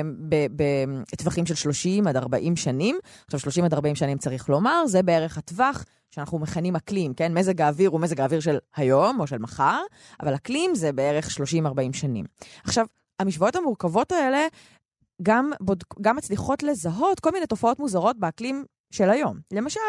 בטווחים 1.12 1.46
של 1.46 1.54
30 1.54 2.06
עד 2.06 2.16
40 2.16 2.56
שנים. 2.56 2.98
עכשיו, 3.26 3.40
30 3.40 3.64
עד 3.64 3.74
40 3.74 3.94
שנים 3.94 4.18
צריך 4.18 4.48
לומר, 4.48 4.86
זה 4.86 5.02
בערך 5.02 5.38
הטווח 5.38 5.84
שאנחנו 6.10 6.38
מכנים 6.38 6.76
אקלים, 6.76 7.14
כן? 7.14 7.38
מזג 7.38 7.60
האוויר 7.60 7.90
הוא 7.90 8.00
מזג 8.00 8.20
האוויר 8.20 8.40
של 8.40 8.58
היום 8.76 9.20
או 9.20 9.26
של 9.26 9.38
מחר, 9.38 9.80
אבל 10.22 10.34
אקלים 10.34 10.74
זה 10.74 10.92
בערך 10.92 11.28
30-40 11.28 11.30
שנים. 11.92 12.24
עכשיו, 12.64 12.86
המשוואות 13.20 13.56
המורכבות 13.56 14.12
האלה 14.12 14.46
גם, 15.22 15.50
בודק, 15.60 16.00
גם 16.00 16.16
מצליחות 16.16 16.62
לזהות 16.62 17.20
כל 17.20 17.30
מיני 17.30 17.46
תופעות 17.46 17.78
מוזרות 17.78 18.18
באקלים 18.18 18.64
של 18.90 19.10
היום. 19.10 19.38
למשל, 19.52 19.80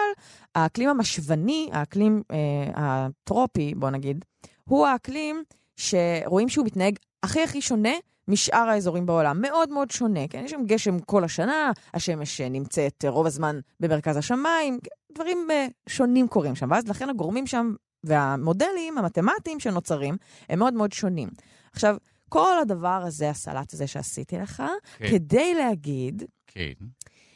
האקלים 0.56 0.89
המשוני, 0.89 1.70
האקלים 1.72 2.24
אה, 2.32 2.38
הטרופי, 2.76 3.74
בוא 3.76 3.89
נגיד, 3.89 4.26
הוא 4.64 4.88
האקלים 4.88 5.43
שרואים 5.78 6.50
שהוא 6.50 6.66
מתנהג 6.66 6.95
הכי 7.24 7.43
הכי 7.43 7.62
שונה 7.62 7.93
משאר 8.30 8.70
האזורים 8.70 9.06
בעולם. 9.06 9.41
מאוד 9.41 9.70
מאוד 9.70 9.91
שונה, 9.91 10.28
כן? 10.28 10.41
יש 10.45 10.52
שם 10.52 10.66
גשם 10.66 11.00
כל 11.00 11.24
השנה, 11.24 11.72
השמש 11.93 12.41
אה, 12.41 12.50
נמצאת 12.50 13.06
אה, 13.06 13.10
רוב 13.10 13.26
הזמן 13.26 13.60
במרכז 13.80 14.18
השמיים, 14.18 14.80
דברים 15.16 15.47
אה, 15.52 15.68
שונים 15.89 16.28
קורים 16.28 16.56
שם, 16.56 16.72
ואז 16.72 16.88
לכן 16.88 17.10
הגורמים 17.10 17.47
שם 17.47 17.74
והמודלים 18.04 18.97
המתמטיים 18.97 19.60
שנוצרים 19.60 20.18
הם 20.50 20.60
מאוד 20.60 20.74
מאוד 20.74 20.91
שונים. 20.91 21.30
עכשיו, 21.72 21.95
כל 22.30 22.60
הדבר 22.62 23.02
הזה, 23.06 23.30
הסלט 23.30 23.74
הזה 23.74 23.88
שעשיתי 23.88 24.38
לך, 24.38 24.64
כן. 24.97 25.08
כדי 25.12 25.54
להגיד 25.54 26.24
כן. 26.47 26.72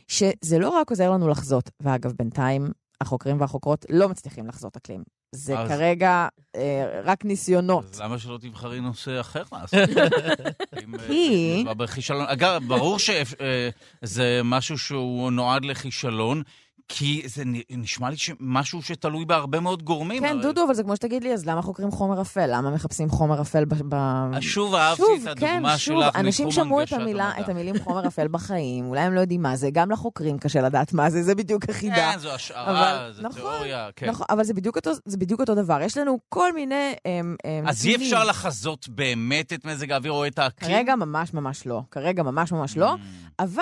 שזה 0.08 0.60
לא 0.60 0.70
רק 0.70 0.90
עוזר 0.90 1.12
לנו 1.12 1.28
לחזות, 1.30 1.70
ואגב, 1.80 2.12
בינתיים 2.18 2.68
החוקרים 3.02 3.42
והחוקרות 3.42 3.86
לא 3.90 4.10
מצליחים 4.10 4.48
לחזות 4.48 4.78
אקלים. 4.78 5.04
זה 5.36 5.60
אז- 5.60 5.70
כרגע 5.70 6.28
אה, 6.56 7.02
רק 7.04 7.26
ניסיונות. 7.26 7.86
אז 7.94 8.02
למה 8.02 8.20
שלא 8.20 8.38
תבחרי 8.42 8.80
נושא 8.82 9.20
אחר 9.20 9.44
לעשות? 9.52 9.74
אה, 9.98 10.78
כי- 11.08 11.66
בכישלון. 11.78 12.26
אגב, 12.28 12.64
ברור 12.68 12.98
שזה 13.00 14.42
משהו 14.44 14.78
שהוא 14.78 15.32
נועד 15.32 15.66
לכישלון, 15.66 16.44
כי 16.88 17.22
זה 17.26 17.44
נשמע 17.70 18.10
לי 18.10 18.16
משהו 18.40 18.82
שתלוי 18.82 19.26
בהרבה 19.26 19.60
מאוד 19.60 19.84
גורמים. 19.84 20.24
כן, 20.24 20.30
הרי- 20.30 20.42
דודו, 20.42 20.64
אבל 20.66 20.74
זה 20.74 20.84
כמו 20.84 20.96
שתגיד 20.96 21.24
לי, 21.24 21.34
אז 21.34 21.46
למה 21.46 21.62
חוקרים 21.62 21.92
חומר 21.92 22.22
אפל? 22.22 22.58
למה 22.58 22.72
מחפשים 22.72 23.10
חומר 23.10 23.42
אפל 23.42 23.66
ב... 23.66 23.74
ב... 23.96 23.96
שוב 24.42 24.76
אהבתי 24.76 25.02
שוב, 25.02 25.28
את 25.28 25.40
כן, 25.40 25.48
הדוגמה 25.48 25.78
שוב, 25.78 26.04
שלך 26.04 26.16
אנשים 26.16 26.52
שמעו 26.52 26.82
את 26.84 26.94
המילה. 26.94 27.32
את 27.40 27.50
המילים 27.50 27.80
חומר 27.84 28.08
אפל 28.08 28.28
בחיים, 28.28 28.86
אולי 28.86 29.00
הם 29.02 29.14
לא 29.14 29.20
יודעים 29.20 29.42
מה 29.42 29.56
זה, 29.56 29.70
גם 29.72 29.92
לחוקרים 29.92 30.38
קשה 30.38 30.62
לדעת 30.62 30.94
מה 30.94 31.10
זה, 31.10 31.24
זה 31.24 31.36
בדיוק 31.36 31.70
החידה. 31.70 31.96
כן, 31.96 32.20
זו 32.20 32.32
השערה, 32.32 32.72
אבל- 33.04 33.14
זו 33.14 33.22
נכון, 33.22 33.42
תיאוריה. 33.42 33.90
כן. 33.96 34.10
נכון, 34.10 34.26
אבל 34.30 34.44
זה 34.44 34.54
בדיוק 34.54 34.76
אותו, 34.76 34.92
זה 35.06 35.18
בדיוק 35.18 35.40
אותו 35.40 35.56
דבר. 35.56 35.82
יש 35.82 35.98
לנו 35.98 36.20
כל 36.30 36.54
מיני... 36.54 36.94
אמ, 37.06 37.36
אמ, 37.46 37.68
אז 37.68 37.86
אי. 37.86 37.96
אפשר 37.96 38.24
לחזות 38.24 38.88
באמת 38.90 39.54
את 39.54 39.66
מזג 39.66 39.92
האוויר 39.92 40.12
או 40.12 40.28
את 40.28 40.40
האקלים? 40.40 40.72
כרגע 40.72 40.96
ממש 40.96 41.34
ממש 41.34 41.66
לא. 41.68 41.82
כרגע 41.92 42.24
ממש 42.24 42.52
ממש 42.52 42.78
לא. 42.78 42.94
Mm. 42.94 42.98
אבל 43.40 43.62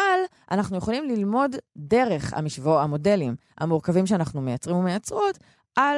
אנחנו 0.51 0.77
יכולים 0.77 1.09
ללמוד 1.09 1.55
דרך 1.77 2.33
המשבוא, 2.33 2.81
המודלים 3.11 3.35
המורכבים 3.57 4.07
שאנחנו 4.07 4.41
מייצרים 4.41 4.75
ומייצרות, 4.75 5.37
על 5.75 5.97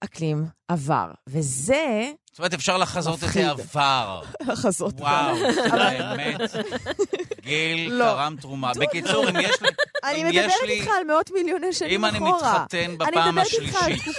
אקלים 0.00 0.46
עבר. 0.68 1.10
וזה 1.26 2.12
זאת 2.38 2.38
אומרת, 2.38 2.54
אפשר 2.54 2.78
לחזות 2.78 3.24
את. 3.24 3.36
העבר. 3.36 4.22
החזות. 4.48 4.94
וואו, 5.00 5.36
באמת. 6.16 6.40
גיל 7.40 7.92
לא. 7.92 8.04
תרם 8.04 8.36
תרומה. 8.40 8.72
בקיצור, 8.80 9.28
אם 9.28 9.36
יש 9.40 9.62
לי... 9.62 9.68
אני 10.04 10.22
אם 10.22 10.26
מדברת 10.26 10.68
איתך 10.68 10.90
על 10.98 11.04
מאות 11.06 11.30
מיליוני 11.30 11.72
שנים 11.72 12.04
אם 12.04 12.14
אחורה. 12.14 12.66
אני 12.76 12.88
מתחתן 12.88 12.98
בפעם 12.98 13.38
השלישית 13.38 14.14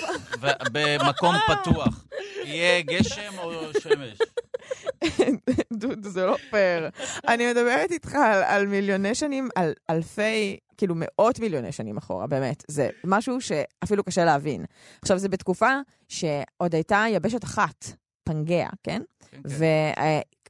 במקום 0.72 1.36
פתוח, 1.47 2.06
יהיה 2.43 2.82
גשם 2.82 3.38
או 3.38 3.52
שמש? 3.80 4.18
דודו, 5.80 6.10
זה 6.10 6.26
לא 6.26 6.36
פייר. 6.50 6.89
אני 7.28 7.52
מדברת 7.52 7.91
איתך 7.91 8.16
על 8.45 8.68
מיליוני 8.68 9.16
שנים, 9.16 9.50
על 9.56 9.74
אלפי, 9.89 10.58
כאילו 10.80 10.95
מאות 10.97 11.39
מיליוני 11.39 11.71
שנים 11.71 11.97
אחורה, 11.97 12.27
באמת. 12.27 12.63
זה 12.67 12.89
משהו 13.03 13.41
שאפילו 13.41 14.03
קשה 14.03 14.25
להבין. 14.25 14.65
עכשיו, 15.01 15.17
זה 15.17 15.30
בתקופה 15.30 15.69
שעוד 16.07 16.75
הייתה 16.75 17.05
יבשת 17.09 17.43
אחת, 17.43 17.86
פנגea, 18.30 18.69
כן? 18.84 19.01
כן, 19.32 19.38
כן. 19.41 19.41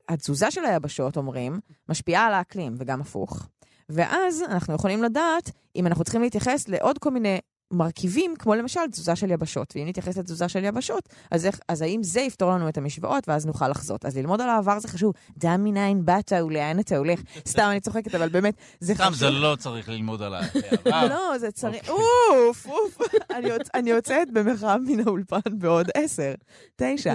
והתזוזה 0.10 0.52
של 0.52 0.66
היבשות, 0.66 1.18
אומרים, 1.18 1.60
משפיעה 1.90 2.28
על 2.28 2.34
האקלים, 2.34 2.76
וגם 2.78 3.02
הפוך. 3.02 3.48
ואז 3.90 4.44
אנחנו 4.50 4.76
יכולים 4.76 5.04
לדעת 5.04 5.52
אם 5.76 5.88
אנחנו 5.88 6.04
צריכים 6.04 6.22
להתייחס 6.22 6.68
לעוד 6.68 6.98
כל 6.98 7.12
מיני 7.12 7.40
מרכיבים, 7.72 8.34
כמו 8.40 8.56
למשל 8.56 8.80
תזוזה 8.92 9.16
של 9.16 9.32
יבשות. 9.32 9.74
ואם 9.76 9.88
נתייחס 9.88 10.18
לתזוזה 10.18 10.50
של 10.50 10.64
יבשות, 10.64 11.10
אז, 11.32 11.46
איך, 11.46 11.60
אז 11.68 11.82
האם 11.82 12.04
זה 12.04 12.22
יפתור 12.22 12.52
לנו 12.52 12.70
את 12.70 12.78
המשוואות, 12.78 13.30
ואז 13.30 13.46
נוכל 13.46 13.68
לחזות. 13.68 14.06
אז 14.06 14.18
ללמוד 14.18 14.42
על 14.42 14.50
העבר 14.50 14.80
זה 14.80 14.88
חשוב. 14.88 15.14
דע 15.38 15.58
מנין 15.58 16.06
באת 16.06 16.34
ולאן 16.46 16.80
אתה 16.80 16.98
הולך. 16.98 17.20
סתם, 17.48 17.68
אני 17.72 17.80
צוחקת, 17.80 18.16
אבל 18.16 18.30
באמת, 18.30 18.54
זה 18.80 18.94
סתם, 18.96 19.04
חשוב. 19.04 19.14
זה 19.16 19.30
לא 19.30 19.56
צריך 19.60 19.90
ללמוד 19.90 20.22
על 20.22 20.34
העבר. 20.36 21.08
לא, 21.10 21.38
זה 21.38 21.52
צריך... 21.52 21.90
אוקיי. 21.90 22.06
אוף, 22.48 22.66
אוף. 22.68 22.98
אני 23.36 23.48
יוצ- 23.50 23.70
אני 23.74 23.90
יוצאת 23.90 24.32
במחאה 24.34 24.78
מן 24.78 25.00
האולפן 25.08 25.40
בעוד 25.54 25.90
עשר, 25.96 26.34
תשע. 26.76 27.14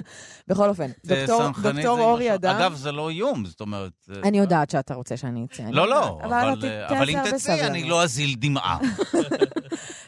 בכל 0.49 0.69
אופן, 0.69 0.91
זה 1.03 1.27
דוקטור 1.63 2.01
אורי 2.01 2.35
אדם... 2.35 2.57
אגב, 2.57 2.75
זה 2.75 2.93
לא 2.93 3.11
איום, 3.11 3.45
זאת 3.47 3.61
אומרת... 3.61 3.93
אני 4.23 4.39
יודעת 4.39 4.71
שאתה 4.71 4.95
רוצה 4.95 5.17
שאני 5.17 5.47
אצא. 5.53 5.63
לא, 5.71 5.89
לא, 5.89 6.19
אבל 6.23 6.55
אה, 6.65 7.05
אם 7.05 7.19
תצאי, 7.31 7.67
אני. 7.67 7.85
לא 7.89 8.03
אזיל 8.03 8.35
דמעה. 8.39 8.79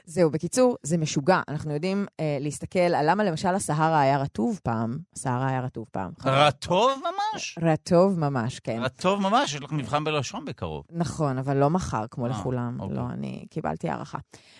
זהו, 0.09 0.31
בקיצור, 0.31 0.77
זה 0.83 0.99
משוגע. 0.99 1.41
אנחנו 1.49 1.75
יודעים 1.75 2.07
אה, 2.21 2.39
להסתכל 2.41 2.79
על 2.79 3.11
למה 3.11 3.25
למשל 3.25 3.49
הסהרה 3.49 4.01
היה 4.01 4.19
רטוב 4.19 4.61
פעם. 4.63 4.99
הסהרה 5.17 5.49
היה 5.49 5.61
רטוב 5.61 5.87
פעם. 5.93 6.11
רטוב 6.25 6.91
ממש? 7.01 7.59
רטוב 7.63 8.19
ממש, 8.19 8.61
כן. 8.61 8.81
רטוב 8.83 9.21
ממש, 9.21 9.55
יש 9.55 9.61
לך 9.61 9.73
מבחן 9.73 10.05
בלשון 10.05 10.45
בקרוב. 10.45 10.85
נכון, 10.91 11.39
אבל 11.39 11.57
לא 11.57 11.71
מחר, 11.71 12.05
כמו 12.11 12.25
אה, 12.25 12.31
לכולם. 12.31 12.81
אוקיי. 12.81 12.97
לא, 12.97 13.03
אני 13.13 13.47
קיבלתי 13.51 13.89
הערכה. 13.89 14.19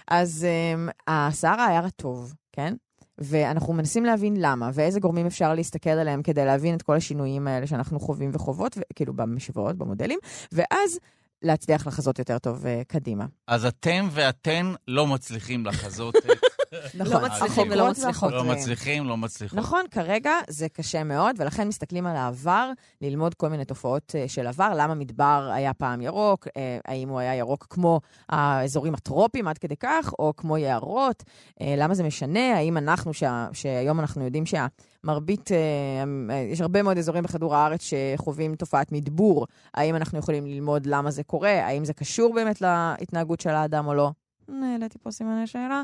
אז 0.09 0.47
um, 0.47 0.93
הסהרה 1.07 1.67
היה 1.67 1.81
רטוב, 1.81 2.35
כן? 2.53 2.75
ואנחנו 3.19 3.73
מנסים 3.73 4.05
להבין 4.05 4.35
למה, 4.39 4.71
ואיזה 4.75 5.01
גורמים 5.01 5.27
אפשר 5.27 5.55
להסתכל 5.55 5.91
עליהם 5.91 6.23
כדי 6.23 6.45
להבין 6.45 6.75
את 6.75 6.83
כל 6.83 6.97
השינויים 6.97 7.49
האלה 7.49 7.67
שאנחנו 7.67 8.01
חווים 8.01 8.31
וחוות, 8.33 8.79
כאילו 8.95 9.13
במשוואות, 9.13 9.77
במודלים, 9.77 10.19
ואז 10.53 10.99
להצליח 11.47 11.87
לחזות 11.87 12.19
יותר 12.19 12.39
טוב 12.39 12.65
uh, 12.65 12.69
קדימה. 12.89 13.27
אז 13.47 13.65
אתם 13.65 14.09
ואתן 14.11 14.73
לא 14.89 15.07
מצליחים 15.07 15.67
לחזות 15.67 16.17
את 16.17 16.23
נכון, 16.95 17.13
לא 17.13 17.29
מצליחים 17.29 17.71
ולא 17.71 17.91
מצליחות. 17.91 18.33
לא. 18.33 18.45
מצליחים, 18.45 19.05
לא 19.05 19.17
מצליחות. 19.17 19.59
נכון, 19.59 19.85
כרגע 19.91 20.33
זה 20.49 20.69
קשה 20.69 21.05
מאוד, 21.05 21.37
ולכן 21.39 21.69
מסתכלים 21.69 22.07
על 22.07 22.17
העבר, 22.17 22.71
ללמוד 23.01 23.35
כל 23.35 23.49
מיני 23.49 23.65
תופעות 23.65 24.15
אה, 24.19 24.29
של 24.29 24.47
עבר, 24.47 24.73
למה 24.77 24.95
מדבר 24.95 25.51
היה 25.55 25.75
פעם 25.75 26.01
ירוק, 26.01 26.49
אה, 26.57 26.79
האם 26.85 27.09
הוא 27.09 27.19
היה 27.19 27.35
ירוק 27.35 27.67
כמו 27.71 28.01
האזורים 28.29 28.95
הטרופיים 28.95 29.49
עד 29.49 29.59
כדי 29.59 29.77
כך, 29.77 30.13
או 30.19 30.33
כמו 30.37 30.59
יערות, 30.59 31.23
אה, 31.61 31.75
למה 31.77 31.95
זה 31.95 32.03
משנה, 32.03 32.57
האם 32.57 32.77
אנחנו, 32.77 33.15
שה, 33.15 33.49
שהיום 33.53 34.01
אנחנו 34.01 34.25
יודעים 34.25 34.47
שהמרבית, 34.47 34.96
אה, 35.09 36.05
אה, 36.31 36.37
יש 36.39 36.61
הרבה 36.61 36.83
מאוד 36.83 36.99
אזורים 36.99 37.25
בכדור 37.25 37.57
הארץ 37.57 37.81
שחווים 37.83 38.57
תופעת 38.57 38.93
מדבור, 38.93 39.47
האם 39.75 39.97
אנחנו 39.97 40.19
יכולים 40.19 40.47
ללמוד 40.47 40.87
למה 40.87 41.11
זה 41.11 41.23
קורה, 41.23 41.67
האם 41.67 41.85
זה 41.85 41.93
קשור 41.93 42.35
באמת 42.35 42.61
להתנהגות 42.61 43.41
של 43.41 43.51
האדם 43.51 43.87
או 43.87 43.95
לא? 43.95 44.11
העליתי 44.49 44.99
פה 44.99 45.11
סימני 45.11 45.47
שאלה, 45.47 45.83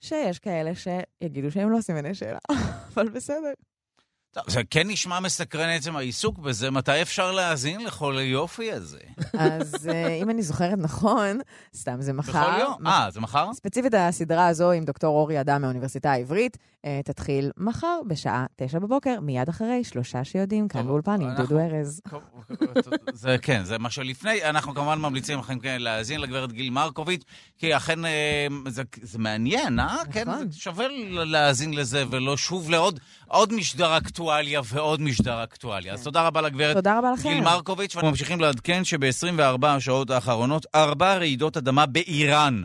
שיש 0.00 0.38
כאלה 0.38 0.72
שיגידו 0.74 1.50
שהם 1.50 1.70
לא 1.70 1.80
סימני 1.80 2.14
שאלה, 2.14 2.38
אבל 2.94 3.08
בסדר. 3.08 3.52
טוב, 4.32 4.44
זה 4.48 4.60
כן 4.70 4.90
נשמע 4.90 5.20
מסקרן 5.20 5.68
עצם 5.68 5.96
העיסוק 5.96 6.38
בזה, 6.38 6.70
מתי 6.70 7.02
אפשר 7.02 7.32
להאזין 7.32 7.84
לכל 7.84 8.16
היופי 8.16 8.72
הזה? 8.72 8.98
אז 9.38 9.88
אה, 9.88 10.14
אם 10.14 10.30
אני 10.30 10.42
זוכרת 10.42 10.78
נכון, 10.78 11.40
סתם 11.74 11.96
זה 12.00 12.12
מחר. 12.12 12.50
בכל 12.50 12.60
יום. 12.60 12.86
אה, 12.86 13.10
זה 13.10 13.20
מחר? 13.20 13.52
ספציפית 13.52 13.94
הסדרה 13.94 14.46
הזו 14.46 14.70
עם 14.70 14.84
דוקטור 14.84 15.18
אורי 15.18 15.40
אדם 15.40 15.60
מהאוניברסיטה 15.62 16.12
העברית, 16.12 16.56
אה, 16.84 17.00
תתחיל 17.04 17.50
מחר 17.56 18.00
בשעה 18.06 18.46
תשע 18.56 18.78
בבוקר, 18.78 19.20
מיד 19.20 19.48
אחרי 19.48 19.84
שלושה 19.84 20.24
שיודעים, 20.24 20.68
כאן 20.68 20.86
באולפן 20.86 21.20
עם 21.20 21.34
דודו 21.34 21.58
ארז. 21.58 22.00
זה 23.12 23.36
כן, 23.42 23.64
זה 23.64 23.78
מה 23.78 23.90
שלפני. 23.90 24.44
אנחנו 24.44 24.74
כמובן 24.74 24.98
ממליצים 24.98 25.38
לכם 25.38 25.58
כן 25.58 25.82
להאזין 25.82 26.20
לגברת 26.20 26.52
גיל 26.52 26.70
מרקוביץ', 26.70 27.22
כי 27.58 27.76
אכן 27.76 28.04
אה, 28.04 28.46
זה, 28.68 29.18
מעניין, 29.18 29.80
אה? 29.80 30.02
כן, 30.12 30.28
נכון. 30.28 30.52
שווה 30.52 30.86
להאזין 31.08 31.74
לזה, 31.74 32.04
ולא 32.10 32.36
שוב 32.36 32.70
לעוד 32.70 33.00
עוד 33.26 33.52
משדר 33.52 33.92
אקטואליה 34.22 34.60
ועוד 34.64 35.00
משדר 35.00 35.44
אקטואליה. 35.44 35.94
אז 35.94 36.02
תודה 36.02 36.26
רבה 36.26 36.40
לגברת 36.40 36.76
תודה 36.76 36.98
רבה 36.98 37.12
לכם. 37.12 37.28
גיל 37.28 37.40
מרקוביץ', 37.40 37.94
ואנחנו 37.94 38.10
ממשיכים 38.10 38.40
לעדכן 38.40 38.84
שב-24 38.84 39.66
השעות 39.66 40.10
האחרונות, 40.10 40.66
ארבע 40.74 41.16
רעידות 41.16 41.56
אדמה 41.56 41.86
באיראן. 41.86 42.62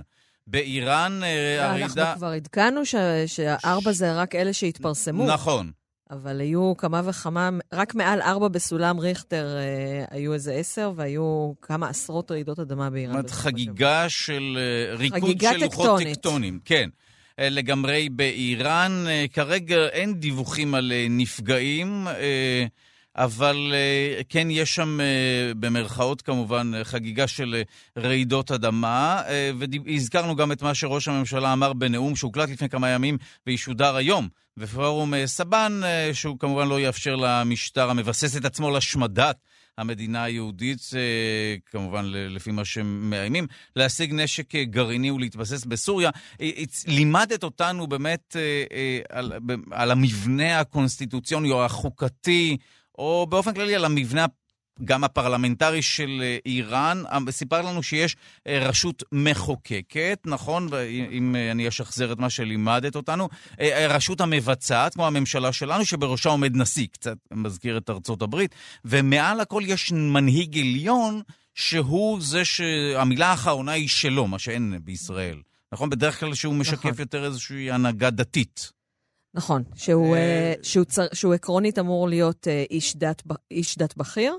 באיראן, 0.47 1.20
אה, 1.24 1.66
אנחנו 1.66 1.84
הרעידה... 1.84 2.14
כבר 2.16 2.28
עדכנו 2.28 2.82
שהארבע 3.28 3.91
זה 3.91 4.14
רק 4.14 4.36
אלה 4.36 4.53
שהתפרסמו. 4.53 5.26
נכון. 5.26 5.72
אבל 6.12 6.39
היו 6.39 6.74
כמה 6.78 7.01
וכמה, 7.05 7.49
רק 7.74 7.95
מעל 7.95 8.22
ארבע 8.22 8.47
בסולם 8.47 8.99
ריכטר 8.99 9.58
אה, 9.58 10.05
היו 10.12 10.34
איזה 10.34 10.53
עשר, 10.53 10.91
והיו 10.95 11.53
כמה 11.62 11.89
עשרות 11.89 12.32
רעידות 12.32 12.60
אדמה 12.60 12.89
באיראן. 12.89 13.14
זאת 13.14 13.20
אומרת, 13.20 13.32
חגיגה 13.32 14.10
של 14.10 14.58
אה, 14.58 14.95
ריקוד 14.95 15.41
של 15.41 15.58
לוחות. 15.58 16.01
טקטונים. 16.03 16.60
כן. 16.66 16.89
אה, 17.39 17.49
לגמרי 17.49 18.09
באיראן. 18.09 19.05
אה, 19.07 19.25
כרגע 19.33 19.75
אין 19.75 20.13
דיווחים 20.13 20.75
על 20.75 20.91
אה, 20.91 21.07
נפגעים, 21.09 22.07
אבל 23.15 23.73
כן 24.29 24.47
יש 24.51 24.75
שם, 24.75 24.99
במרכאות 25.59 26.21
כמובן, 26.21 26.71
חגיגה 26.83 27.27
של 27.27 27.61
רעידות 27.97 28.51
אדמה. 28.51 29.21
והזכרנו 29.85 30.35
גם 30.35 30.51
את 30.51 30.61
מה 30.61 30.75
שראש 30.75 31.07
הממשלה 31.07 31.53
אמר 31.53 31.73
בנאום 31.73 32.15
שהוקלט 32.15 32.49
לפני 32.49 32.69
כמה 32.69 32.89
ימים 32.89 33.17
וישודר 33.47 33.95
היום. 33.95 34.27
בפורום 34.57 35.13
סבן, 35.25 35.81
שהוא 36.13 36.39
כמובן 36.39 36.67
לא 36.67 36.79
יאפשר 36.79 37.15
למשטר 37.15 37.89
המבסס 37.89 38.38
את 38.38 38.45
עצמו 38.45 38.71
להשמדת 38.71 39.38
המדינה 39.78 40.23
היהודית, 40.23 40.89
אה, 40.95 41.55
כמובן 41.65 42.05
לפי 42.05 42.51
מה 42.51 42.65
שהם 42.65 43.09
מאיימים, 43.09 43.47
להשיג 43.75 44.13
נשק 44.13 44.55
אה, 44.55 44.63
גרעיני 44.63 45.11
ולהתבסס 45.11 45.65
בסוריה. 45.65 46.09
אה, 46.41 46.49
לימדת 46.88 47.43
אותנו 47.43 47.88
באמת 47.88 48.36
על, 49.09 49.34
על 49.71 49.91
המבנה 49.91 50.59
הקונסטיטוציוני 50.59 51.51
או 51.51 51.65
החוקתי, 51.65 52.57
או 52.97 53.28
באופן 53.30 53.53
כללי 53.53 53.75
על 53.75 53.86
המבנה 53.86 54.25
גם 54.86 55.03
הפרלמנטרי 55.03 55.82
של 55.82 56.19
אה, 56.21 56.38
איראן. 56.45 57.03
אה, 57.11 57.32
סיפר 57.32 57.61
לנו 57.61 57.84
שיש 57.84 58.15
אה, 58.47 58.59
רשות 58.67 59.03
מחוקקת, 59.11 60.19
נכון? 60.25 60.69
אם 61.11 61.36
אני 61.51 61.67
אשחזר 61.67 62.11
את 62.11 62.19
מה 62.19 62.30
שלימדת 62.30 62.95
אותנו. 62.95 63.30
הרשות 63.59 64.21
המבצעת, 64.21 64.93
כמו 64.93 65.07
הממשלה 65.07 65.51
שלנו, 65.53 65.86
שבראשה 65.86 66.30
עומד 66.30 66.55
נשיא, 66.55 66.88
קצת 66.91 67.17
מזכיר 67.32 67.78
את 67.78 67.89
ארצות 67.89 68.21
הברית, 68.21 68.55
ומעל 68.86 69.39
הכל 69.39 69.63
יש 69.65 69.91
מנהיג 69.91 70.59
עליון, 70.59 71.21
שהוא 71.55 72.21
זה 72.21 72.45
שהמילה 72.45 73.28
האחרונה 73.28 73.71
היא 73.71 73.88
שלו, 73.88 74.28
מה 74.28 74.39
שאין 74.39 74.80
בישראל. 74.84 75.41
נכון? 75.71 75.89
בדרך 75.89 76.19
כלל 76.19 76.34
שהוא 76.34 76.55
משקף 76.55 76.86
נכון. 76.86 76.91
יותר 76.99 77.25
איזושהי 77.25 77.71
הנהגה 77.71 78.09
דתית. 78.09 78.71
נכון, 79.34 79.63
שהוא, 79.75 80.17
שהוא, 80.63 80.86
צר, 80.86 81.05
שהוא 81.13 81.34
עקרונית 81.34 81.80
אמור 81.80 82.09
להיות 82.09 82.47
איש 82.71 82.95
דת, 82.95 83.23
איש 83.51 83.78
דת 83.78 83.97
בכיר. 83.97 84.38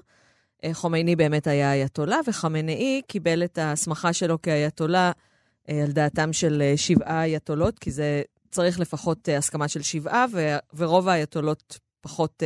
אה, 0.65 0.75
חומייני 0.75 1.17
באמת 1.17 1.47
היה 1.47 1.73
אייתולה, 1.73 2.19
וחמינאי 2.27 3.03
קיבל 3.07 3.45
את 3.45 3.59
ההסמכה 3.59 4.13
שלו 4.13 4.43
כאייתולה 4.43 5.13
אה, 5.69 5.83
על 5.83 5.93
דעתם 5.93 6.33
של 6.33 6.63
אה, 6.63 6.77
שבעה 6.77 7.25
אייתולות, 7.25 7.79
כי 7.79 7.91
זה 7.91 8.23
צריך 8.51 8.81
לפחות 8.81 9.29
הסכמה 9.39 9.69
של 9.69 9.83
שבעה, 9.83 10.27
ורוב 10.77 11.09
האייתולות 11.09 11.79
פחות 12.01 12.43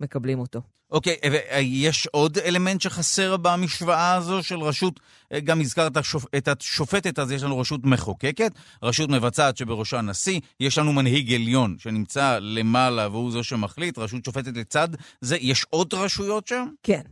מקבלים 0.00 0.38
אותו. 0.38 0.60
אוקיי, 0.90 1.16
ויש 1.30 2.06
עוד 2.06 2.38
אלמנט 2.38 2.80
שחסר 2.80 3.36
במשוואה 3.36 4.14
הזו 4.14 4.42
של 4.42 4.58
רשות, 4.58 5.00
אה, 5.32 5.40
גם 5.40 5.60
הזכרת 5.60 5.96
השופ... 5.96 6.24
את 6.36 6.48
השופטת, 6.48 7.18
אז 7.18 7.32
יש 7.32 7.42
לנו 7.42 7.58
רשות 7.58 7.80
מחוקקת, 7.84 8.52
רשות 8.82 9.10
מבצעת 9.10 9.56
שבראשה 9.56 10.00
נשיא, 10.00 10.40
יש 10.60 10.78
לנו 10.78 10.92
מנהיג 10.92 11.34
עליון 11.34 11.76
שנמצא 11.78 12.38
למעלה 12.40 13.08
והוא 13.08 13.32
זה 13.32 13.42
שמחליט, 13.42 13.98
רשות 13.98 14.24
שופטת 14.24 14.56
לצד 14.56 14.88
זה, 15.20 15.36
יש 15.36 15.66
עוד 15.70 15.94
רשויות 15.94 16.46
שם? 16.46 16.66
כן, 16.82 17.02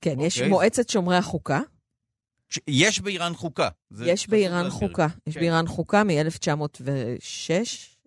כן, 0.00 0.20
יש 0.20 0.36
אוקיי. 0.36 0.48
מועצת 0.48 0.88
שומרי 0.88 1.16
החוקה, 1.16 1.60
ש... 2.50 2.58
יש 2.68 3.00
באיראן 3.00 3.34
חוקה. 3.34 3.68
יש 4.04 4.28
באיראן. 4.28 4.70
חוקה, 4.70 5.06
יש 5.26 5.34
כן. 5.34 5.40
באיראן 5.40 5.66
חוקה 5.66 6.04
מ-1906, 6.04 7.50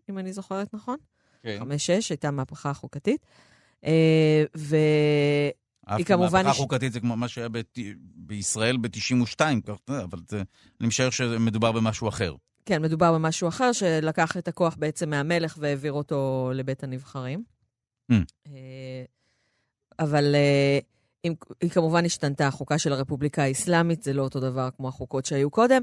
אם 0.10 0.18
אני 0.18 0.34
זוכרת 0.34 0.74
נכון. 0.74 0.98
כן. 1.44 1.62
5-6, 1.62 1.66
הייתה 2.10 2.32
מהפכה 2.32 2.74
חוקתית. 2.74 3.26
אה, 3.86 4.44
ו... 4.58 4.76
היא 5.88 6.06
כמובן 6.06 6.46
מהפכה 6.46 6.58
חוקתית 6.62 6.94
זה 6.94 7.00
כמו 7.00 7.16
מה 7.16 7.28
שהיה. 7.28 7.48
בישראל 8.16 8.78
ב-92, 8.78 9.40
אבל. 10.04 10.20
אני 10.82 10.88
משער 10.88 11.10
שמדובר 11.10 11.72
במשהו 11.72 12.10
אחר. 12.10 12.36
כן, 12.66 12.82
מדובר 12.82 13.14
במשהו 13.14 13.48
אחר, 13.48 13.72
שלקח 13.72 14.38
את 14.38 14.48
הכוח 14.48 14.76
בעצם 14.80 15.10
מהמלך 15.10 15.56
והעביר 15.60 15.94
אותו 15.94 16.52
לבית 16.56 16.84
הנבחרים. 16.84 17.44
Mm. 18.12 18.16
אה, 18.48 18.54
אבל 20.00 20.36
אה, 20.36 20.80
אם- 21.26 21.34
היא 21.62 21.70
כמובן 21.70 22.06
השתנתה, 22.06 22.48
החוקה 22.48 22.78
של 22.78 22.94
הרפובליקה 22.94 23.44
האסלאמית 23.44 24.04
זה 24.04 24.14
לא 24.14 24.22
אותו 24.22 24.40
דבר 24.40 24.70
כמו 24.78 24.88
החוקות 24.88 25.26
שהיו 25.26 25.50
קודם, 25.50 25.82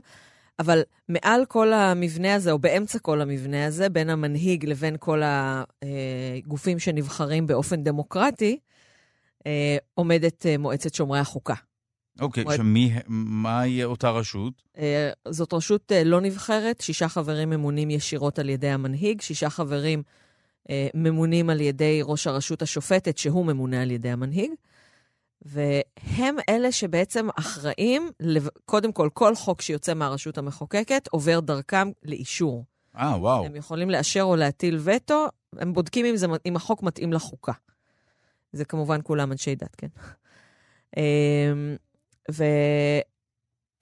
אבל 0.61 0.83
מעל 1.09 1.45
כל 1.49 1.73
המבנה 1.73 2.35
הזה, 2.35 2.53
או 2.53 2.59
באמצע 2.59 2.99
כל 2.99 3.21
המבנה 3.21 3.67
הזה, 3.67 3.89
בין 3.89 4.11
המנהיג 4.11 4.67
לבין 4.67 4.97
כל 5.01 5.23
הגופים 5.25 6.79
שנבחרים 6.79 7.47
באופן 7.47 7.85
דמוקרטי, 7.85 8.59
אה, 9.47 9.77
עומדת 9.95 10.47
אה, 10.47 10.59
מועצת 10.59 10.95
שומרי 10.95 11.19
החוקה. 11.19 11.55
אוקיי, 12.21 12.45
מועד- 12.45 12.57
שמי... 12.57 12.93
מה 13.09 13.67
יהיה 13.67 13.87
אותה 13.87 14.11
רשות? 14.11 14.55
אה, 14.79 15.11
זאת 15.29 15.53
רשות 15.53 15.93
לא 16.05 16.21
נבחרת, 16.21 16.81
שישה 16.81 17.09
חברים 17.09 17.51
ממונים 17.51 17.91
ישירות 17.91 18.39
על 18.39 18.49
ידי 18.49 18.69
המנהיג, 18.69 19.21
שישה 19.21 19.51
חברים 19.51 20.03
ממונים 20.95 21.51
על 21.51 21.61
ידי 21.61 22.01
ראש 22.03 22.27
הרשות 22.27 22.63
השופטת, 22.63 23.19
שהוא 23.19 23.47
ממונה 23.47 23.83
על 23.83 23.91
ידי 23.91 24.11
המנהיג, 24.11 24.51
והם 25.43 26.37
אלה 26.49 26.73
שבעצם 26.73 27.29
אחראים, 27.39 28.11
קודם 28.65 28.93
כל, 28.93 29.09
כל 29.13 29.35
חוק 29.35 29.63
שיוצא 29.63 29.95
מהרשות 29.95 30.39
המחוקקת 30.39 31.09
עובר 31.11 31.41
דרכם 31.41 31.91
לאישור. 32.03 32.65
אה, 32.97 33.17
וואו. 33.21 33.45
הם 33.45 33.57
יכולים 33.57 33.91
לאשר 33.91 34.23
או 34.23 34.37
להטיל 34.37 34.79
וטו, 34.85 35.27
הם 35.59 35.73
בודקים 35.73 36.07
אם, 36.07 36.17
זה, 36.17 36.27
אם 36.47 36.57
החוק 36.57 36.83
מתאים 36.83 37.13
לחוקה. 37.13 37.53
זה 38.53 38.65
כמובן 38.65 39.01
כולם 39.05 39.33
אנשי 39.33 39.55
דת, 39.55 39.77
כן. 39.77 39.89
אמ, 40.97 41.77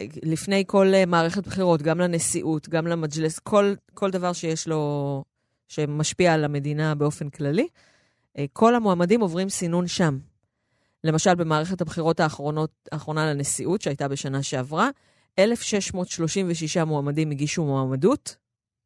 ולפני 0.02 0.64
כל 0.66 0.94
אה, 0.94 1.06
מערכת 1.06 1.46
בחירות, 1.46 1.82
גם 1.82 1.98
לנשיאות, 1.98 2.68
גם 2.68 2.86
למג'לס, 2.86 3.38
כל, 3.38 3.74
כל 3.94 4.10
דבר 4.10 4.32
שיש 4.32 4.68
לו, 4.68 5.24
שמשפיע 5.68 6.34
על 6.34 6.44
המדינה 6.44 6.94
באופן 6.94 7.30
כללי, 7.30 7.68
אה, 8.38 8.44
כל 8.52 8.74
המועמדים 8.74 9.20
עוברים 9.20 9.48
סינון 9.48 9.86
שם. 9.86 10.18
למשל, 11.04 11.34
במערכת 11.34 11.80
הבחירות 11.80 12.20
האחרונות, 12.20 12.70
האחרונה 12.92 13.32
לנשיאות, 13.32 13.82
שהייתה 13.82 14.08
בשנה 14.08 14.42
שעברה, 14.42 14.90
1,636 15.38 16.76
מועמדים 16.76 17.30
הגישו 17.30 17.64
מועמדות 17.64 18.36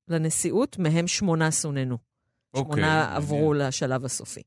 לנשיאות, 0.08 0.78
מהם 0.78 1.06
שמונה 1.06 1.50
סוננו. 1.50 1.98
אוקיי, 2.54 2.72
שמונה 2.72 3.00
מעניין. 3.00 3.16
עברו 3.16 3.54
לשלב 3.54 4.04
הסופי. 4.04 4.42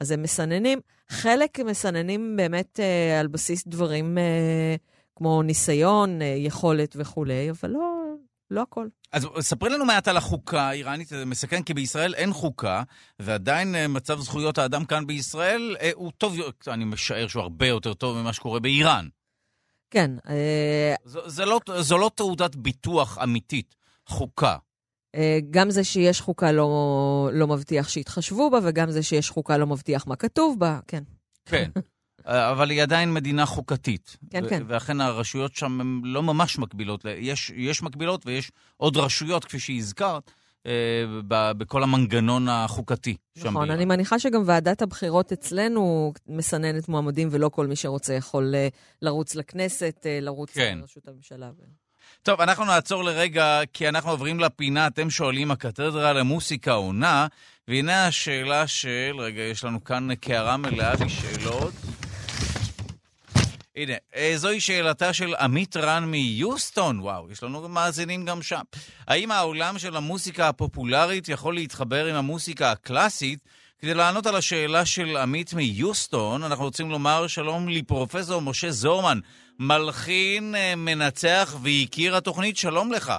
אז 0.00 0.10
הם 0.10 0.22
מסננים, 0.22 0.80
חלק 1.08 1.60
מסננים 1.60 2.36
באמת 2.36 2.80
אה, 2.80 3.20
על 3.20 3.26
בסיס 3.26 3.66
דברים 3.66 4.18
אה, 4.18 4.76
כמו 5.16 5.42
ניסיון, 5.42 6.22
אה, 6.22 6.26
יכולת 6.26 6.96
וכולי, 6.98 7.50
אבל 7.50 7.70
לא, 7.70 8.04
לא 8.50 8.62
הכל. 8.62 8.88
אז 9.12 9.26
ספרי 9.40 9.70
לנו 9.70 9.84
מעט 9.84 10.08
על 10.08 10.16
החוקה 10.16 10.62
האיראנית, 10.62 11.08
זה 11.08 11.24
מסכן, 11.24 11.62
כי 11.62 11.74
בישראל 11.74 12.14
אין 12.14 12.32
חוקה, 12.32 12.82
ועדיין 13.18 13.74
אה, 13.74 13.88
מצב 13.88 14.20
זכויות 14.20 14.58
האדם 14.58 14.84
כאן 14.84 15.06
בישראל 15.06 15.76
אה, 15.80 15.90
הוא 15.94 16.12
טוב, 16.18 16.36
אני 16.68 16.84
משער 16.84 17.28
שהוא 17.28 17.42
הרבה 17.42 17.66
יותר 17.66 17.94
טוב 17.94 18.16
ממה 18.16 18.32
שקורה 18.32 18.60
באיראן. 18.60 19.08
כן. 19.90 20.10
אה, 20.28 20.94
זו, 21.04 21.44
לא, 21.44 21.60
זו 21.80 21.98
לא 21.98 22.10
תעודת 22.14 22.56
ביטוח 22.56 23.18
אמיתית, 23.22 23.74
חוקה. 24.06 24.56
גם 25.50 25.70
זה 25.70 25.84
שיש 25.84 26.20
חוקה 26.20 26.52
לא, 26.52 27.30
לא 27.32 27.46
מבטיח 27.46 27.88
שיתחשבו 27.88 28.50
בה, 28.50 28.58
וגם 28.62 28.90
זה 28.90 29.02
שיש 29.02 29.30
חוקה 29.30 29.56
לא 29.56 29.66
מבטיח 29.66 30.06
מה 30.06 30.16
כתוב 30.16 30.58
בה, 30.58 30.80
כן. 30.86 31.02
כן. 31.46 31.70
אה, 32.28 32.50
אבל 32.50 32.70
היא 32.70 32.82
עדיין 32.82 33.14
מדינה 33.14 33.46
חוקתית. 33.46 34.16
כן, 34.30 34.44
ו- 34.44 34.48
כן. 34.48 34.62
ואכן 34.66 35.00
הרשויות 35.00 35.54
שם 35.54 35.80
הן 35.80 36.00
לא 36.04 36.22
ממש 36.22 36.58
מקבילות. 36.58 37.04
יש, 37.18 37.52
יש 37.56 37.82
מקבילות 37.82 38.26
ויש 38.26 38.50
עוד 38.76 38.96
רשויות, 38.96 39.44
כפי 39.44 39.58
שהזכרת, 39.58 40.30
אה, 40.66 41.04
בכל 41.30 41.82
המנגנון 41.82 42.48
החוקתי 42.48 43.16
שם 43.38 43.48
נכון, 43.48 43.54
באיראן. 43.54 43.76
אני 43.76 43.84
מניחה 43.84 44.18
שגם 44.18 44.42
ועדת 44.46 44.82
הבחירות 44.82 45.32
אצלנו 45.32 46.12
מסננת 46.26 46.88
מועמדים, 46.88 47.28
ולא 47.30 47.48
כל 47.48 47.66
מי 47.66 47.76
שרוצה 47.76 48.14
יכול 48.14 48.54
אה, 48.54 48.68
לרוץ 49.02 49.34
לכנסת, 49.34 50.02
אה, 50.06 50.18
לרוץ 50.20 50.50
כן. 50.54 50.78
לראשות 50.80 51.08
הממשלה. 51.08 51.50
טוב, 52.22 52.40
אנחנו 52.40 52.64
נעצור 52.64 53.04
לרגע, 53.04 53.60
כי 53.72 53.88
אנחנו 53.88 54.10
עוברים 54.10 54.40
לפינה, 54.40 54.86
אתם 54.86 55.10
שואלים, 55.10 55.50
הקתדרה 55.50 56.12
למוסיקה 56.12 56.72
עונה, 56.72 57.26
והנה 57.68 58.06
השאלה 58.06 58.66
של, 58.66 59.16
רגע, 59.18 59.42
יש 59.42 59.64
לנו 59.64 59.84
כאן 59.84 60.14
קערה 60.14 60.56
מלאה 60.56 60.96
בשאלות. 60.96 61.72
הנה, 63.78 63.92
אה, 64.16 64.32
זוהי 64.36 64.60
שאלתה 64.60 65.12
של 65.12 65.34
עמית 65.40 65.76
רן 65.76 66.04
מיוסטון, 66.04 67.00
וואו, 67.00 67.30
יש 67.30 67.42
לנו 67.42 67.68
מאזינים 67.68 68.24
גם 68.24 68.42
שם. 68.42 68.60
האם 69.08 69.30
העולם 69.30 69.78
של 69.78 69.96
המוסיקה 69.96 70.48
הפופולרית 70.48 71.28
יכול 71.28 71.54
להתחבר 71.54 72.06
עם 72.06 72.14
המוסיקה 72.14 72.72
הקלאסית? 72.72 73.38
כדי 73.78 73.94
לענות 73.94 74.26
על 74.26 74.36
השאלה 74.36 74.84
של 74.84 75.16
עמית 75.16 75.54
מיוסטון, 75.54 76.42
אנחנו 76.42 76.64
רוצים 76.64 76.90
לומר 76.90 77.26
שלום 77.26 77.68
לפרופסור 77.68 78.42
משה 78.42 78.70
זורמן, 78.70 79.18
מלחין, 79.58 80.54
אה, 80.54 80.74
מנצח 80.76 81.56
ויקיר 81.62 82.16
התוכנית, 82.16 82.56
שלום 82.56 82.92
לך. 82.92 83.12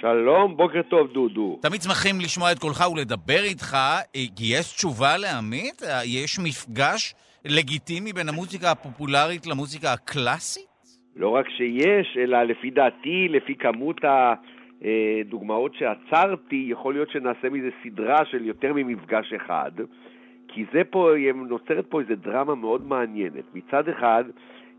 שלום, 0.00 0.56
בוקר 0.56 0.80
טוב, 0.90 1.12
דודו. 1.12 1.58
תמיד 1.62 1.82
שמחים 1.82 2.20
לשמוע 2.20 2.52
את 2.52 2.58
קולך 2.58 2.84
ולדבר 2.92 3.42
איתך, 3.42 3.74
אה, 3.74 4.00
יש 4.40 4.72
תשובה 4.72 5.16
לעמית? 5.16 5.82
יש 6.04 6.38
מפגש 6.38 7.14
לגיטימי 7.44 8.12
בין 8.12 8.28
המוזיקה 8.28 8.70
הפופולרית 8.70 9.46
למוזיקה 9.46 9.92
הקלאסית? 9.92 10.72
לא 11.16 11.28
רק 11.28 11.48
שיש, 11.48 12.16
אלא 12.16 12.42
לפי 12.42 12.70
דעתי, 12.70 13.28
לפי 13.28 13.54
כמות 13.54 14.00
הדוגמאות 14.04 15.74
שעצרתי, 15.74 16.66
יכול 16.68 16.94
להיות 16.94 17.10
שנעשה 17.10 17.50
מזה 17.50 17.68
סדרה 17.82 18.24
של 18.24 18.46
יותר 18.46 18.72
ממפגש 18.72 19.32
אחד, 19.32 19.72
כי 20.48 20.64
זה 20.72 20.82
פה, 20.90 21.10
נוצרת 21.34 21.86
פה 21.88 22.00
איזו 22.00 22.14
דרמה 22.16 22.54
מאוד 22.54 22.86
מעניינת. 22.86 23.44
מצד 23.54 23.88
אחד, 23.88 24.24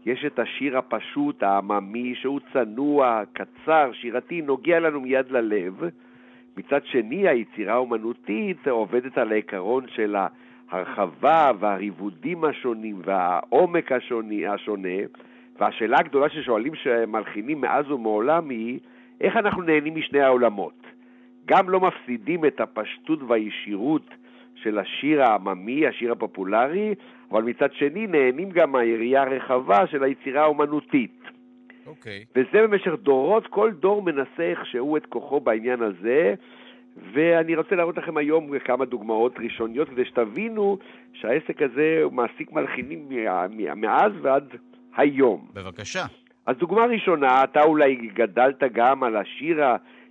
יש 0.06 0.26
את 0.28 0.40
השיר 0.40 0.78
הפשוט, 0.78 1.44
העממי, 1.44 2.16
שהוא 2.16 2.40
צנוע, 2.54 3.22
קצר, 3.34 3.92
שירתי, 3.94 4.42
נוגע 4.42 4.80
לנו 4.80 5.02
מיד 5.02 5.32
ללב. 5.32 5.74
מצד 6.58 6.80
שני, 6.86 7.28
היצירה 7.28 7.74
האומנותית 7.74 8.68
עובדת 8.68 9.18
על 9.18 9.32
העיקרון 9.32 9.86
של 9.96 10.16
ההרחבה 10.74 11.52
והריבודים 11.60 12.44
השונים 12.44 13.02
והעומק 13.06 13.92
השוני, 13.92 14.48
השונה. 14.48 14.98
והשאלה 15.60 16.00
הגדולה 16.00 16.30
ששואלים 16.30 16.74
מלחינים 17.08 17.62
מאז 17.62 17.92
ומעולם 17.92 18.50
היא, 18.50 18.80
איך 19.22 19.38
אנחנו 19.38 19.62
נהנים 19.62 19.96
משני 19.96 20.22
העולמות? 20.22 20.74
גם 21.46 21.70
לא 21.70 21.80
מפסידים 21.80 22.46
את 22.46 22.62
הפשטות 22.62 23.20
והישירות 23.28 24.10
של 24.56 24.80
השיר 24.80 25.24
העממי, 25.24 25.88
השיר 25.88 26.12
הפופולרי, 26.12 26.96
אבל 27.32 27.44
מצד 27.44 27.74
שני 27.74 28.08
נהנים 28.08 28.50
גם 28.50 28.72
מהיריעה 28.72 29.24
הרחבה 29.24 29.88
של 29.88 30.04
היצירה 30.04 30.42
האומנותית. 30.42 31.22
אוקיי. 31.88 32.26
וזה 32.36 32.68
במשך 32.68 32.92
דורות, 33.02 33.48
כל 33.48 33.72
דור 33.72 34.02
מנסה 34.02 34.44
איכשהו 34.44 34.98
את 34.98 35.06
כוחו 35.06 35.40
בעניין 35.40 35.82
הזה, 35.82 36.34
ואני 37.14 37.56
רוצה 37.56 37.76
להראות 37.76 37.98
לכם 37.98 38.18
היום 38.18 38.60
כמה 38.60 38.86
דוגמאות 38.86 39.36
ראשוניות 39.40 39.90
כדי 39.90 40.06
שתבינו 40.06 40.78
שהעסק 41.14 41.62
הזה 41.62 42.04
מעסיק 42.12 42.52
מלחינים 42.52 43.10
מאז 43.76 44.12
ועד 44.22 44.56
היום. 44.98 45.48
בבקשה. 45.54 46.06
אז 46.46 46.56
דוגמה 46.58 46.86
ראשונה, 46.86 47.44
אתה 47.44 47.64
אולי 47.64 47.96
גדלת 47.96 48.64
גם 48.74 49.04
על 49.04 49.16
השיר 49.16 49.62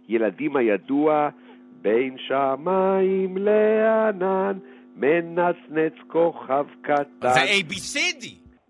הילדים 0.08 0.56
הידוע, 0.56 1.28
בין 1.82 2.16
שמיים 2.18 3.36
לענן, 3.36 4.58
מנצנץ 4.96 5.92
כוכב 6.06 6.66
קטן. 6.82 7.04
זה 7.20 7.40
ABCD! 7.40 8.26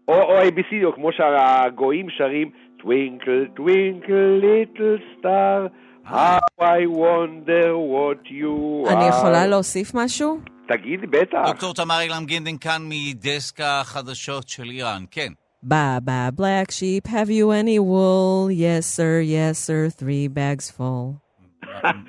או, 0.08 0.22
או 0.22 0.42
ABCD, 0.42 0.84
או 0.84 0.92
כמו 0.92 1.12
שהגויים 1.12 2.10
שרים, 2.10 2.50
Twinkle, 2.82 3.46
twinkle, 3.54 4.40
little 4.40 4.98
star, 5.14 5.70
how 6.04 6.38
I 6.60 6.86
wonder 6.86 7.76
what 7.76 8.30
you 8.30 8.86
are. 8.86 8.92
אני 8.92 9.04
יכולה 9.08 9.46
להוסיף 9.46 9.94
משהו? 9.94 10.40
תגידי, 10.68 11.06
בטח. 11.06 11.38
דוקטור 11.46 11.74
תמר 11.74 12.00
אילם 12.00 12.24
גינדין 12.24 12.58
כאן 12.58 12.82
מדסק 12.88 13.60
החדשות 13.60 14.48
של 14.48 14.70
איראן, 14.70 15.04
כן. 15.10 15.32
Ba 15.64 16.00
ba 16.00 16.32
black 16.40 16.72
sheep, 16.72 17.06
have 17.06 17.30
you 17.30 17.52
any 17.52 17.78
wool? 17.78 18.50
Yes 18.50 18.84
sir, 18.96 19.20
yes 19.20 19.58
sir, 19.66 19.90
three 20.00 20.26
bags 20.26 20.70
full. 20.76 21.08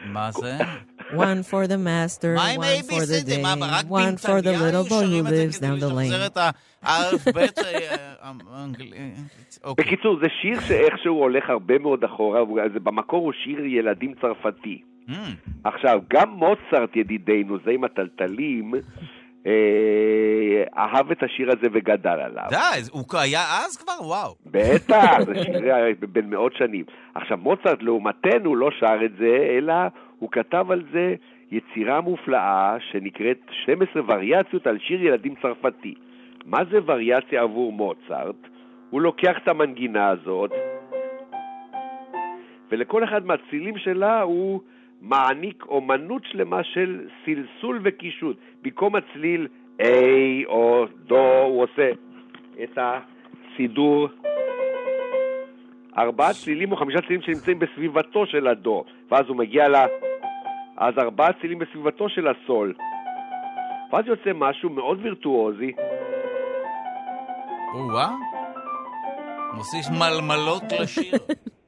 מה 0.05 0.31
זה? 0.31 0.57
One 1.11 1.43
for 1.43 1.67
the 1.67 1.77
master, 1.77 2.35
one 2.37 2.83
for 2.83 3.05
the 3.05 3.21
day, 3.21 3.43
one 3.87 4.17
for 4.17 4.41
the 4.41 4.53
little 4.57 4.85
boy 4.85 5.05
who 5.05 5.21
lives 5.21 5.59
down 5.59 5.79
the 5.79 5.89
lane. 5.89 6.13
את 6.25 6.37
האלף-בית 6.83 7.59
אה, 7.59 8.05
האנגלית? 8.21 8.93
אוקיי. 9.63 9.85
בקיצור, 9.85 10.19
זה 10.21 10.27
שיר 10.41 10.59
שאיכשהו 10.59 11.15
הולך 11.15 11.49
הרבה 11.49 11.79
מאוד 11.79 12.03
אחורה, 12.03 12.41
במקור 12.83 13.25
הוא 13.25 13.33
שיר 13.43 13.65
ילדים 13.65 14.13
צרפתי. 14.21 14.81
Hmm, 15.09 15.13
עכשיו, 15.63 15.99
גם 16.09 16.29
מוצרט 16.29 16.95
ידידנו, 16.95 17.57
זה 17.65 17.71
עם 17.71 17.83
הטלטלים, 17.83 18.73
אה, 19.47 20.63
אהב 20.77 21.11
את 21.11 21.23
השיר 21.23 21.51
הזה 21.51 21.67
וגדל 21.73 22.09
עליו. 22.09 22.45
די, 22.49 22.81
הוא 22.91 23.03
היה 23.13 23.41
אז 23.41 23.77
כבר? 23.77 24.07
וואו. 24.07 24.35
בטח, 24.45 25.21
זה 25.25 25.33
שיר 25.43 25.71
אה, 25.71 25.89
בן 25.99 26.29
מאות 26.29 26.53
שנים. 26.55 26.85
עכשיו, 27.15 27.37
מוצרט 27.37 27.81
לעומתנו 27.81 28.55
לא 28.55 28.69
שר 28.79 29.05
את 29.05 29.11
זה, 29.17 29.37
אלא 29.57 29.73
הוא 30.23 30.31
כתב 30.31 30.65
על 30.69 30.83
זה 30.91 31.15
יצירה 31.51 32.01
מופלאה 32.01 32.75
שנקראת 32.79 33.37
12 33.51 34.01
וריאציות 34.07 34.67
על 34.67 34.77
שיר 34.79 35.03
ילדים 35.05 35.35
צרפתי. 35.41 35.93
מה 36.45 36.65
זה 36.71 36.79
וריאציה 36.85 37.41
עבור 37.41 37.73
מוצרט? 37.73 38.35
הוא 38.89 39.01
לוקח 39.01 39.37
את 39.43 39.47
המנגינה 39.47 40.09
הזאת, 40.09 40.51
ולכל 42.71 43.03
אחד 43.03 43.25
מהצלילים 43.25 43.77
שלה 43.77 44.21
הוא 44.21 44.61
מעניק 45.01 45.65
אומנות 45.67 46.21
שלמה 46.25 46.63
של 46.63 47.07
סלסול 47.25 47.79
וקישוט. 47.83 48.37
במקום 48.61 48.95
הצליל 48.95 49.47
A 49.81 49.85
או 50.45 50.85
דו, 51.07 51.41
הוא 51.43 51.63
עושה 51.63 51.91
את 52.63 52.77
הסידור. 52.77 54.07
ארבעה 55.97 56.33
צלילים 56.33 56.71
או 56.71 56.77
חמישה 56.77 57.01
צלילים 57.01 57.21
שנמצאים 57.21 57.59
בסביבתו 57.59 58.25
של 58.25 58.47
הדו, 58.47 58.83
ואז 59.11 59.25
הוא 59.27 59.37
מגיע 59.37 59.69
ל... 59.69 59.75
אז 60.77 60.93
ארבעה 60.97 61.33
צלילים 61.33 61.59
בסביבתו 61.59 62.09
של 62.09 62.27
הסול. 62.27 62.73
ואז 63.91 64.07
יוצא 64.07 64.31
משהו 64.35 64.69
מאוד 64.69 64.99
וירטואוזי. 65.01 65.71
או-אה. 67.73 68.09
מוסיף 69.53 69.85
מלמלות 69.89 70.63
לשיר. 70.81 71.13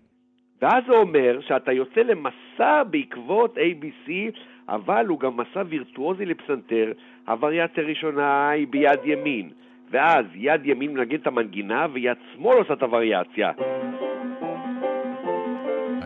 ואז 0.61 0.83
זה 0.87 0.93
אומר 0.93 1.39
שאתה 1.47 1.71
יוצא 1.71 2.01
למסע 2.01 2.83
בעקבות 2.83 3.57
ABC, 3.57 4.11
אבל 4.69 5.05
הוא 5.05 5.19
גם 5.19 5.37
מסע 5.37 5.63
וירטואוזי 5.69 6.25
לפסנתר. 6.25 6.91
הווריאציה 7.27 7.83
הראשונה 7.83 8.49
היא 8.49 8.67
ביד 8.67 8.99
ימין, 9.03 9.49
ואז 9.91 10.25
יד 10.35 10.65
ימין 10.65 10.93
מנגן 10.93 11.15
את 11.15 11.27
המנגינה 11.27 11.87
ויד 11.93 12.17
שמאל 12.33 12.57
עושה 12.57 12.73
את 12.73 12.83
הווריאציה. 12.83 13.51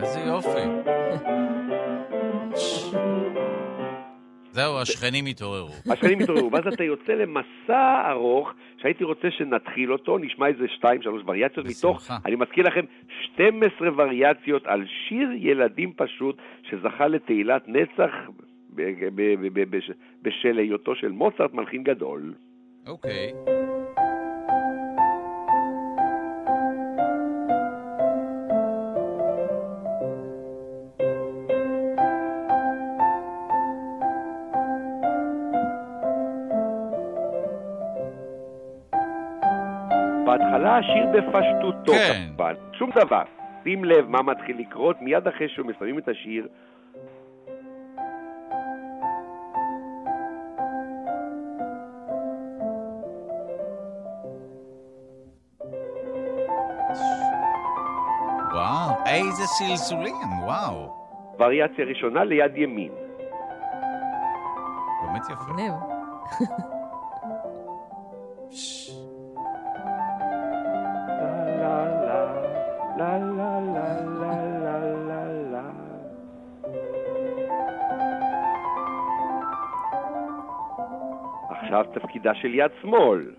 איזה 0.00 0.20
יופי. 0.20 0.99
זהו, 4.60 4.78
השכנים 4.78 5.26
התעוררו. 5.26 5.74
השכנים 5.92 6.20
התעוררו, 6.20 6.52
ואז 6.52 6.66
אתה 6.66 6.84
יוצא 6.84 7.12
למסע 7.12 8.10
ארוך, 8.10 8.52
שהייתי 8.82 9.04
רוצה 9.04 9.28
שנתחיל 9.30 9.92
אותו, 9.92 10.18
נשמע 10.18 10.46
איזה 10.46 10.64
שתיים, 10.76 11.02
שלוש 11.02 11.22
וריאציות 11.26 11.66
מתוך. 11.66 12.10
אני 12.26 12.36
מזכיר 12.36 12.66
לכם, 12.66 12.84
12 13.34 13.88
וריאציות 13.96 14.66
על 14.66 14.84
שיר 15.08 15.28
ילדים 15.36 15.92
פשוט, 15.96 16.36
שזכה 16.70 17.06
לתהילת 17.06 17.62
נצח 17.68 18.10
בשל 20.22 20.58
היותו 20.58 20.94
של 20.94 21.08
מוצרט 21.08 21.54
מלחין 21.54 21.82
גדול. 21.82 22.34
אוקיי. 22.86 23.59
בהתחלה 40.40 40.76
השיר 40.76 41.06
בפשטותו 41.12 41.92
כן. 41.92 42.24
כמובן, 42.28 42.54
שום 42.72 42.90
דבר. 42.94 43.22
שים 43.64 43.84
לב 43.84 44.08
מה 44.08 44.22
מתחיל 44.22 44.58
לקרות, 44.58 45.02
מיד 45.02 45.28
אחרי 45.28 45.48
שמסיימים 45.48 45.98
את 45.98 46.08
השיר, 46.08 46.48
וואו, 58.52 58.94
איזה 59.06 59.42
סלסולים, 59.46 60.14
וואו. 60.44 60.96
וריאציה 61.38 61.84
ראשונה 61.84 62.24
ליד 62.24 62.56
ימין. 62.56 62.92
באמת 65.02 65.22
יפה. 65.30 66.74
תפקידה 81.92 82.34
של 82.34 82.54
יד 82.54 82.70
שמאל. 82.82 83.30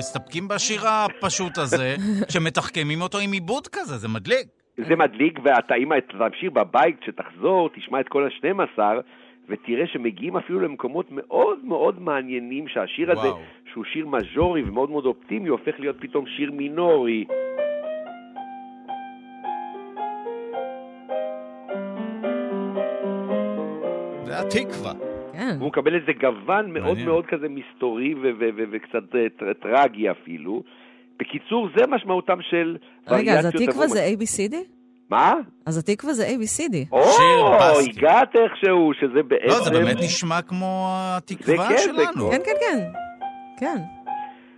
מסתפקים 0.00 0.48
בשיר 0.48 0.80
הפשוט 0.88 1.58
הזה, 1.58 1.94
שמתחכמים 2.28 3.00
אותו 3.02 3.18
עם 3.18 3.32
עיבוד 3.32 3.66
כזה, 3.68 3.96
זה 3.96 4.08
מדליק. 4.08 4.46
זה 4.88 4.96
מדליק, 4.96 5.38
ואתה, 5.44 5.74
אם 5.74 6.00
תמשיך 6.00 6.52
בבית, 6.52 6.96
כשתחזור, 7.00 7.70
תשמע 7.74 8.00
את 8.00 8.08
כל 8.08 8.24
ה-12, 8.24 8.78
ותראה 9.48 9.86
שמגיעים 9.86 10.36
אפילו 10.36 10.60
למקומות 10.60 11.06
מאוד 11.10 11.64
מאוד 11.64 12.00
מעניינים, 12.00 12.68
שהשיר 12.68 13.12
הזה, 13.12 13.28
וואו. 13.28 13.38
שהוא 13.72 13.84
שיר 13.92 14.06
מז'ורי 14.06 14.62
ומאוד 14.62 14.90
מאוד 14.90 15.06
אופטימי, 15.06 15.48
הופך 15.48 15.74
להיות 15.78 15.96
פתאום 16.00 16.24
שיר 16.26 16.52
מינורי. 16.52 17.24
זה 24.24 24.40
התקווה. 24.40 25.09
כן. 25.40 25.56
והוא 25.58 25.68
מקבל 25.68 25.94
איזה 25.94 26.12
גוון 26.20 26.72
מאוד 26.72 26.84
מעניין. 26.86 27.08
מאוד 27.08 27.26
כזה 27.26 27.46
מסתורי 27.48 28.14
ו- 28.14 28.18
ו- 28.40 28.50
ו- 28.56 28.64
וקצת 28.72 29.14
אה, 29.14 29.26
טר- 29.38 29.52
טרגי 29.62 30.10
אפילו. 30.10 30.62
בקיצור, 31.20 31.68
זה 31.76 31.86
משמעותם 31.86 32.38
של 32.50 32.76
רגע, 33.08 33.38
אז 33.38 33.44
התקווה 33.46 33.88
זה 33.88 34.06
ABCD? 34.06 34.54
מה? 35.10 35.34
אז 35.66 35.78
התקווה 35.78 36.12
זה 36.12 36.28
ABCD. 36.28 36.76
או. 36.92 37.02
הגעת 37.80 38.36
איכשהו, 38.36 38.92
שזה 39.00 39.22
בעצם... 39.28 39.46
לא, 39.46 39.60
זה 39.64 39.70
באמת 39.70 39.96
נשמע 39.96 40.42
כמו 40.42 40.88
התקווה 40.92 41.68
כן, 41.68 41.78
שלנו. 41.78 42.30
כן, 42.30 42.40
כן, 42.44 42.52
כן. 42.60 42.78
כן. 43.58 43.82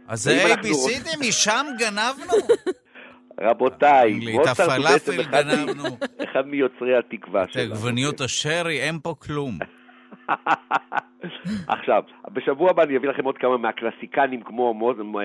אז 0.08 0.22
זה 0.22 0.54
ABCD, 0.54 1.20
משם 1.20 1.66
גנבנו? 1.78 2.46
רבותיי, 3.40 4.20
בעצם 4.36 4.62
הפלאפל 4.62 5.22
גנבנו. 5.22 5.84
אחד 6.24 6.46
מיוצרי 6.46 6.98
התקווה 6.98 7.44
את 7.44 7.52
שלנו. 7.52 7.74
עגבניות 7.74 8.20
השרי, 8.20 8.80
אין 8.80 8.98
פה 9.02 9.14
כלום. 9.18 9.58
עכשיו, 11.74 12.02
בשבוע 12.32 12.70
הבא 12.70 12.82
אני 12.82 12.96
אביא 12.96 13.08
לכם 13.08 13.24
עוד 13.24 13.38
כמה 13.38 13.56
מהקלאסיקנים 13.56 14.42
כמו 14.42 14.74
מוז- 14.74 15.18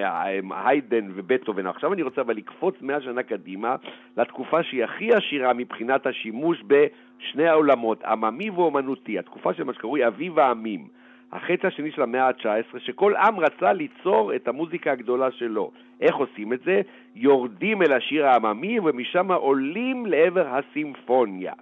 היידן 0.65 1.09
ובטהובן. 1.15 1.67
עכשיו 1.67 1.93
אני 1.93 2.01
רוצה 2.01 2.21
אבל 2.21 2.35
לקפוץ 2.35 2.75
מאה 2.81 3.01
שנה 3.01 3.23
קדימה 3.23 3.75
לתקופה 4.17 4.63
שהיא 4.63 4.83
הכי 4.83 5.13
עשירה 5.13 5.53
מבחינת 5.53 6.07
השימוש 6.07 6.63
בשני 6.67 7.47
העולמות, 7.47 8.03
עממי 8.03 8.49
ואומנותי, 8.49 9.19
התקופה 9.19 9.53
של 9.53 9.63
מה 9.63 9.73
שקרוי 9.73 10.07
אביב 10.07 10.39
העמים. 10.39 10.87
החצי 11.31 11.67
השני 11.67 11.91
של 11.91 12.01
המאה 12.01 12.27
ה-19, 12.27 12.79
שכל 12.79 13.15
עם 13.15 13.39
רצה 13.39 13.73
ליצור 13.73 14.35
את 14.35 14.47
המוזיקה 14.47 14.91
הגדולה 14.91 15.31
שלו. 15.31 15.71
איך 16.01 16.15
עושים 16.15 16.53
את 16.53 16.59
זה? 16.65 16.81
יורדים 17.15 17.81
אל 17.81 17.93
השיר 17.93 18.27
העממי 18.27 18.79
ומשם 18.79 19.31
עולים 19.31 20.05
לעבר 20.05 20.47
הסימפוניה. 20.47 21.53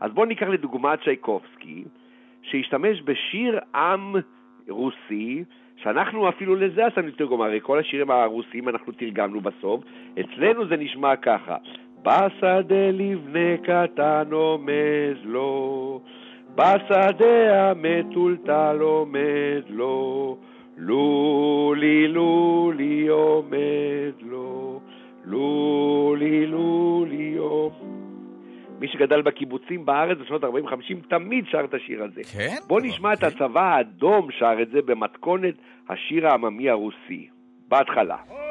אז 0.00 0.12
בואו 0.12 0.26
ניקח 0.26 0.46
לדוגמה 0.46 0.96
צ'ייקובסקי, 1.04 1.84
שהשתמש 2.42 3.02
בשיר 3.04 3.58
עם 3.74 4.14
רוסי, 4.68 5.44
שאנחנו 5.76 6.28
אפילו 6.28 6.56
לזה 6.56 6.86
עשינו 6.86 7.10
תרגום, 7.10 7.42
הרי 7.42 7.58
כל 7.62 7.78
השירים 7.78 8.10
הרוסיים 8.10 8.68
אנחנו 8.68 8.92
תרגמנו 8.92 9.40
בסוף, 9.40 9.84
אצלנו 10.20 10.66
זה 10.66 10.76
נשמע 10.76 11.16
ככה: 11.16 11.56
בשדה 12.02 12.90
לבנה 12.92 13.56
קטן 13.56 14.32
עומד 14.32 15.16
לו, 15.24 16.00
בשדה 16.54 17.70
המטולטל 17.70 18.78
עומד 18.80 19.62
לו, 19.68 20.36
לולי 20.76 22.08
לולי 22.08 23.08
עומד 23.08 24.12
לו, 24.22 24.80
לולי 25.24 26.46
לולי 26.46 27.36
עומד 27.36 28.07
מי 28.80 28.88
שגדל 28.88 29.22
בקיבוצים 29.22 29.86
בארץ 29.86 30.18
בשנות 30.18 30.44
40-50 30.44 30.46
תמיד 31.08 31.44
שר 31.50 31.64
את 31.64 31.74
השיר 31.74 32.04
הזה. 32.04 32.20
כן? 32.32 32.56
בוא 32.66 32.80
נשמע 32.80 33.12
okay. 33.12 33.12
את 33.12 33.24
אוקיי. 33.24 33.46
הצבא 33.46 33.60
האדום 33.60 34.28
שר 34.38 34.62
את 34.62 34.70
זה 34.70 34.82
במתכונת 34.82 35.54
השיר 35.88 36.28
העממי 36.28 36.70
הרוסי. 36.70 37.28
בהתחלה. 37.68 38.16
Oh! 38.28 38.47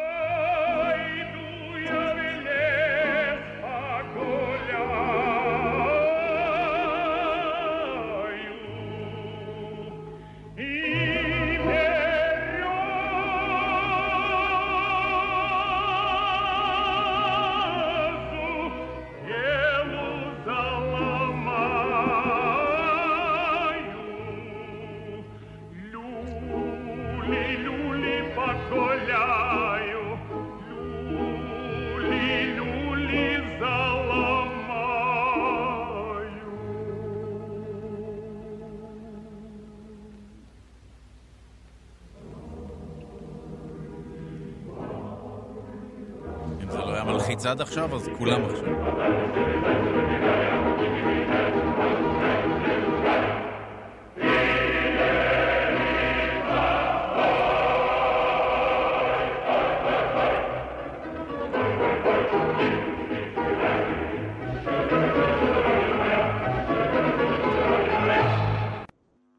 לא 47.38 47.50
היה 47.50 47.56
מלחיץ 47.56 47.62
עד 47.62 47.62
עכשיו, 47.62 47.96
אז 47.96 48.10
כולם 48.18 48.46
עכשיו. 48.46 49.78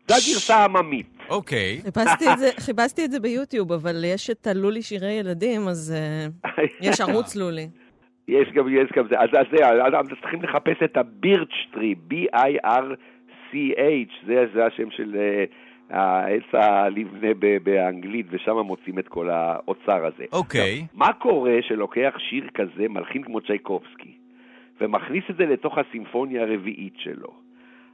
זו 0.08 0.14
הגרסה 0.14 0.56
העממית. 0.56 1.06
אוקיי. 1.28 1.80
חיפשתי 1.84 2.32
את 2.32 2.38
זה- 2.38 2.50
חיפשתי 2.58 3.04
את 3.04 3.10
זה 3.10 3.20
ביוטיוב, 3.20 3.72
אבל 3.72 4.04
יש 4.04 4.30
את 4.30 4.46
הלולי 4.46 4.82
שירי 4.82 5.12
ילדים, 5.12 5.68
אז 5.68 5.94
אה, 5.96 6.50
יש 6.80 7.00
ערוץ 7.00 7.34
לולי. 7.34 7.68
יש 8.28 8.48
גם, 8.52 8.68
יש 8.68 8.92
גם 8.96 9.08
זה. 9.08 9.20
אז 9.20 9.28
אז 9.32 9.46
זה, 9.50 9.66
אז 9.66 9.94
אנחנו 9.94 10.16
צריכים 10.16 10.42
לחפש 10.42 10.82
את 10.84 10.96
הבירץ' 10.96 11.66
טרי, 11.70 11.94
B-I-R-C-H, 12.10 13.56
זה, 14.26 14.46
זה 14.54 14.66
השם 14.66 14.90
של 14.90 15.16
אה, 15.16 15.44
העץ 15.90 16.44
הלבנה 16.52 17.34
ב- 17.38 17.58
באנגלית, 17.62 18.26
ושם 18.30 18.56
מוצאים 18.56 18.98
את 18.98 19.08
כל 19.08 19.30
האוצר 19.30 20.06
הזה. 20.06 20.24
אוקיי. 20.32 20.72
עכשיו, 20.72 20.86
מה 20.94 21.12
קורה 21.12 21.58
שלוקח 21.60 22.14
שיר 22.18 22.48
כזה, 22.54 22.88
מלחין 22.88 23.22
כמו 23.22 23.40
צ'ייקובסקי, 23.40 24.12
ומכניס 24.80 25.24
את 25.30 25.36
זה 25.36 25.46
לתוך 25.46 25.78
הסימפוניה 25.78 26.42
הרביעית 26.42 26.94
שלו? 26.96 27.48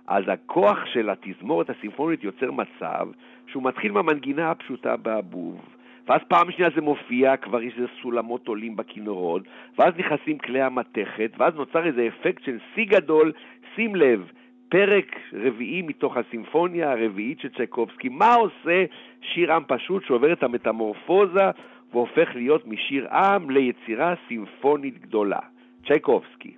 אז 0.07 0.25
הכוח 0.29 0.79
של 0.93 1.11
התזמורת 1.11 1.71
הסימפונית 1.71 2.25
יוצר 2.25 2.51
מצב 2.51 3.09
שהוא 3.47 3.63
מתחיל 3.63 3.93
מהמנגינה 3.93 4.51
הפשוטה 4.51 4.97
באבוב, 4.97 5.61
ואז 6.07 6.21
פעם 6.29 6.51
שנייה 6.51 6.71
זה 6.75 6.81
מופיע, 6.81 7.37
כבר 7.37 7.63
יש 7.63 7.75
איזה 7.77 7.89
סולמות 8.03 8.49
עולים 8.49 8.77
בכינורות, 8.77 9.43
ואז 9.79 9.95
נכנסים 9.99 10.39
כלי 10.39 10.63
המתכת, 10.63 11.31
ואז 11.39 11.55
נוצר 11.55 11.87
איזה 11.87 12.09
אפקט 12.09 12.45
של 12.45 12.59
שיא 12.75 12.85
גדול, 12.85 13.33
שים 13.75 13.97
לב, 13.97 14.31
פרק 14.69 15.17
רביעי 15.33 15.83
מתוך 15.83 16.17
הסימפוניה 16.17 16.93
הרביעית 16.93 17.41
של 17.41 17.49
צ'ייקובסקי. 17.57 18.09
מה 18.09 18.35
עושה 18.35 18.85
שיר 19.21 19.53
עם 19.53 19.63
פשוט 19.69 20.05
שעובר 20.07 20.33
את 20.33 20.43
המטמורפוזה 20.43 21.51
והופך 21.93 22.29
להיות 22.35 22.67
משיר 22.67 23.09
עם 23.15 23.51
ליצירה 23.51 24.15
סימפונית 24.29 24.99
גדולה? 24.99 25.41
צ'ייקובסקי. 25.87 26.55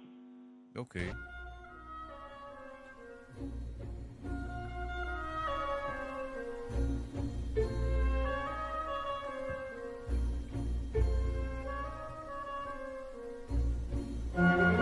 אוקיי. 0.76 1.25
זה 14.36 14.75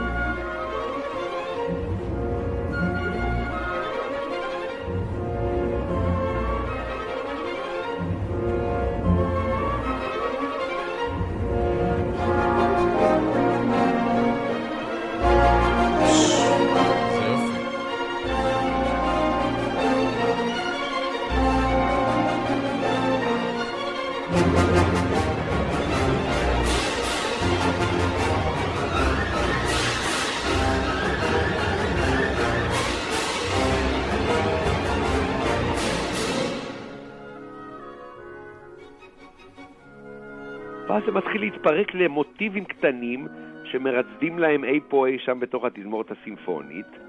זה 41.07 41.13
מתחיל 41.13 41.41
להתפרק 41.41 41.95
למוטיבים 41.95 42.65
קטנים 42.65 43.27
שמרצדים 43.65 44.39
להם 44.39 44.65
אי 44.65 44.81
פה 44.89 45.07
אי 45.07 45.19
שם 45.19 45.41
בתוך 45.41 45.65
התזמורת 45.65 46.11
הסימפונית. 46.11 47.04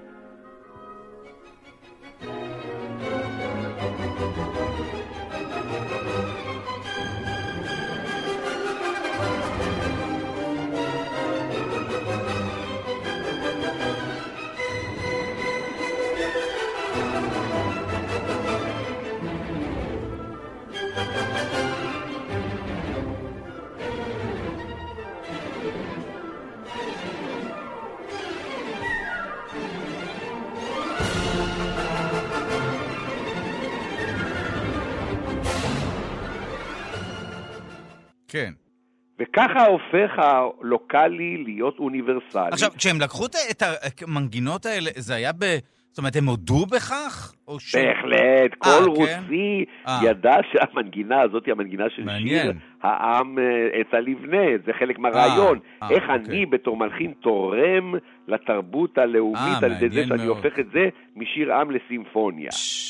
וככה 39.36 39.66
הופך 39.66 40.12
הלוקאלי 40.18 41.44
להיות 41.44 41.78
אוניברסלי. 41.78 42.48
עכשיו, 42.52 42.70
כשהם 42.76 43.00
לקחו 43.00 43.26
את- 43.26 43.62
את 43.86 44.02
המנגינות 44.02 44.66
האלה, 44.66 44.90
זה 44.96 45.14
היה 45.14 45.32
ב... 45.32 45.44
זאת 45.90 45.98
אומרת, 45.98 46.16
הם 46.16 46.26
הודו 46.26 46.66
בכך? 46.66 47.32
או 47.48 47.60
ש... 47.60 47.74
בהחלט, 47.74 48.54
כל 48.58 48.68
אה, 48.70 48.78
כן? 48.78 48.84
רוסי 48.84 49.64
אה. 49.88 49.98
ידע 50.02 50.36
שהמנגינה 50.52 51.20
הזאת 51.22 51.46
היא 51.46 51.52
המנגינה 51.52 51.84
של 51.96 52.04
מעניין. 52.04 52.42
שיר 52.42 52.52
העם 52.82 53.38
אה, 53.38 53.44
עץ 53.80 53.86
הלבנה, 53.92 54.42
זה 54.66 54.72
חלק 54.78 54.98
מהרעיון. 54.98 55.58
אה, 55.82 55.90
איך 55.90 56.02
אוקיי. 56.02 56.14
אני 56.14 56.46
בתור 56.46 56.76
מלחין 56.76 57.12
תורם 57.20 57.94
לתרבות 58.28 58.98
הלאומית 58.98 59.40
אה, 59.62 59.66
על 59.66 59.72
ידי 59.72 59.88
זה 59.88 60.04
שאני 60.08 60.26
מאוד. 60.26 60.36
הופך 60.36 60.58
את 60.58 60.66
זה 60.72 60.84
משיר 61.16 61.54
עם 61.54 61.70
לסימפוניה. 61.70 62.50
ש- 62.52 62.85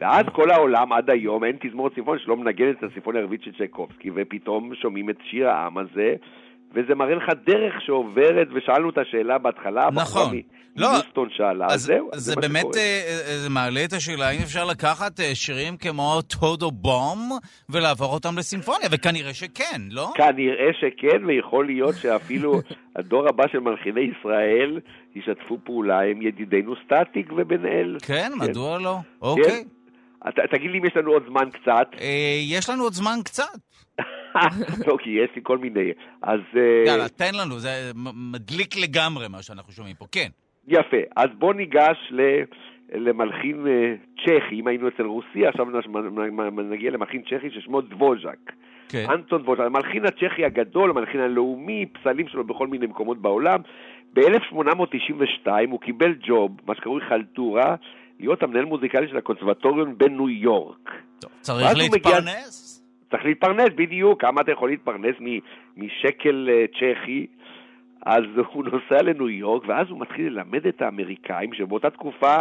ואז 0.00 0.24
כל 0.32 0.50
העולם 0.50 0.92
עד 0.92 1.10
היום 1.10 1.44
אין 1.44 1.56
תזמורת 1.60 1.94
סימפונית 1.94 2.22
שלא 2.22 2.36
מנגנת 2.36 2.78
את 2.78 2.90
הסימפוניה 2.90 3.20
הרביעית 3.20 3.42
של 3.42 3.52
צ'ייקובסקי, 3.58 4.10
ופתאום 4.14 4.74
שומעים 4.74 5.10
את 5.10 5.16
שיר 5.30 5.48
העם 5.48 5.78
הזה, 5.78 6.14
וזה 6.74 6.94
מראה 6.94 7.14
לך 7.14 7.28
דרך 7.46 7.74
שעוברת, 7.86 8.48
ושאלנו 8.54 8.90
את 8.90 8.98
השאלה 8.98 9.38
בהתחלה, 9.38 9.88
נכון. 9.92 10.40
לא, 10.76 10.92
מיוסטון 10.92 11.28
שאלה, 11.30 11.66
אז 11.70 11.80
זהו, 11.80 12.10
זה 12.14 12.34
מה 12.34 12.40
באמת 12.40 12.60
שקורה. 12.60 12.76
אה, 12.76 13.20
אה, 13.28 13.38
זה 13.38 13.50
מעלה 13.50 13.84
את 13.84 13.92
השאלה 13.92 14.28
האם 14.28 14.38
אפשר 14.42 14.64
לקחת 14.64 15.20
אה, 15.20 15.34
שירים 15.34 15.76
כמו 15.76 16.18
טודו 16.40 16.70
בום 16.70 17.18
ולעבור 17.68 18.14
אותם 18.14 18.38
לסימפוניה, 18.38 18.88
וכנראה 18.92 19.34
שכן, 19.34 19.80
לא? 19.90 20.12
כנראה 20.14 20.70
שכן, 20.80 21.24
ויכול 21.24 21.66
להיות 21.66 21.94
שאפילו 21.94 22.60
הדור 22.96 23.28
הבא 23.28 23.44
של 23.52 23.58
מלחיני 23.58 24.00
ישראל 24.00 24.80
ישתפו 25.14 25.58
פעולה 25.64 26.00
עם 26.00 26.22
ידידינו 26.22 26.74
סטטיק 26.84 27.32
ובן 27.36 27.66
אל. 27.66 27.96
כן, 28.06 28.32
מדוע 28.38 28.78
לא? 28.78 28.96
אוקיי. 29.22 29.64
תגיד 30.50 30.70
לי 30.70 30.78
אם 30.78 30.84
יש 30.84 30.96
לנו 30.96 31.10
עוד 31.10 31.22
זמן 31.26 31.50
קצת. 31.50 31.88
אה, 32.00 32.40
יש 32.42 32.70
לנו 32.70 32.82
עוד 32.82 32.92
זמן 32.92 33.18
קצת. 33.24 33.58
לא, 34.86 34.96
כי 35.02 35.10
יש 35.10 35.30
לי 35.36 35.42
כל 35.42 35.58
מיני. 35.58 35.90
אז... 36.22 36.40
אה, 36.56 36.82
יאללה, 36.86 37.08
תן 37.08 37.34
לנו, 37.34 37.58
זה 37.58 37.90
מדליק 38.32 38.76
לגמרי 38.76 39.28
מה 39.28 39.42
שאנחנו 39.42 39.72
שומעים 39.72 39.96
פה. 39.96 40.06
כן. 40.12 40.28
יפה. 40.68 40.96
אז 41.16 41.28
בוא 41.38 41.54
ניגש 41.54 41.98
ל... 42.10 42.20
למלחין 42.94 43.66
אה, 43.66 43.94
צ'כי, 44.24 44.60
אם 44.60 44.66
היינו 44.66 44.88
אצל 44.88 45.02
רוסיה, 45.02 45.48
עכשיו 45.48 45.66
נגיע 46.70 46.90
למלחין 46.90 47.22
צ'כי 47.22 47.50
ששמו 47.50 47.80
דבוז'ק. 47.80 48.52
כן. 48.88 49.04
אנטון 49.10 49.42
דבוז'ק, 49.42 49.60
המלחין 49.60 50.06
הצ'כי 50.06 50.44
הגדול, 50.44 50.90
המלחין 50.90 51.20
הלאומי, 51.20 51.86
פסלים 51.86 52.28
שלו 52.28 52.44
בכל 52.44 52.66
מיני 52.66 52.86
מקומות 52.86 53.22
בעולם. 53.22 53.60
ב-1892 54.12 55.48
הוא 55.70 55.80
קיבל 55.80 56.14
ג'וב, 56.26 56.50
מה 56.66 56.74
שקרוי 56.74 57.00
חלטורה, 57.08 57.76
להיות 58.20 58.42
המנהל 58.42 58.64
מוזיקלי 58.64 59.08
של 59.08 59.16
הקונסרבטוריון 59.16 59.98
בניו 59.98 60.28
יורק. 60.28 60.90
טוב, 61.20 61.30
צריך 61.40 61.66
הוא 61.68 61.76
מגיע- 61.76 61.88
להתפרנס? 61.92 62.66
צריך 63.10 63.24
להתפרנס, 63.24 63.68
בדיוק, 63.74 64.20
כמה 64.20 64.40
אתה 64.40 64.52
יכול 64.52 64.68
להתפרנס 64.70 65.14
מ- 65.20 65.38
משקל 65.76 66.48
אה, 66.52 66.64
צ'כי. 66.78 67.26
אז 68.06 68.24
הוא 68.52 68.64
נוסע 68.64 69.02
לניו 69.02 69.28
יורק, 69.28 69.62
ואז 69.68 69.86
הוא 69.90 70.00
מתחיל 70.00 70.26
ללמד 70.32 70.66
את 70.66 70.82
האמריקאים, 70.82 71.52
שבאותה 71.54 71.90
תקופה 71.90 72.36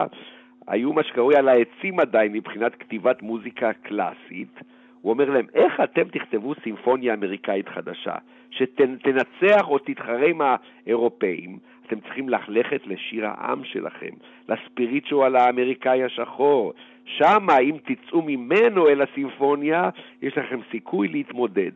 היו 0.68 0.94
מה 0.94 1.04
שקרוי 1.04 1.36
על 1.36 1.48
העצים 1.50 2.00
עדיין 2.00 2.34
מבחינת 2.34 2.76
כתיבת 2.76 3.22
מוזיקה 3.22 3.74
קלאסית. 3.74 4.60
הוא 5.02 5.14
אומר 5.14 5.30
להם, 5.30 5.46
איך 5.54 5.74
אתם 5.84 6.04
תכתבו 6.04 6.54
סימפוניה 6.64 7.14
אמריקאית 7.14 7.70
חדשה, 7.70 8.16
שתנצח 8.52 9.68
או 9.68 9.78
תתחרה 9.80 10.28
עם 10.28 10.42
האירופאים? 10.42 11.58
אתם 11.90 12.00
צריכים 12.00 12.30
ללכת 12.30 12.88
לשיר 12.88 13.28
העם 13.28 13.64
שלכם, 13.64 14.10
לספיריטואל 14.50 15.36
האמריקאי 15.36 16.04
השחור. 16.04 16.74
שמה, 17.06 17.60
אם 17.60 17.76
תצאו 17.86 18.22
ממנו 18.22 18.88
אל 18.88 19.02
הסימפוניה, 19.02 19.90
יש 20.22 20.38
לכם 20.38 20.60
סיכוי 20.72 21.08
להתמודד. 21.08 21.72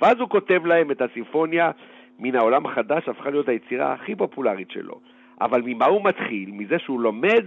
ואז 0.00 0.20
הוא 0.20 0.28
כותב 0.28 0.66
להם 0.66 0.90
את 0.90 1.02
הסימפוניה 1.02 1.70
מן 2.18 2.36
העולם 2.36 2.66
החדש, 2.66 3.08
הפכה 3.08 3.30
להיות 3.30 3.48
היצירה 3.48 3.92
הכי 3.92 4.14
פופולרית 4.14 4.70
שלו. 4.70 5.00
אבל 5.40 5.62
ממה 5.64 5.86
הוא 5.86 6.04
מתחיל? 6.04 6.50
מזה 6.52 6.78
שהוא 6.78 7.00
לומד 7.00 7.44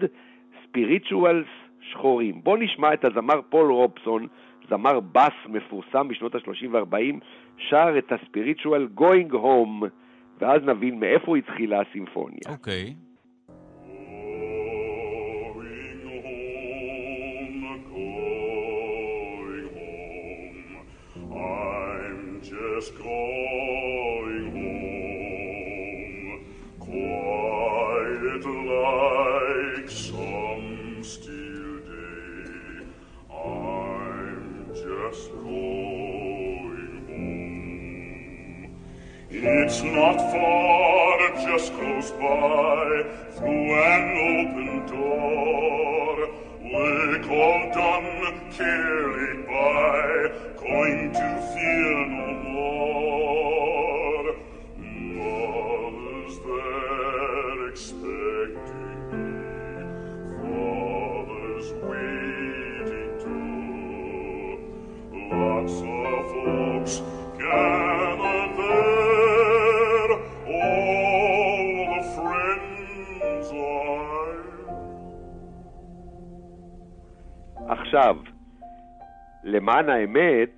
ספיריטואלס 0.64 1.47
שחורים. 1.82 2.41
בואו 2.43 2.57
נשמע 2.57 2.93
את 2.93 3.05
הזמר 3.05 3.41
פול 3.49 3.72
רובסון, 3.72 4.28
זמר 4.70 4.99
בס 4.99 5.34
מפורסם 5.49 6.07
בשנות 6.07 6.36
ה-30 6.36 6.68
וה-40, 6.72 7.16
שר 7.57 7.97
את 7.97 8.11
הספיריטואל 8.11 8.88
Going 8.97 9.34
Home, 9.34 9.86
ואז 10.41 10.61
נבין 10.63 10.99
מאיפה 10.99 11.38
התחילה 11.38 11.81
הסימפוניה. 11.81 12.39
אוקיי. 12.49 12.93
Just 22.53 22.97
going 22.97 24.47
home, 24.57 26.27
quiet 26.88 28.43
like 28.73 29.89
some 29.89 31.03
still 31.13 31.75
day. 31.88 32.86
I'm 33.31 34.67
just 34.84 35.23
going 35.31 35.82
It's 39.45 39.83
not 39.83 40.15
far, 40.31 41.19
just 41.45 41.73
close 41.73 42.11
by, 42.11 43.03
through 43.35 43.73
an 43.75 44.05
open 44.39 44.85
door. 44.87 46.15
Work 46.71 47.27
all 47.29 47.71
done, 47.73 48.51
care 48.51 49.11
laid 49.11 49.45
by, 49.45 50.31
going 50.61 51.12
עכשיו, 77.95 78.17
למען 79.43 79.89
האמת, 79.89 80.49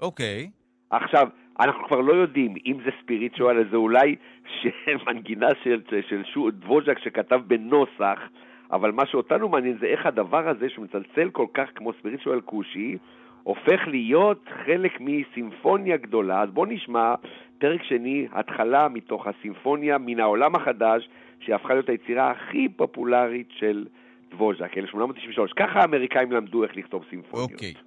אוקיי. 0.00 0.50
עכשיו, 0.90 1.28
אנחנו 1.60 1.86
כבר 1.86 2.00
לא 2.00 2.12
יודעים 2.12 2.54
אם 2.66 2.78
זה 2.84 2.90
ספיריטואל, 3.02 3.68
זה 3.70 3.76
אולי 3.76 4.16
מנגינה 5.06 5.48
של, 5.62 5.82
של 6.08 6.22
שו, 6.24 6.50
דבוז'ק 6.50 6.98
שכתב 6.98 7.40
בנוסח, 7.46 8.18
אבל 8.72 8.92
מה 8.92 9.06
שאותנו 9.06 9.48
מעניין 9.48 9.78
זה 9.80 9.86
איך 9.86 10.06
הדבר 10.06 10.48
הזה, 10.48 10.68
שמצלצל 10.68 11.30
כל 11.30 11.46
כך 11.54 11.68
כמו 11.74 11.92
ספיריטואל 11.92 12.40
כושי, 12.40 12.98
הופך 13.44 13.80
להיות 13.86 14.48
חלק 14.66 14.98
מסימפוניה 15.00 15.96
גדולה. 15.96 16.42
אז 16.42 16.50
בואו 16.50 16.66
נשמע 16.66 17.14
פרק 17.58 17.82
שני, 17.82 18.26
התחלה 18.32 18.88
מתוך 18.88 19.26
הסימפוניה 19.26 19.98
מן 19.98 20.20
העולם 20.20 20.54
החדש, 20.54 21.08
שהפכה 21.40 21.74
להיות 21.74 21.88
היצירה 21.88 22.30
הכי 22.30 22.68
פופולרית 22.68 23.48
של 23.50 23.86
דבוז'ק, 24.30 24.78
1893. 24.78 25.52
ככה 25.52 25.80
האמריקאים 25.80 26.32
למדו 26.32 26.62
איך 26.62 26.76
לכתוב 26.76 27.04
סימפוניות. 27.10 27.52
אוקיי. 27.52 27.74
פש, 27.74 27.80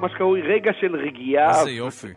מה 0.00 0.08
שקרוי 0.08 0.40
רגע 0.40 0.72
של 0.80 0.96
רגיעה, 0.96 1.50
איזה 1.50 1.70
יופי. 1.70 2.12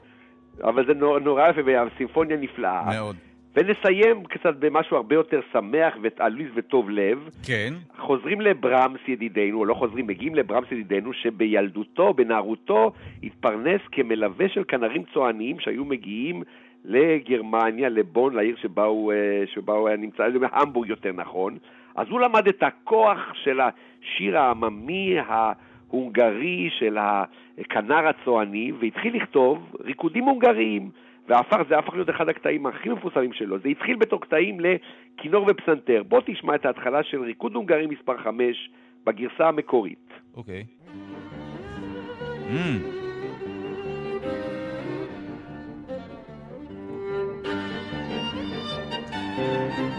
אבל 0.63 0.85
זה 0.85 0.93
נורא, 0.93 1.19
נורא 1.19 1.49
יפה, 1.49 1.61
והסימפוניה 1.65 2.37
נפלאה. 2.37 2.83
מאוד. 2.93 3.15
ונסיים 3.55 4.23
קצת 4.23 4.55
במשהו 4.59 4.97
הרבה 4.97 5.15
יותר 5.15 5.39
שמח 5.51 5.93
ועליז 6.01 6.47
וטוב 6.55 6.89
לב. 6.89 7.29
כן. 7.47 7.73
חוזרים 7.99 8.41
לברמס 8.41 8.99
ידידנו, 9.07 9.59
או 9.59 9.65
לא 9.65 9.73
חוזרים, 9.73 10.07
מגיעים 10.07 10.35
לברמס 10.35 10.71
ידידנו, 10.71 11.13
שבילדותו, 11.13 12.13
בנערותו, 12.13 12.91
התפרנס 13.23 13.81
כמלווה 13.91 14.49
של 14.49 14.63
כנרים 14.67 15.03
צועניים 15.13 15.59
שהיו 15.59 15.85
מגיעים 15.85 16.43
לגרמניה, 16.85 17.89
לבון, 17.89 18.33
לעיר 18.33 18.55
שבה 18.61 18.83
הוא, 18.83 19.13
אה, 19.13 19.43
שבה 19.53 19.73
הוא 19.73 19.87
היה 19.87 19.97
נמצא, 19.97 20.23
בהמבורג 20.29 20.89
יותר 20.89 21.11
נכון. 21.11 21.57
אז 21.95 22.07
הוא 22.09 22.19
למד 22.19 22.47
את 22.47 22.63
הכוח 22.63 23.19
של 23.43 23.59
השיר 23.59 24.37
העממי 24.37 25.15
ההונגרי 25.93 26.69
של 26.79 26.97
הכנר 26.97 28.07
הצועני, 28.07 28.71
והתחיל 28.79 29.15
לכתוב 29.15 29.75
ריקודים 29.83 30.23
הונגריים. 30.23 30.89
והפך, 31.27 31.57
זה 31.69 31.77
הפך 31.77 31.93
להיות 31.93 32.09
אחד 32.09 32.29
הקטעים 32.29 32.65
הכי 32.65 32.89
מפורסמים 32.89 33.33
שלו. 33.33 33.59
זה 33.59 33.69
התחיל 33.69 33.95
בתור 33.95 34.21
קטעים 34.21 34.57
לכינור 34.59 35.45
ופסנתר. 35.47 36.03
בוא 36.03 36.21
תשמע 36.25 36.55
את 36.55 36.65
ההתחלה 36.65 37.03
של 37.03 37.21
ריקוד 37.21 37.55
הונגרי 37.55 37.87
מספר 37.87 38.17
5 38.17 38.69
בגרסה 39.05 39.47
המקורית. 39.47 40.09
אוקיי. 40.35 40.63
Mm. 42.49 43.03
פש, 49.73 49.92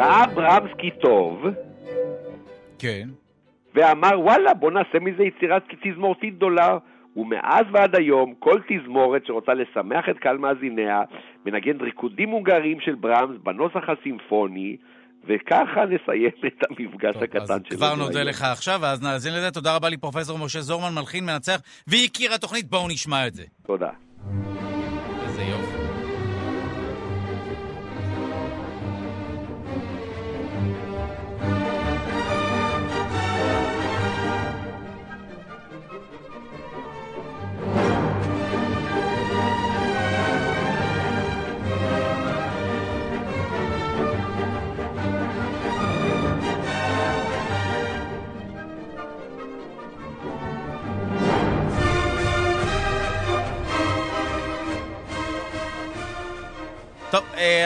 ראה 0.00 0.26
ברמסקי 0.26 0.90
טוב, 0.90 1.44
כן. 2.78 3.08
ואמר, 3.74 4.20
וואלה, 4.20 4.54
בוא 4.54 4.70
נעשה 4.70 4.98
מזה 5.00 5.22
יצירת 5.22 5.62
תזמורתית 5.82 6.36
גדולה. 6.36 6.78
ומאז 7.16 7.66
ועד 7.72 7.96
היום, 7.96 8.34
כל 8.38 8.60
תזמורת 8.68 9.26
שרוצה 9.26 9.52
לשמח 9.54 10.04
את 10.10 10.18
קהל 10.18 10.38
מאזיניה, 10.38 11.02
מנגן 11.46 11.80
ריקודים 11.80 12.30
הונגריים 12.30 12.80
של 12.80 12.94
ברמס 12.94 13.36
בנוסח 13.42 13.82
הסימפוני, 13.88 14.76
וככה 15.24 15.84
נסיים 15.84 16.30
את 16.46 16.64
המפגש 16.70 17.14
טוב, 17.14 17.22
הקטן 17.22 17.42
אז 17.42 17.48
שלנו. 17.48 17.76
כבר 17.76 17.94
נודה 17.94 18.18
היום. 18.18 18.28
לך 18.28 18.42
עכשיו, 18.42 18.78
ואז 18.82 19.02
נאזין 19.02 19.32
לזה. 19.34 19.50
תודה 19.50 19.76
רבה 19.76 19.88
לי, 19.88 19.96
פרופסור 19.96 20.38
משה 20.38 20.60
זורמן, 20.60 20.94
מלחין, 20.94 21.24
מנצח, 21.24 21.60
והכיר 21.86 22.34
התוכנית. 22.34 22.70
בואו 22.70 22.88
נשמע 22.88 23.26
את 23.26 23.34
זה. 23.34 23.44
תודה. 23.66 23.90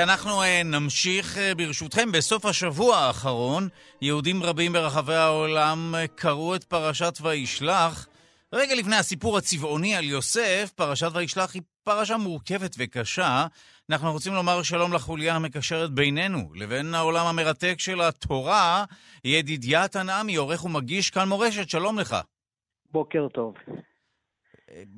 אנחנו 0.05 0.43
אה, 0.43 0.63
נמשיך 0.65 1.39
אה, 1.39 1.55
ברשותכם. 1.55 2.13
בסוף 2.13 2.47
השבוע 2.47 2.97
האחרון, 2.97 3.69
יהודים 4.03 4.43
רבים 4.43 4.73
ברחבי 4.73 5.15
העולם 5.15 5.95
קראו 6.15 6.55
את 6.55 6.65
פרשת 6.65 7.19
וישלח. 7.23 8.09
רגע 8.53 8.75
לפני 8.75 8.97
הסיפור 8.97 9.39
הצבעוני 9.39 9.97
על 9.97 10.05
יוסף, 10.05 10.71
פרשת 10.77 11.09
וישלח 11.15 11.55
היא 11.55 11.63
פרשה 11.85 12.17
מורכבת 12.17 12.75
וקשה. 12.79 13.47
אנחנו 13.91 14.13
רוצים 14.13 14.35
לומר 14.35 14.63
שלום 14.63 14.93
לחוליה 14.93 15.37
המקשרת 15.37 15.91
בינינו 15.91 16.51
לבין 16.55 16.95
העולם 16.95 17.27
המרתק 17.27 17.75
של 17.79 18.01
התורה, 18.01 18.85
ידידיה 19.25 19.89
תנעמי, 19.89 20.37
עורך 20.37 20.65
ומגיש 20.65 21.11
כאן 21.11 21.29
מורשת, 21.29 21.71
שלום 21.71 21.99
לך. 21.99 22.17
בוקר 22.93 23.27
טוב. 23.33 23.55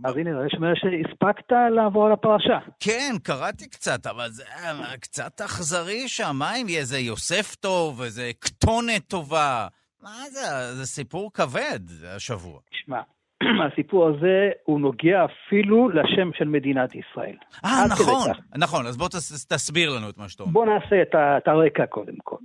אז 0.04 0.16
הנה, 0.16 0.30
אני 0.40 0.50
שומע 0.50 0.72
שהספקת 0.74 1.52
לעבור 1.70 2.06
על 2.06 2.12
הפרשה. 2.12 2.58
כן, 2.80 3.12
קראתי 3.22 3.68
קצת, 3.68 4.06
אבל 4.06 4.28
זה 4.28 4.44
היה 4.56 4.96
קצת 5.00 5.40
אכזרי 5.40 6.08
שם. 6.08 6.36
מה 6.38 6.56
אם 6.56 6.68
יהיה 6.68 6.80
איזה 6.80 6.98
יוסף 6.98 7.54
טוב, 7.54 8.02
איזה 8.02 8.30
כתונת 8.40 9.02
טובה? 9.08 9.66
מה 10.02 10.24
זה? 10.30 10.74
זה 10.74 10.86
סיפור 10.86 11.32
כבד 11.32 11.80
השבוע. 12.16 12.60
תשמע, 12.70 13.00
הסיפור 13.72 14.08
הזה, 14.08 14.50
הוא 14.64 14.80
נוגע 14.80 15.24
אפילו 15.24 15.88
לשם 15.88 16.30
של 16.38 16.48
מדינת 16.48 16.90
ישראל. 16.94 17.36
אה, 17.64 17.84
נכון. 17.90 18.30
נכון, 18.58 18.86
אז 18.86 18.96
בוא 18.96 19.08
תס, 19.08 19.46
תסביר 19.46 19.90
לנו 19.96 20.08
את 20.10 20.18
מה 20.18 20.28
שאתה 20.28 20.42
אומר. 20.42 20.52
בוא 20.52 20.66
נעשה 20.66 21.02
את 21.36 21.48
הרקע 21.48 21.86
קודם 21.86 22.16
כל. 22.24 22.36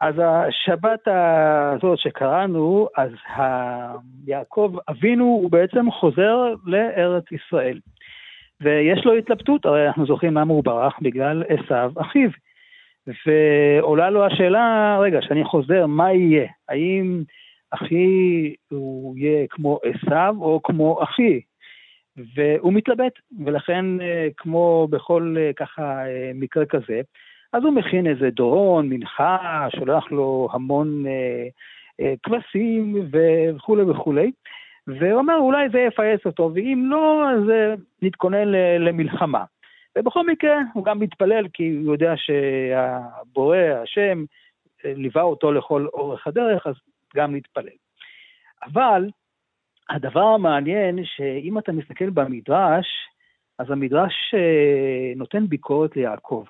אז 0.00 0.14
השבת 0.18 1.08
הזאת 1.08 1.98
שקראנו, 1.98 2.88
אז 2.96 3.10
ה- 3.26 3.96
יעקב 4.26 4.74
אבינו 4.88 5.24
הוא 5.24 5.50
בעצם 5.50 5.90
חוזר 5.90 6.54
לארץ 6.66 7.24
ישראל. 7.32 7.80
ויש 8.60 9.04
לו 9.04 9.14
התלבטות, 9.14 9.66
הרי 9.66 9.86
אנחנו 9.86 10.06
זוכרים 10.06 10.34
למה 10.34 10.52
הוא 10.52 10.64
ברח, 10.64 10.98
בגלל 11.02 11.44
עשיו 11.48 11.92
אחיו. 12.00 12.30
ועולה 13.26 14.10
לו 14.10 14.26
השאלה, 14.26 14.98
רגע, 15.00 15.20
כשאני 15.20 15.44
חוזר, 15.44 15.86
מה 15.86 16.12
יהיה? 16.12 16.48
האם 16.68 17.22
אחי 17.70 18.54
הוא 18.70 19.18
יהיה 19.18 19.46
כמו 19.50 19.78
עשיו 19.84 20.34
או 20.40 20.60
כמו 20.62 21.02
אחי? 21.02 21.40
והוא 22.34 22.72
מתלבט, 22.72 23.12
ולכן 23.44 24.00
אה, 24.00 24.28
כמו 24.36 24.88
בכל 24.90 25.36
אה, 25.38 25.50
ככה 25.56 26.06
אה, 26.06 26.30
מקרה 26.34 26.66
כזה, 26.66 27.00
אז 27.52 27.64
הוא 27.64 27.72
מכין 27.72 28.06
איזה 28.06 28.30
דורון, 28.30 28.88
מנחה, 28.88 29.66
שולח 29.76 30.12
לו 30.12 30.48
המון 30.52 31.06
אה, 31.06 31.48
אה, 32.00 32.14
כבשים 32.22 33.08
וכולי 33.12 33.82
וכולי, 33.82 34.32
והוא 34.86 35.18
אומר 35.18 35.36
אולי 35.36 35.68
זה 35.68 35.78
יפייס 35.80 36.20
אותו, 36.26 36.50
ואם 36.54 36.84
לא, 36.86 37.30
אז 37.30 37.50
אה, 37.50 37.74
נתכונן 38.02 38.48
למלחמה. 38.78 39.44
ובכל 39.98 40.26
מקרה, 40.26 40.56
הוא 40.74 40.84
גם 40.84 40.98
מתפלל 40.98 41.48
כי 41.52 41.76
הוא 41.84 41.92
יודע 41.94 42.12
שהבורא, 42.16 43.56
השם, 43.56 44.24
אה, 44.84 44.92
ליווה 44.96 45.22
אותו 45.22 45.52
לכל 45.52 45.86
אורך 45.86 46.26
הדרך, 46.26 46.66
אז 46.66 46.74
גם 47.16 47.34
נתפלל. 47.34 47.76
אבל 48.62 49.10
הדבר 49.90 50.24
המעניין, 50.24 51.04
שאם 51.04 51.58
אתה 51.58 51.72
מסתכל 51.72 52.10
במדרש, 52.10 52.86
אז 53.58 53.70
המדרש 53.70 54.34
אה, 54.34 55.12
נותן 55.16 55.46
ביקורת 55.46 55.96
ליעקב. 55.96 56.44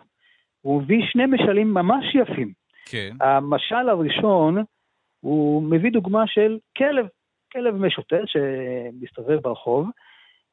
הוא 0.60 0.82
מביא 0.82 1.02
שני 1.02 1.26
משלים 1.26 1.74
ממש 1.74 2.14
יפים. 2.14 2.52
כן. 2.86 3.10
המשל 3.20 3.88
הראשון, 3.88 4.64
הוא 5.20 5.62
מביא 5.62 5.92
דוגמה 5.92 6.26
של 6.26 6.58
כלב, 6.78 7.06
כלב 7.52 7.74
משוטט 7.74 8.26
שמסתובב 8.26 9.36
ברחוב, 9.36 9.88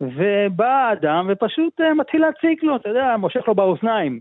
ובא 0.01 0.91
אדם 0.93 1.29
ופשוט 1.29 1.81
אה, 1.81 1.93
מתחיל 1.93 2.21
להציק 2.21 2.63
לו, 2.63 2.75
אתה 2.75 2.89
יודע, 2.89 3.17
מושך 3.17 3.47
לו 3.47 3.55
באוזניים. 3.55 4.19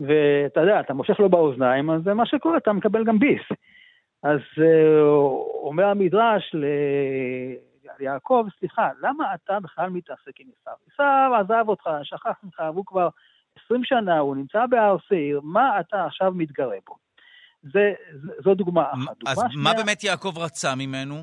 ואתה 0.00 0.60
יודע, 0.60 0.80
אתה 0.80 0.94
מושך 0.94 1.20
לו 1.20 1.28
באוזניים, 1.28 1.90
אז 1.90 2.02
זה 2.02 2.14
מה 2.14 2.26
שקורה, 2.26 2.56
אתה 2.56 2.72
מקבל 2.72 3.04
גם 3.04 3.18
ביס. 3.18 3.42
אז 4.22 4.40
אה, 4.58 5.00
אומר 5.62 5.84
המדרש 5.84 6.54
ליעקב, 7.98 8.46
סליחה, 8.58 8.90
למה 9.02 9.34
אתה 9.34 9.60
בכלל 9.60 9.90
מתעסק 9.90 10.40
עם 10.40 10.46
עשיו? 10.60 10.74
עשיו 10.92 11.30
עזב 11.40 11.68
אותך, 11.68 11.90
שכח 12.02 12.38
ממך, 12.44 12.62
והוא 12.74 12.86
כבר 12.86 13.08
20 13.64 13.84
שנה, 13.84 14.18
הוא 14.18 14.36
נמצא 14.36 14.66
בהר 14.66 14.96
שעיר, 15.08 15.40
מה 15.44 15.80
אתה 15.80 16.04
עכשיו 16.04 16.32
מתגרה 16.34 16.76
בו? 16.88 16.94
זה, 17.62 17.92
זו 18.44 18.54
דוגמה 18.54 18.82
אחת. 18.82 19.16
אז 19.26 19.36
דוגמה 19.36 19.42
מה 19.62 19.70
שנייה- 19.70 19.84
באמת 19.84 20.04
יעקב 20.04 20.38
רצה 20.38 20.74
ממנו? 20.74 21.14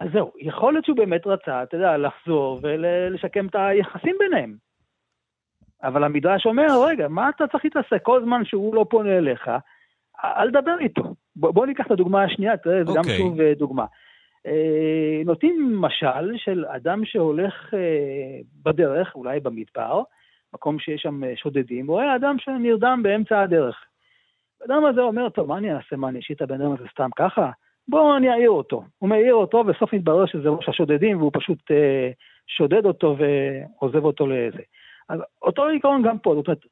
אז 0.00 0.08
זהו, 0.12 0.32
יכול 0.40 0.72
להיות 0.72 0.84
שהוא 0.84 0.96
באמת 0.96 1.26
רצה, 1.26 1.62
אתה 1.62 1.76
יודע, 1.76 1.96
לחזור 1.96 2.60
ולשקם 2.62 3.46
את 3.46 3.54
היחסים 3.54 4.16
ביניהם. 4.18 4.56
אבל 5.82 6.04
המדרש 6.04 6.46
אומר, 6.46 6.66
רגע, 6.86 7.08
מה 7.08 7.28
אתה 7.28 7.44
צריך 7.46 7.64
להתעסק? 7.64 8.02
כל 8.02 8.22
זמן 8.24 8.44
שהוא 8.44 8.74
לא 8.74 8.86
פונה 8.90 9.18
אליך, 9.18 9.50
אל 10.24 10.50
תדבר 10.50 10.76
איתו. 10.80 11.14
בוא, 11.36 11.50
בוא 11.50 11.66
ניקח 11.66 11.86
את 11.86 11.90
הדוגמה 11.90 12.22
השנייה, 12.24 12.56
תראה, 12.56 12.84
זה 12.84 12.90
גם 12.90 12.98
אוקיי. 12.98 13.18
שוב 13.18 13.40
אה, 13.40 13.52
דוגמה. 13.58 13.84
אה, 14.46 15.22
נותנים 15.24 15.76
משל 15.80 16.32
של 16.36 16.64
אדם 16.66 17.04
שהולך 17.04 17.74
אה, 17.74 18.38
בדרך, 18.62 19.14
אולי 19.14 19.40
במדבר, 19.40 20.02
מקום 20.54 20.78
שיש 20.78 21.02
שם 21.02 21.24
אה, 21.24 21.32
שודדים, 21.36 21.86
הוא 21.86 21.94
רואה 21.94 22.16
אדם 22.16 22.36
שנרדם 22.38 23.00
באמצע 23.02 23.40
הדרך. 23.40 23.84
האדם 24.62 24.84
הזה 24.84 25.00
אומר, 25.00 25.28
טוב, 25.28 25.48
מה 25.48 25.58
אני 25.58 25.74
אעשה? 25.74 25.96
מה, 25.96 26.08
אני 26.08 26.18
אשאיר 26.18 26.36
את 26.36 26.42
הבן 26.42 26.60
אדם 26.60 26.72
הזה 26.72 26.84
סתם 26.92 27.08
ככה? 27.16 27.50
בואו 27.88 28.16
אני 28.16 28.30
אעיר 28.30 28.50
אותו. 28.50 28.84
הוא 28.98 29.08
מעיר 29.08 29.34
אותו, 29.34 29.64
בסוף 29.64 29.92
מתברר 29.92 30.26
שזה 30.26 30.48
ראש 30.48 30.68
השודדים, 30.68 31.18
והוא 31.18 31.30
פשוט 31.34 31.70
אה, 31.70 32.10
שודד 32.46 32.86
אותו 32.86 33.16
ועוזב 33.18 34.04
אותו 34.04 34.26
לזה. 34.26 34.62
אז 35.08 35.20
אותו 35.42 35.66
עיקרון 35.66 36.02
גם 36.02 36.18
פה, 36.18 36.34
זאת 36.34 36.46
אומרת, 36.46 36.64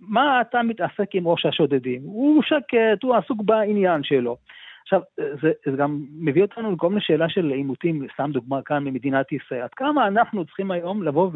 מה 0.00 0.40
אתה 0.40 0.62
מתעסק 0.62 1.14
עם 1.14 1.28
ראש 1.28 1.46
השודדים? 1.46 2.02
הוא 2.04 2.42
שקט, 2.42 3.02
הוא 3.02 3.14
עסוק 3.14 3.42
בעניין 3.42 4.02
שלו. 4.02 4.36
עכשיו, 4.82 5.00
זה, 5.16 5.52
זה 5.66 5.76
גם 5.76 6.04
מביא 6.18 6.42
אותנו 6.42 6.72
לכל 6.72 6.88
מיני 6.88 7.00
שאלה 7.00 7.28
של 7.28 7.50
עימותים, 7.50 8.06
סתם 8.14 8.30
דוגמה 8.32 8.62
כאן 8.62 8.84
ממדינת 8.84 9.32
ישראל. 9.32 9.60
עד 9.60 9.74
כמה 9.74 10.06
אנחנו 10.06 10.44
צריכים 10.44 10.70
היום 10.70 11.02
לבוא 11.02 11.30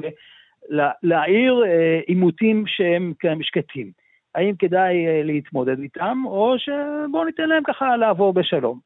ולהעיר 0.70 1.64
אה, 1.66 2.00
עימותים 2.06 2.64
שהם 2.66 3.12
כאלה 3.18 3.42
שקטים? 3.42 3.92
האם 4.34 4.54
כדאי 4.58 5.06
אה, 5.06 5.22
להתמודד 5.24 5.78
איתם, 5.78 6.22
או 6.26 6.54
שבואו 6.58 7.24
ניתן 7.24 7.48
להם 7.48 7.62
ככה 7.66 7.96
לעבור 7.96 8.32
בשלום. 8.32 8.80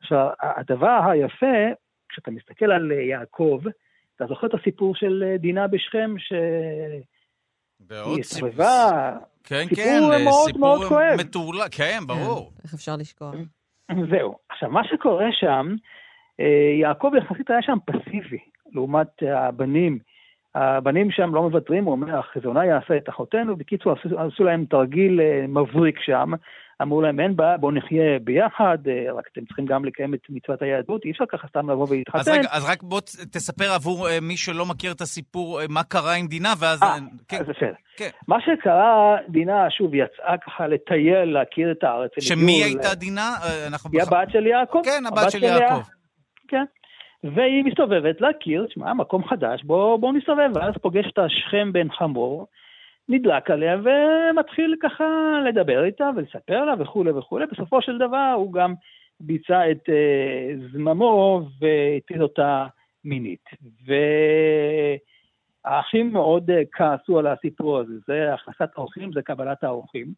עכשיו, 0.00 0.28
הדבר 0.40 1.00
היפה, 1.10 1.56
כשאתה 2.08 2.30
מסתכל 2.30 2.72
על 2.72 2.92
אה, 2.92 3.02
יעקב, 3.02 3.60
אתה 4.16 4.26
זוכר 4.26 4.46
את 4.46 4.54
הסיפור 4.54 4.94
של 4.94 5.36
דינה 5.38 5.66
בשכם, 5.66 6.14
שהיא 6.18 7.02
ועוד 7.80 8.22
סיפור. 8.22 8.48
הסתובבה, 8.48 9.16
כן, 9.44 9.64
סיפור 9.68 9.84
כן, 9.84 10.24
מאוד 10.24 10.46
סיפור 10.46 10.60
מאוד 10.60 10.88
כואב. 10.88 11.16
מטורלל, 11.20 11.68
כן, 11.70 11.98
ברור. 12.06 12.52
איך 12.64 12.74
אפשר 12.74 12.96
לשכוח? 12.96 13.34
זהו. 14.10 14.38
עכשיו, 14.48 14.70
מה 14.70 14.84
שקורה 14.84 15.26
שם, 15.32 15.74
יעקב 16.80 17.10
יחסית 17.18 17.50
היה 17.50 17.62
שם 17.62 17.76
פסיבי, 17.86 18.38
לעומת 18.72 19.22
הבנים. 19.22 19.98
הבנים 20.56 21.10
שם 21.10 21.34
לא 21.34 21.42
מוותרים, 21.42 21.84
הוא 21.84 21.92
אומר, 21.92 22.18
החזונה 22.18 22.66
יעשה 22.66 22.96
את 22.96 23.08
אחותינו. 23.08 23.56
בקיצור, 23.56 23.92
עשו, 23.92 24.20
עשו 24.20 24.44
להם 24.44 24.64
תרגיל 24.70 25.20
אה, 25.20 25.46
מבריק 25.48 25.98
שם. 26.00 26.32
אמרו 26.82 27.02
להם, 27.02 27.20
אין 27.20 27.36
בעיה, 27.36 27.56
בואו 27.56 27.72
נחיה 27.72 28.18
ביחד, 28.24 28.78
אה, 28.88 29.12
רק 29.12 29.24
אתם 29.32 29.44
צריכים 29.44 29.66
גם 29.66 29.84
לקיים 29.84 30.14
את 30.14 30.20
מצוות 30.28 30.62
היהדות, 30.62 31.04
אי 31.04 31.10
אפשר 31.10 31.24
ככה 31.32 31.48
סתם 31.48 31.70
לבוא 31.70 31.82
אז 31.84 31.92
ולהתחתן. 31.92 32.32
רגע, 32.32 32.48
אז 32.50 32.70
רק 32.70 32.82
בוא 32.82 33.00
תספר 33.32 33.72
עבור 33.74 34.08
אה, 34.08 34.18
מי 34.22 34.36
שלא 34.36 34.66
מכיר 34.66 34.92
את 34.92 35.00
הסיפור, 35.00 35.60
מה 35.68 35.82
קרה 35.82 36.14
עם 36.14 36.26
דינה, 36.26 36.52
ואז... 36.58 36.82
אה, 36.82 36.96
כן, 37.28 37.36
אז 37.40 37.46
בסדר. 37.46 37.72
כן. 37.96 38.08
מה 38.28 38.36
שקרה, 38.40 39.16
דינה 39.28 39.70
שוב 39.70 39.94
יצאה 39.94 40.34
ככה 40.46 40.66
לטייל, 40.66 41.24
להכיר 41.24 41.72
את 41.72 41.84
הארץ. 41.84 42.10
שמי 42.20 42.52
הגיעו 42.52 42.78
ל- 42.78 42.82
הייתה 42.82 42.94
דינה? 42.94 43.30
אנחנו 43.66 43.90
היא 43.92 44.02
הבת 44.02 44.30
של 44.30 44.46
יעקב. 44.46 44.80
כן, 44.84 45.02
הבת 45.06 45.30
של 45.30 45.42
יעקב. 45.42 45.82
כן. 46.48 46.64
והיא 47.24 47.64
מסתובבת 47.64 48.20
להכיר, 48.20 48.66
תשמע, 48.66 48.94
מקום 48.94 49.24
חדש, 49.24 49.62
בוא, 49.64 49.96
בוא 49.96 50.12
נסתובב, 50.12 50.50
ואז 50.54 50.74
פוגש 50.82 51.06
את 51.12 51.18
השכם 51.18 51.72
בן 51.72 51.90
חמור, 51.90 52.46
נדלק 53.08 53.50
עליה 53.50 53.76
ומתחיל 53.82 54.76
ככה 54.82 55.04
לדבר 55.48 55.84
איתה 55.84 56.10
ולספר 56.16 56.64
לה 56.64 56.74
וכולי 56.78 57.10
וכולי. 57.10 57.46
בסופו 57.46 57.82
של 57.82 57.98
דבר 57.98 58.32
הוא 58.36 58.52
גם 58.52 58.74
ביצע 59.20 59.70
את 59.70 59.88
אה, 59.88 60.54
זממו 60.72 61.42
והטיל 61.60 62.22
אותה 62.22 62.66
מינית. 63.04 63.44
והאחים 65.64 66.12
מאוד 66.12 66.50
אה, 66.50 66.62
כעסו 66.72 67.18
על 67.18 67.26
הסיפור 67.26 67.78
הזה, 67.78 67.92
זה 68.06 68.34
הכנסת 68.34 68.68
האורחים, 68.76 69.12
זה 69.12 69.22
קבלת 69.22 69.64
האורחים. 69.64 70.12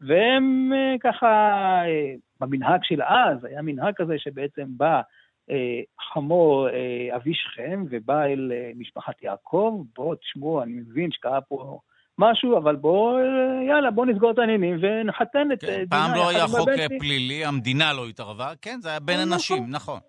והם 0.00 0.72
אה, 0.74 0.94
ככה, 1.00 1.26
אה, 1.86 2.14
במנהג 2.40 2.80
של 2.82 3.02
אז, 3.02 3.44
היה 3.44 3.62
מנהג 3.62 3.94
כזה 3.96 4.18
שבעצם 4.18 4.66
בא 4.68 5.00
אה, 5.50 5.80
חמור 6.12 6.68
אה, 6.68 7.16
אבי 7.16 7.34
שכם 7.34 7.84
ובא 7.90 8.24
אל 8.24 8.52
אה, 8.54 8.70
משפחת 8.76 9.22
יעקב, 9.22 9.82
בואו 9.96 10.14
תשמעו, 10.14 10.62
אני 10.62 10.72
מבין 10.72 11.10
שקרה 11.12 11.40
פה 11.40 11.80
משהו, 12.18 12.58
אבל 12.58 12.76
בואו, 12.76 13.18
יאללה, 13.68 13.90
בואו 13.90 14.06
נסגור 14.06 14.30
את 14.30 14.38
העניינים 14.38 14.78
ונחתן 14.80 15.52
את 15.52 15.60
כן, 15.60 15.66
דינה 15.66 15.86
פעם 15.90 16.14
לא 16.14 16.28
היה 16.28 16.46
חוק 16.46 16.68
שלי. 16.76 16.98
פלילי, 16.98 17.44
המדינה 17.44 17.92
לא 17.92 18.08
התערבה, 18.08 18.52
כן, 18.62 18.80
זה 18.80 18.88
היה 18.88 19.00
בין 19.00 19.16
נכון. 19.20 19.32
אנשים, 19.32 19.70
נכון. 19.70 20.00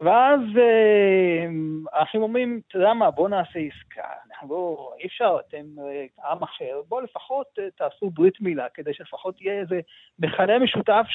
ואז 0.00 0.40
אה, 0.58 1.46
האחים 1.92 2.22
אומרים, 2.22 2.60
אתה 2.68 2.78
יודע 2.78 2.92
מה, 2.92 3.10
בוא 3.10 3.28
נעשה 3.28 3.58
עסקה. 3.58 4.08
אנחנו 4.30 4.48
לא, 4.48 4.92
אי 5.00 5.06
אפשר, 5.06 5.36
אתם 5.48 5.64
עם 6.30 6.42
אחר, 6.42 6.80
בואו 6.88 7.00
לפחות 7.00 7.58
תעשו 7.76 8.10
ברית 8.10 8.40
מילה, 8.40 8.66
כדי 8.74 8.94
שלפחות 8.94 9.40
יהיה 9.40 9.60
איזה 9.60 9.80
מכנה 10.18 10.58
משותף 10.58 11.06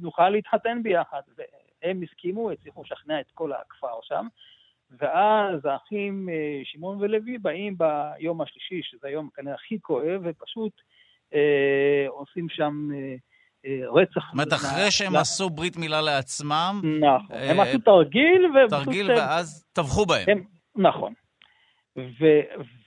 שנוכל 0.00 0.28
להתחתן 0.28 0.82
ביחד. 0.82 1.20
והם 1.36 2.02
הסכימו, 2.02 2.50
הצליחו 2.50 2.82
לשכנע 2.82 3.20
את 3.20 3.30
כל 3.34 3.52
הכפר 3.52 3.98
שם. 4.02 4.26
ואז 4.90 5.64
האחים 5.64 6.28
אה, 6.28 6.60
שמעון 6.64 6.98
ולוי 7.00 7.38
באים 7.38 7.76
ביום 7.78 8.40
השלישי, 8.40 8.80
שזה 8.82 9.08
היום 9.08 9.28
כנראה 9.34 9.54
הכי 9.54 9.80
כואב, 9.80 10.20
ופשוט 10.24 10.72
אה, 11.34 12.06
עושים 12.08 12.48
שם 12.48 12.88
אה, 12.94 13.14
אה, 13.66 13.90
רצח. 13.90 14.20
זאת 14.24 14.32
אומרת, 14.32 14.52
אחרי 14.52 14.90
שהם. 14.90 15.16
עשו 15.16 15.50
ברית 15.50 15.76
מילה 15.76 16.00
לעצמם, 16.00 16.80
נכון. 17.00 17.36
אה, 17.36 17.50
הם 17.50 17.60
עשו 17.60 17.78
תרגיל. 17.78 18.46
תרגיל 18.70 19.10
ואז 19.10 19.66
טבחו 19.72 20.06
בהם. 20.06 20.24
הם, 20.28 20.44
נכון. 20.76 21.12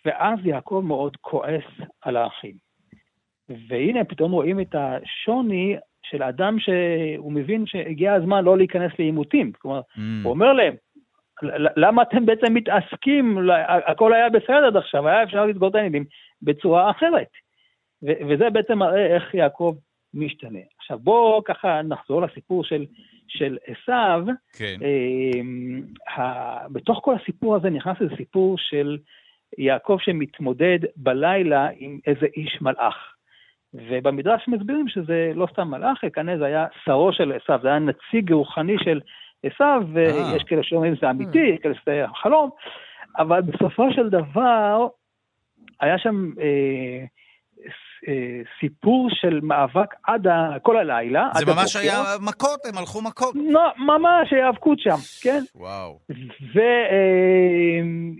ואז 0.06 0.40
יעקב 0.46 0.82
מאוד 0.86 1.18
כועס 1.18 1.64
על 2.02 2.18
האחים. 2.18 2.56
והנה 3.68 4.04
פתאום 4.04 4.32
רואים 4.32 4.60
את 4.60 4.76
השוני 4.78 5.76
של 6.04 6.24
אדם 6.24 6.60
שהוא 6.60 7.32
מבין 7.32 7.66
שהגיע 7.66 8.14
הזמן 8.14 8.44
לא 8.44 8.58
להיכנס 8.58 8.92
לעימותים. 9.00 9.52
כלומר, 9.60 9.82
Mm. 9.96 10.00
הוא 10.24 10.30
אומר 10.34 10.54
להם, 10.54 10.74
"ל- 11.44 11.68
למה 11.86 12.02
אתם 12.02 12.26
בעצם 12.26 12.54
מתעסקים? 12.54 13.38
הכל 13.86 14.14
היה 14.14 14.30
בסדר 14.30 14.66
עד 14.68 14.78
עכשיו, 14.78 15.08
היה 15.08 15.24
אפשר 15.24 15.46
לסגור 15.46 15.70
את 15.70 15.76
העניינים 15.76 16.06
בצורה 16.42 16.92
אחרת. 16.92 17.28
ו- 18.04 18.26
וזה 18.30 18.50
בעצם 18.50 18.78
מראה 18.78 19.06
איך 19.16 19.34
יעקב 19.34 19.76
משתנה. 20.14 20.60
עכשיו 20.80 21.00
בואו 21.00 21.44
ככה 21.44 21.82
נחזור 21.82 22.22
לסיפור 22.22 22.64
של, 22.64 22.86
של 23.28 23.58
עשיו. 23.68 24.24
כן. 24.58 24.76
אה, 24.84 25.42
ה- 26.24 26.68
בתוך 26.70 27.00
כל 27.04 27.16
הסיפור 27.22 27.56
הזה 27.56 27.70
נכנס 27.70 27.98
איזה 28.02 28.16
סיפור 28.16 28.58
של 28.58 28.98
יעקב 29.58 29.98
שמתמודד 30.02 30.80
בלילה 30.96 31.68
עם 31.78 32.00
איזה 32.08 32.26
איש 32.38 32.58
מלאך. 32.62 33.11
ובמדרש 33.74 34.48
מסבירים 34.48 34.88
שזה 34.88 35.32
לא 35.36 35.48
סתם 35.52 35.68
מלאך, 35.68 35.98
כנראה 36.14 36.38
זה 36.38 36.46
היה 36.46 36.66
שרו 36.84 37.14
של 37.14 37.32
עשיו, 37.32 37.60
זה 37.62 37.68
היה 37.68 37.80
נציג 37.80 38.34
רוחני 38.34 38.76
של 38.84 39.02
עשיו, 39.44 39.84
ויש 39.94 40.44
כאלה 40.44 40.64
שאומרים 40.64 40.96
שזה 40.96 41.10
אמיתי, 41.10 41.40
יש 41.40 41.60
כאלה 41.60 41.74
שזה 41.76 42.06
חלום, 42.22 42.50
אבל 43.18 43.42
בסופו 43.42 43.92
של 43.92 44.10
דבר 44.10 44.88
היה 45.80 45.98
שם 45.98 46.32
אה, 46.40 46.46
אה, 46.46 47.06
סיפור 48.60 49.10
של 49.12 49.40
מאבק 49.44 49.96
עד 50.04 50.28
ה, 50.28 50.60
כל 50.62 50.78
הלילה. 50.78 51.30
זה 51.34 51.46
ממש 51.46 51.76
הבוקר. 51.76 51.80
היה 51.80 52.04
מכות, 52.22 52.66
הם 52.66 52.78
הלכו 52.78 53.02
מכות. 53.02 53.36
לא, 53.36 53.72
ממש 53.78 54.34
היאבקות 54.34 54.80
שם, 54.80 54.98
כן? 55.24 55.44
וואו. 55.56 56.00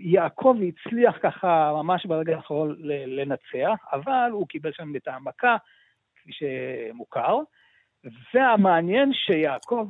ויעקב 0.04 0.56
הצליח 0.68 1.16
ככה 1.22 1.72
ממש 1.82 2.06
ברגע 2.06 2.36
האחרון 2.36 2.76
לנצח, 3.06 3.84
אבל 3.92 4.30
הוא 4.30 4.46
קיבל 4.48 4.70
שם 4.72 4.96
את 4.96 5.08
המכה, 5.08 5.56
כפי 6.16 6.30
שמוכר, 6.32 7.38
והמעניין 8.34 9.12
שיעקב 9.12 9.86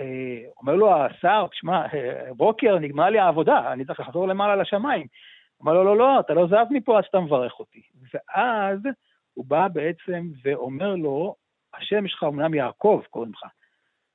אה, 0.00 0.48
אומר 0.60 0.74
לו 0.74 0.94
השר, 0.94 1.46
תשמע, 1.50 1.86
אה, 1.94 2.34
בוקר, 2.36 2.78
נגמרה 2.78 3.10
לי 3.10 3.18
העבודה, 3.18 3.72
אני 3.72 3.84
צריך 3.84 4.00
לחזור 4.00 4.28
למעלה 4.28 4.56
לשמיים. 4.56 5.06
אומר 5.60 5.72
לו, 5.72 5.84
לא, 5.84 5.96
לא, 5.96 6.20
אתה 6.20 6.34
לא 6.34 6.46
זז 6.46 6.70
מפה 6.70 6.98
עד 6.98 7.04
שאתה 7.04 7.20
מברך 7.20 7.58
אותי. 7.58 7.82
ואז 8.14 8.78
הוא 9.34 9.44
בא 9.48 9.68
בעצם 9.68 10.28
ואומר 10.44 10.94
לו, 10.94 11.34
השם 11.78 12.08
שלך 12.08 12.22
אומנם 12.22 12.54
יעקב, 12.54 13.00
קוראים 13.10 13.32
לך. 13.32 13.42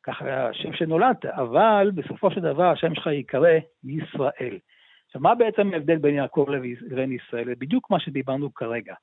ככה 0.03 0.47
השם 0.49 0.73
שנולדת, 0.73 1.25
אבל 1.25 1.91
בסופו 1.95 2.31
של 2.31 2.41
דבר 2.41 2.69
השם 2.71 2.95
שלך 2.95 3.07
ייקרא 3.07 3.49
ישראל. 3.83 4.57
עכשיו, 5.05 5.21
מה 5.21 5.35
בעצם 5.35 5.73
ההבדל 5.73 5.97
בין 5.97 6.15
יעקב 6.15 6.45
לבין 6.49 7.11
ישראל? 7.11 7.45
זה 7.45 7.53
בדיוק 7.59 7.91
מה 7.91 7.99
שדיברנו 7.99 8.53
כרגע. 8.53 8.93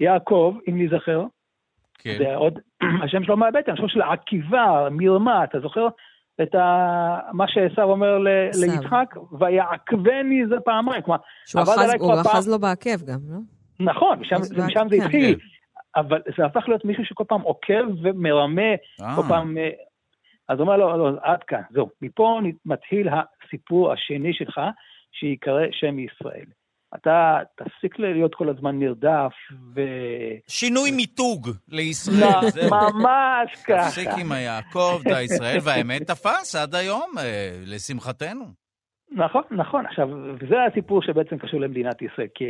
יעקב, 0.00 0.56
אם 0.68 0.78
ניזכר, 0.78 1.24
כן. 1.98 2.14
זה 2.18 2.34
עוד, 2.34 2.58
השם 3.04 3.24
שלו 3.24 3.36
מהבטן, 3.36 3.72
השם 3.72 3.88
של 3.88 4.02
עקיבה, 4.02 4.88
מרמה, 4.90 5.44
אתה 5.44 5.60
זוכר 5.60 5.86
את 6.42 6.54
ה... 6.54 7.18
מה 7.32 7.44
שעשו 7.48 7.82
אומר 7.82 8.18
ל... 8.18 8.28
ליצחק? 8.60 9.14
ויעקבני 9.38 10.46
זה 10.48 10.54
פעמיים, 10.64 11.02
כלומר, 11.02 11.20
עבד 11.56 11.62
אחז- 11.68 11.78
עליי 11.78 11.96
הוא 11.98 12.12
כבר 12.12 12.22
פעם- 12.22 12.32
אחז 12.32 12.48
לו 12.48 12.58
בעקב 12.58 13.04
גם, 13.06 13.18
לא? 13.30 13.38
נכון, 13.92 14.18
משם, 14.18 14.36
משם 14.66 14.86
זה 14.90 14.96
כן. 14.96 15.02
התחיל, 15.04 15.38
אבל 15.96 16.20
זה 16.36 16.44
הפך 16.44 16.68
להיות 16.68 16.84
מישהו 16.84 17.04
שכל 17.04 17.24
פעם 17.28 17.40
עוקב 17.40 17.84
ומרמה 18.02 18.70
אה, 19.02 19.16
כל 19.16 19.22
פעם, 19.28 19.58
אה, 19.58 19.70
אז 20.48 20.58
הוא 20.58 20.66
אומר 20.66 20.76
לו, 20.76 20.96
לא, 20.96 21.18
עד 21.22 21.42
כאן, 21.42 21.62
זהו. 21.70 21.90
מפה 22.02 22.40
מתחיל 22.64 23.08
הסיפור 23.08 23.92
השני 23.92 24.34
שלך, 24.34 24.60
שייקרא 25.12 25.66
שם 25.72 25.98
ישראל. 25.98 26.46
אתה 26.94 27.38
תפסיק 27.56 27.98
להיות 27.98 28.34
כל 28.34 28.48
הזמן 28.48 28.78
נרדף, 28.78 29.32
ו... 29.74 29.80
שינוי 30.48 30.90
מיתוג 30.90 31.48
לישראל. 31.68 32.50
זהו. 32.50 32.70
ממש 32.70 33.50
תפסיק 33.66 34.08
ככה. 34.08 34.20
עם 34.20 34.32
היעקב, 34.32 35.00
דה 35.04 35.22
ישראל, 35.22 35.58
והאמת 35.64 36.02
תפס 36.02 36.54
עד 36.54 36.74
היום, 36.74 37.10
אה, 37.18 37.50
לשמחתנו. 37.66 38.44
נכון, 39.12 39.42
נכון. 39.50 39.86
עכשיו, 39.86 40.08
וזה 40.40 40.64
הסיפור 40.70 41.02
שבעצם 41.02 41.38
קשור 41.38 41.60
למדינת 41.60 42.02
ישראל, 42.02 42.28
כי 42.34 42.44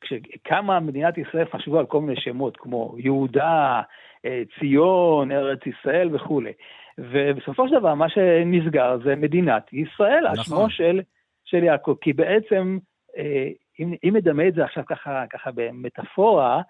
כשקמה 0.00 0.80
מדינת 0.80 1.18
ישראל 1.18 1.46
חשבו 1.52 1.78
על 1.78 1.86
כל 1.86 2.00
מיני 2.00 2.20
שמות, 2.20 2.56
כמו 2.56 2.94
יהודה, 2.98 3.82
אה, 4.24 4.42
ציון, 4.58 5.32
ארץ 5.32 5.60
ישראל 5.66 6.14
וכולי. 6.14 6.52
ובסופו 6.98 7.68
של 7.68 7.74
דבר, 7.74 7.94
מה 7.94 8.08
שנסגר 8.08 8.98
זה 9.04 9.16
מדינת 9.16 9.72
ישראל, 9.72 10.24
נכון. 10.32 10.44
שמו 10.44 10.70
של, 10.70 11.00
של 11.44 11.64
יעקב. 11.64 11.94
כי 12.00 12.12
בעצם, 12.12 12.78
אה, 13.16 13.48
אם, 13.80 13.94
אם 14.04 14.16
נדמה 14.16 14.48
את 14.48 14.54
זה 14.54 14.64
עכשיו 14.64 14.84
ככה, 14.86 15.24
ככה 15.30 15.50
במטאפורה, 15.54 16.62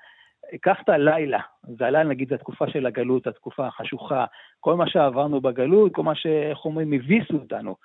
קח 0.60 0.76
את 0.84 0.88
הלילה, 0.88 1.40
זה 1.78 1.86
הלילה 1.86 2.10
נגיד 2.10 2.28
זה 2.28 2.34
התקופה 2.34 2.68
של 2.68 2.86
הגלות, 2.86 3.26
התקופה 3.26 3.66
החשוכה, 3.66 4.24
כל 4.60 4.74
מה 4.74 4.88
שעברנו 4.88 5.40
בגלות, 5.40 5.94
כל 5.94 6.02
מה 6.02 6.14
שאיך 6.14 6.64
אומרים, 6.64 6.92
הביסו 6.92 7.34
אותנו. 7.34 7.76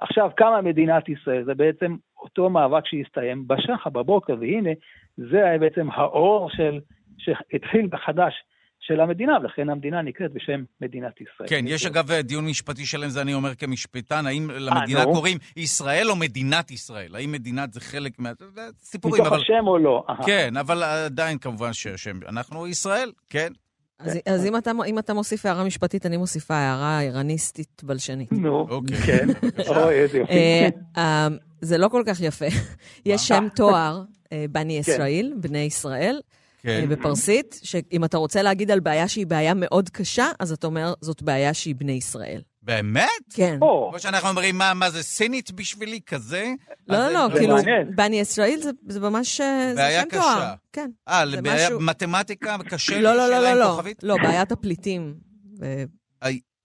עכשיו 0.00 0.30
קמה 0.36 0.62
מדינת 0.62 1.08
ישראל, 1.08 1.44
זה 1.44 1.54
בעצם 1.54 1.96
אותו 2.22 2.50
מאבק 2.50 2.86
שהסתיים 2.86 3.48
בשחר, 3.48 3.90
בבוקר, 3.90 4.34
והנה, 4.40 4.70
זה 5.16 5.44
היה 5.44 5.58
בעצם 5.58 5.90
האור 5.90 6.50
של, 6.50 6.80
שהתחיל 7.18 7.88
מחדש 7.92 8.34
של 8.80 9.00
המדינה, 9.00 9.38
ולכן 9.42 9.68
המדינה 9.68 10.02
נקראת 10.02 10.32
בשם 10.32 10.64
מדינת 10.80 11.20
ישראל. 11.20 11.48
כן, 11.48 11.64
יש 11.66 11.86
אגב 11.86 12.12
דיון 12.12 12.46
משפטי 12.46 12.86
שלם, 12.86 13.08
זה 13.08 13.22
אני 13.22 13.34
אומר 13.34 13.54
כמשפטן, 13.54 14.26
האם 14.26 14.50
למדינה 14.50 15.00
אה, 15.00 15.04
נו. 15.04 15.12
קוראים 15.12 15.38
ישראל 15.56 16.10
או 16.10 16.16
מדינת 16.16 16.70
ישראל? 16.70 17.16
האם 17.16 17.32
מדינת 17.32 17.72
זה 17.72 17.80
חלק 17.80 18.18
מה... 18.18 18.32
סיפורים, 18.80 19.22
מתוך 19.22 19.32
אבל... 19.32 19.42
השם 19.42 19.66
או 19.66 19.78
לא. 19.78 20.04
כן, 20.26 20.56
אבל 20.56 20.82
עדיין 20.82 21.38
כמובן 21.38 21.72
שהשם... 21.72 22.18
אנחנו 22.28 22.66
ישראל, 22.66 23.12
כן. 23.30 23.52
אז, 23.98 24.18
אז 24.26 24.46
אם, 24.46 24.56
אתה, 24.56 24.70
אם 24.86 24.98
אתה 24.98 25.14
מוסיף 25.14 25.46
הערה 25.46 25.64
משפטית, 25.64 26.06
אני 26.06 26.16
מוסיפה 26.16 26.54
הערה 26.54 27.00
איראניסטית 27.00 27.82
בלשנית. 27.84 28.32
נו, 28.32 28.66
אוקיי. 28.70 28.96
כן. 28.96 29.28
אוי, 29.68 29.94
איזה 29.94 30.18
יופי. 30.18 30.32
אה, 30.32 30.68
אה, 30.96 31.28
זה 31.60 31.78
לא 31.78 31.88
כל 31.88 32.02
כך 32.06 32.20
יפה. 32.20 32.46
יש 33.06 33.28
שם 33.28 33.46
תואר, 33.56 34.02
אה, 34.32 34.44
כן. 34.46 34.52
בני 34.52 34.78
ישראל, 34.78 35.32
בני 35.36 35.58
ישראל, 35.58 36.20
כן. 36.62 36.88
בפרסית, 36.88 37.60
שאם 37.62 38.04
אתה 38.04 38.16
רוצה 38.16 38.42
להגיד 38.42 38.70
על 38.70 38.80
בעיה 38.80 39.08
שהיא 39.08 39.26
בעיה 39.26 39.54
מאוד 39.54 39.88
קשה, 39.88 40.26
אז 40.38 40.52
אתה 40.52 40.66
אומר, 40.66 40.94
זאת 41.00 41.22
בעיה 41.22 41.54
שהיא 41.54 41.74
בני 41.74 41.92
ישראל. 41.92 42.40
באמת? 42.68 43.08
כן. 43.34 43.58
או, 43.62 43.88
כמו 43.90 43.98
שאנחנו 43.98 44.28
אומרים, 44.28 44.58
מה, 44.58 44.74
מה 44.74 44.90
זה 44.90 45.02
סינית 45.02 45.50
בשבילי 45.52 46.00
כזה? 46.06 46.52
לא, 46.88 46.98
לא, 46.98 47.12
לא, 47.12 47.28
כאילו. 47.38 47.56
בני 47.94 48.20
ישראל 48.20 48.58
זה, 48.62 48.70
זה 48.88 49.00
ממש, 49.00 49.40
אה, 49.40 49.70
זה 49.74 49.98
שם 50.02 50.08
קשה. 50.08 50.20
תואר. 50.20 50.54
כן. 50.72 50.90
אה, 51.08 51.24
לבעיה 51.24 51.66
משהו- 51.66 51.80
מתמטיקה 51.80 52.56
קשה 52.70 53.00
לא, 53.00 53.14
לא, 53.16 53.28
לא, 53.28 53.36
שאלה 53.36 53.50
עם 53.52 53.58
לא, 53.58 53.64
לא? 53.64 53.82
לא, 54.02 54.16
בעיית 54.22 54.52
הפליטים. 54.52 55.14
אה, 55.62 55.84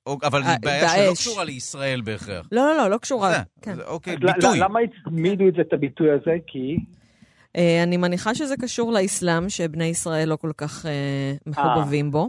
או- 0.05 0.17
אבל 0.23 0.43
אה, 0.43 0.49
היא 0.51 0.57
בעיה 0.61 0.89
שלא. 0.89 1.13
קשורה 1.13 1.43
לישראל 1.43 2.01
בהכרח. 2.01 2.47
לא, 2.51 2.61
לא, 2.65 2.77
לא, 2.77 2.89
לא 2.89 2.97
קשורה. 2.97 3.31
זה, 3.31 3.37
כן. 3.61 3.75
זה, 3.75 3.83
אוקיי, 3.83 4.17
ביטוי. 4.17 4.59
למה 4.59 4.79
הצמידו 4.79 5.47
את 5.47 5.53
זה, 5.55 5.61
את 5.61 5.73
הביטוי 5.73 6.11
הזה? 6.11 6.31
כי... 6.47 6.75
אה, 7.55 7.83
אני 7.83 7.97
מניחה 7.97 8.35
שזה 8.35 8.55
קשור 8.61 8.91
לאסלאם, 8.91 9.49
שבני 9.49 9.85
ישראל 9.85 10.29
לא 10.29 10.35
כל 10.35 10.51
כך 10.57 10.85
אה, 10.85 11.33
מחובבים 11.45 12.11
בו. 12.11 12.27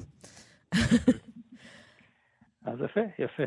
אז 2.67 2.79
יפה, 2.85 3.01
יפה. 3.19 3.43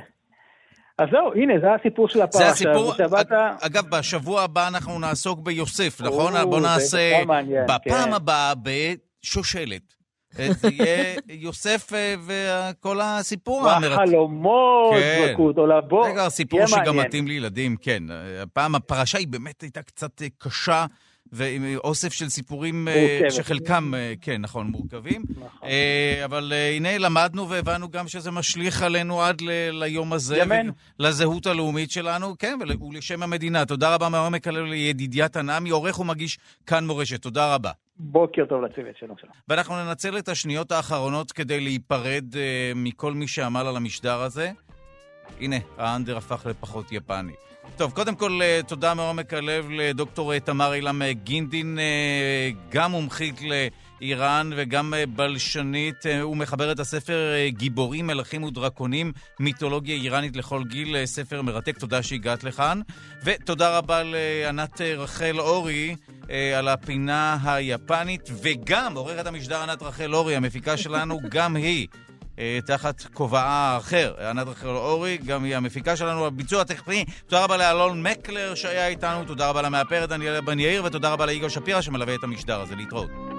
אז 0.97 1.07
זהו, 1.11 1.33
הנה, 1.33 1.53
זה 1.61 1.67
הסיפור 1.79 2.07
של 2.09 2.21
הפרשה. 2.21 2.45
זה 2.45 2.51
הסיפור, 2.51 2.93
ה- 3.31 3.55
אגב, 3.65 3.89
בשבוע 3.89 4.41
הבא 4.41 4.67
אנחנו 4.67 4.99
נעסוק 4.99 5.39
ביוסף, 5.39 6.01
נכון? 6.01 6.37
או, 6.37 6.49
בוא 6.49 6.59
נעשה 6.59 7.23
בפעם 7.67 7.79
כן. 8.05 8.13
הבאה 8.13 8.53
בשושלת. 8.55 9.81
אה, 10.39 10.47
זה 10.53 10.67
יהיה 10.71 11.15
יוסף 11.45 11.93
אה, 11.93 12.15
וכל 12.25 12.99
הסיפור 13.03 13.69
המרתק. 13.69 13.97
והחלומות 13.97 14.93
כן. 14.93 15.25
זרקו 15.27 15.47
אותו 15.47 15.67
לבור. 15.67 16.03
זה 16.05 16.11
כבר 16.13 16.29
סיפור 16.29 16.67
שגם 16.67 16.77
מעניין. 16.85 17.05
מתאים 17.05 17.27
לילדים, 17.27 17.75
כן. 17.81 18.03
הפעם 18.43 18.75
הפרשה 18.75 19.17
היא 19.17 19.27
באמת 19.27 19.61
הייתה 19.61 19.81
קצת 19.81 20.21
אה, 20.21 20.27
קשה 20.37 20.85
ועם 21.31 21.75
אוסף 21.83 22.13
של 22.13 22.29
סיפורים 22.29 22.87
אה, 22.87 23.17
מורכבת. 23.21 23.31
שחלקם, 23.31 23.93
אה, 23.95 24.13
כן, 24.21 24.41
נכון, 24.41 24.67
מורכבים. 24.67 25.23
נכון. 25.29 25.69
אה, 25.69 26.21
אבל 26.25 26.53
אה, 26.55 26.71
הנה, 26.75 26.97
למדנו 26.97 27.49
והבנו 27.49 27.89
גם 27.91 28.07
שזה 28.07 28.31
משליך 28.31 28.81
עלינו 28.81 29.21
עד 29.21 29.41
ל- 29.41 29.69
ליום 29.83 30.13
הזה. 30.13 30.37
ימינו. 30.37 30.73
לזהות 30.99 31.45
הלאומית 31.45 31.91
שלנו, 31.91 32.35
כן, 32.39 32.57
ול- 32.61 32.83
ולשם 32.83 33.23
המדינה. 33.23 33.65
תודה 33.65 33.95
רבה 33.95 34.09
מעומק 34.09 34.47
הלב 34.47 34.65
לידידיה 34.65 35.27
תנעמי, 35.29 35.69
עורך 35.69 35.99
ומגיש 35.99 36.37
כאן 36.65 36.87
מורשת. 36.87 37.21
תודה 37.21 37.55
רבה. 37.55 37.71
בוקר 37.99 38.45
טוב 38.49 38.61
לצוות, 38.63 38.95
שלום 38.99 39.15
שלום. 39.21 39.33
ואנחנו 39.47 39.75
ננצל 39.85 40.17
את 40.17 40.29
השניות 40.29 40.71
האחרונות 40.71 41.31
כדי 41.31 41.59
להיפרד 41.59 42.35
אה, 42.35 42.41
מכל 42.75 43.13
מי 43.13 43.27
שעמל 43.27 43.59
על 43.67 43.75
המשדר 43.75 44.21
הזה. 44.21 44.51
הנה, 45.39 45.55
האנדר 45.77 46.17
הפך 46.17 46.45
לפחות 46.49 46.91
יפני. 46.91 47.31
טוב, 47.75 47.91
קודם 47.91 48.15
כל, 48.15 48.39
אה, 48.41 48.59
תודה 48.67 48.93
מעומק 48.93 49.33
הלב 49.33 49.69
לדוקטור 49.69 50.33
אה, 50.33 50.39
תמר 50.39 50.73
אילם 50.73 51.01
אה, 51.01 51.13
גינדין, 51.13 51.79
גם 52.69 52.91
מומחית 52.91 53.41
לאיראן 53.41 54.49
וגם 54.55 54.93
בלשנית 55.15 56.05
ומחבר 56.05 56.71
את 56.71 56.79
הספר 56.79 57.33
גיבורים, 57.47 58.07
מלכים 58.07 58.43
ודרקונים, 58.43 59.11
מיתולוגיה 59.39 59.95
איראנית 59.95 60.35
לכל 60.35 60.63
גיל, 60.63 61.05
ספר 61.05 61.41
מרתק, 61.41 61.77
תודה 61.77 62.03
שהגעת 62.03 62.43
לכאן. 62.43 62.81
ותודה 63.23 63.77
רבה 63.77 64.01
לענת 64.03 64.81
רחל 64.81 65.39
אורי 65.39 65.95
על 66.57 66.67
הפינה 66.67 67.37
היפנית, 67.43 68.29
וגם 68.43 68.95
עורכת 68.95 69.27
המשדר 69.27 69.61
ענת 69.63 69.81
רחל 69.81 70.15
אורי, 70.15 70.35
המפיקה 70.35 70.77
שלנו, 70.77 71.19
גם 71.29 71.55
היא. 71.55 71.87
אה, 72.39 72.59
תחת 72.65 73.03
כובעה 73.13 73.73
האחר, 73.75 74.13
ענת 74.29 74.47
רחל 74.47 74.67
אורי, 74.67 75.17
גם 75.17 75.43
היא 75.43 75.55
המפיקה 75.55 75.95
שלנו, 75.95 76.25
הביצוע 76.25 76.61
הטכני. 76.61 77.05
תודה 77.27 77.43
רבה 77.43 77.57
לאלון 77.57 78.03
מקלר 78.03 78.55
שהיה 78.55 78.87
איתנו, 78.87 79.23
תודה 79.23 79.49
רבה 79.49 79.61
למאפרת 79.61 80.09
דניאלה 80.09 80.41
בן 80.41 80.59
יאיר, 80.59 80.83
ותודה 80.83 81.13
רבה 81.13 81.25
ליגאל 81.25 81.49
שפירא 81.49 81.81
שמלווה 81.81 82.15
את 82.15 82.23
המשדר 82.23 82.61
הזה. 82.61 82.75
להתראות. 82.77 83.36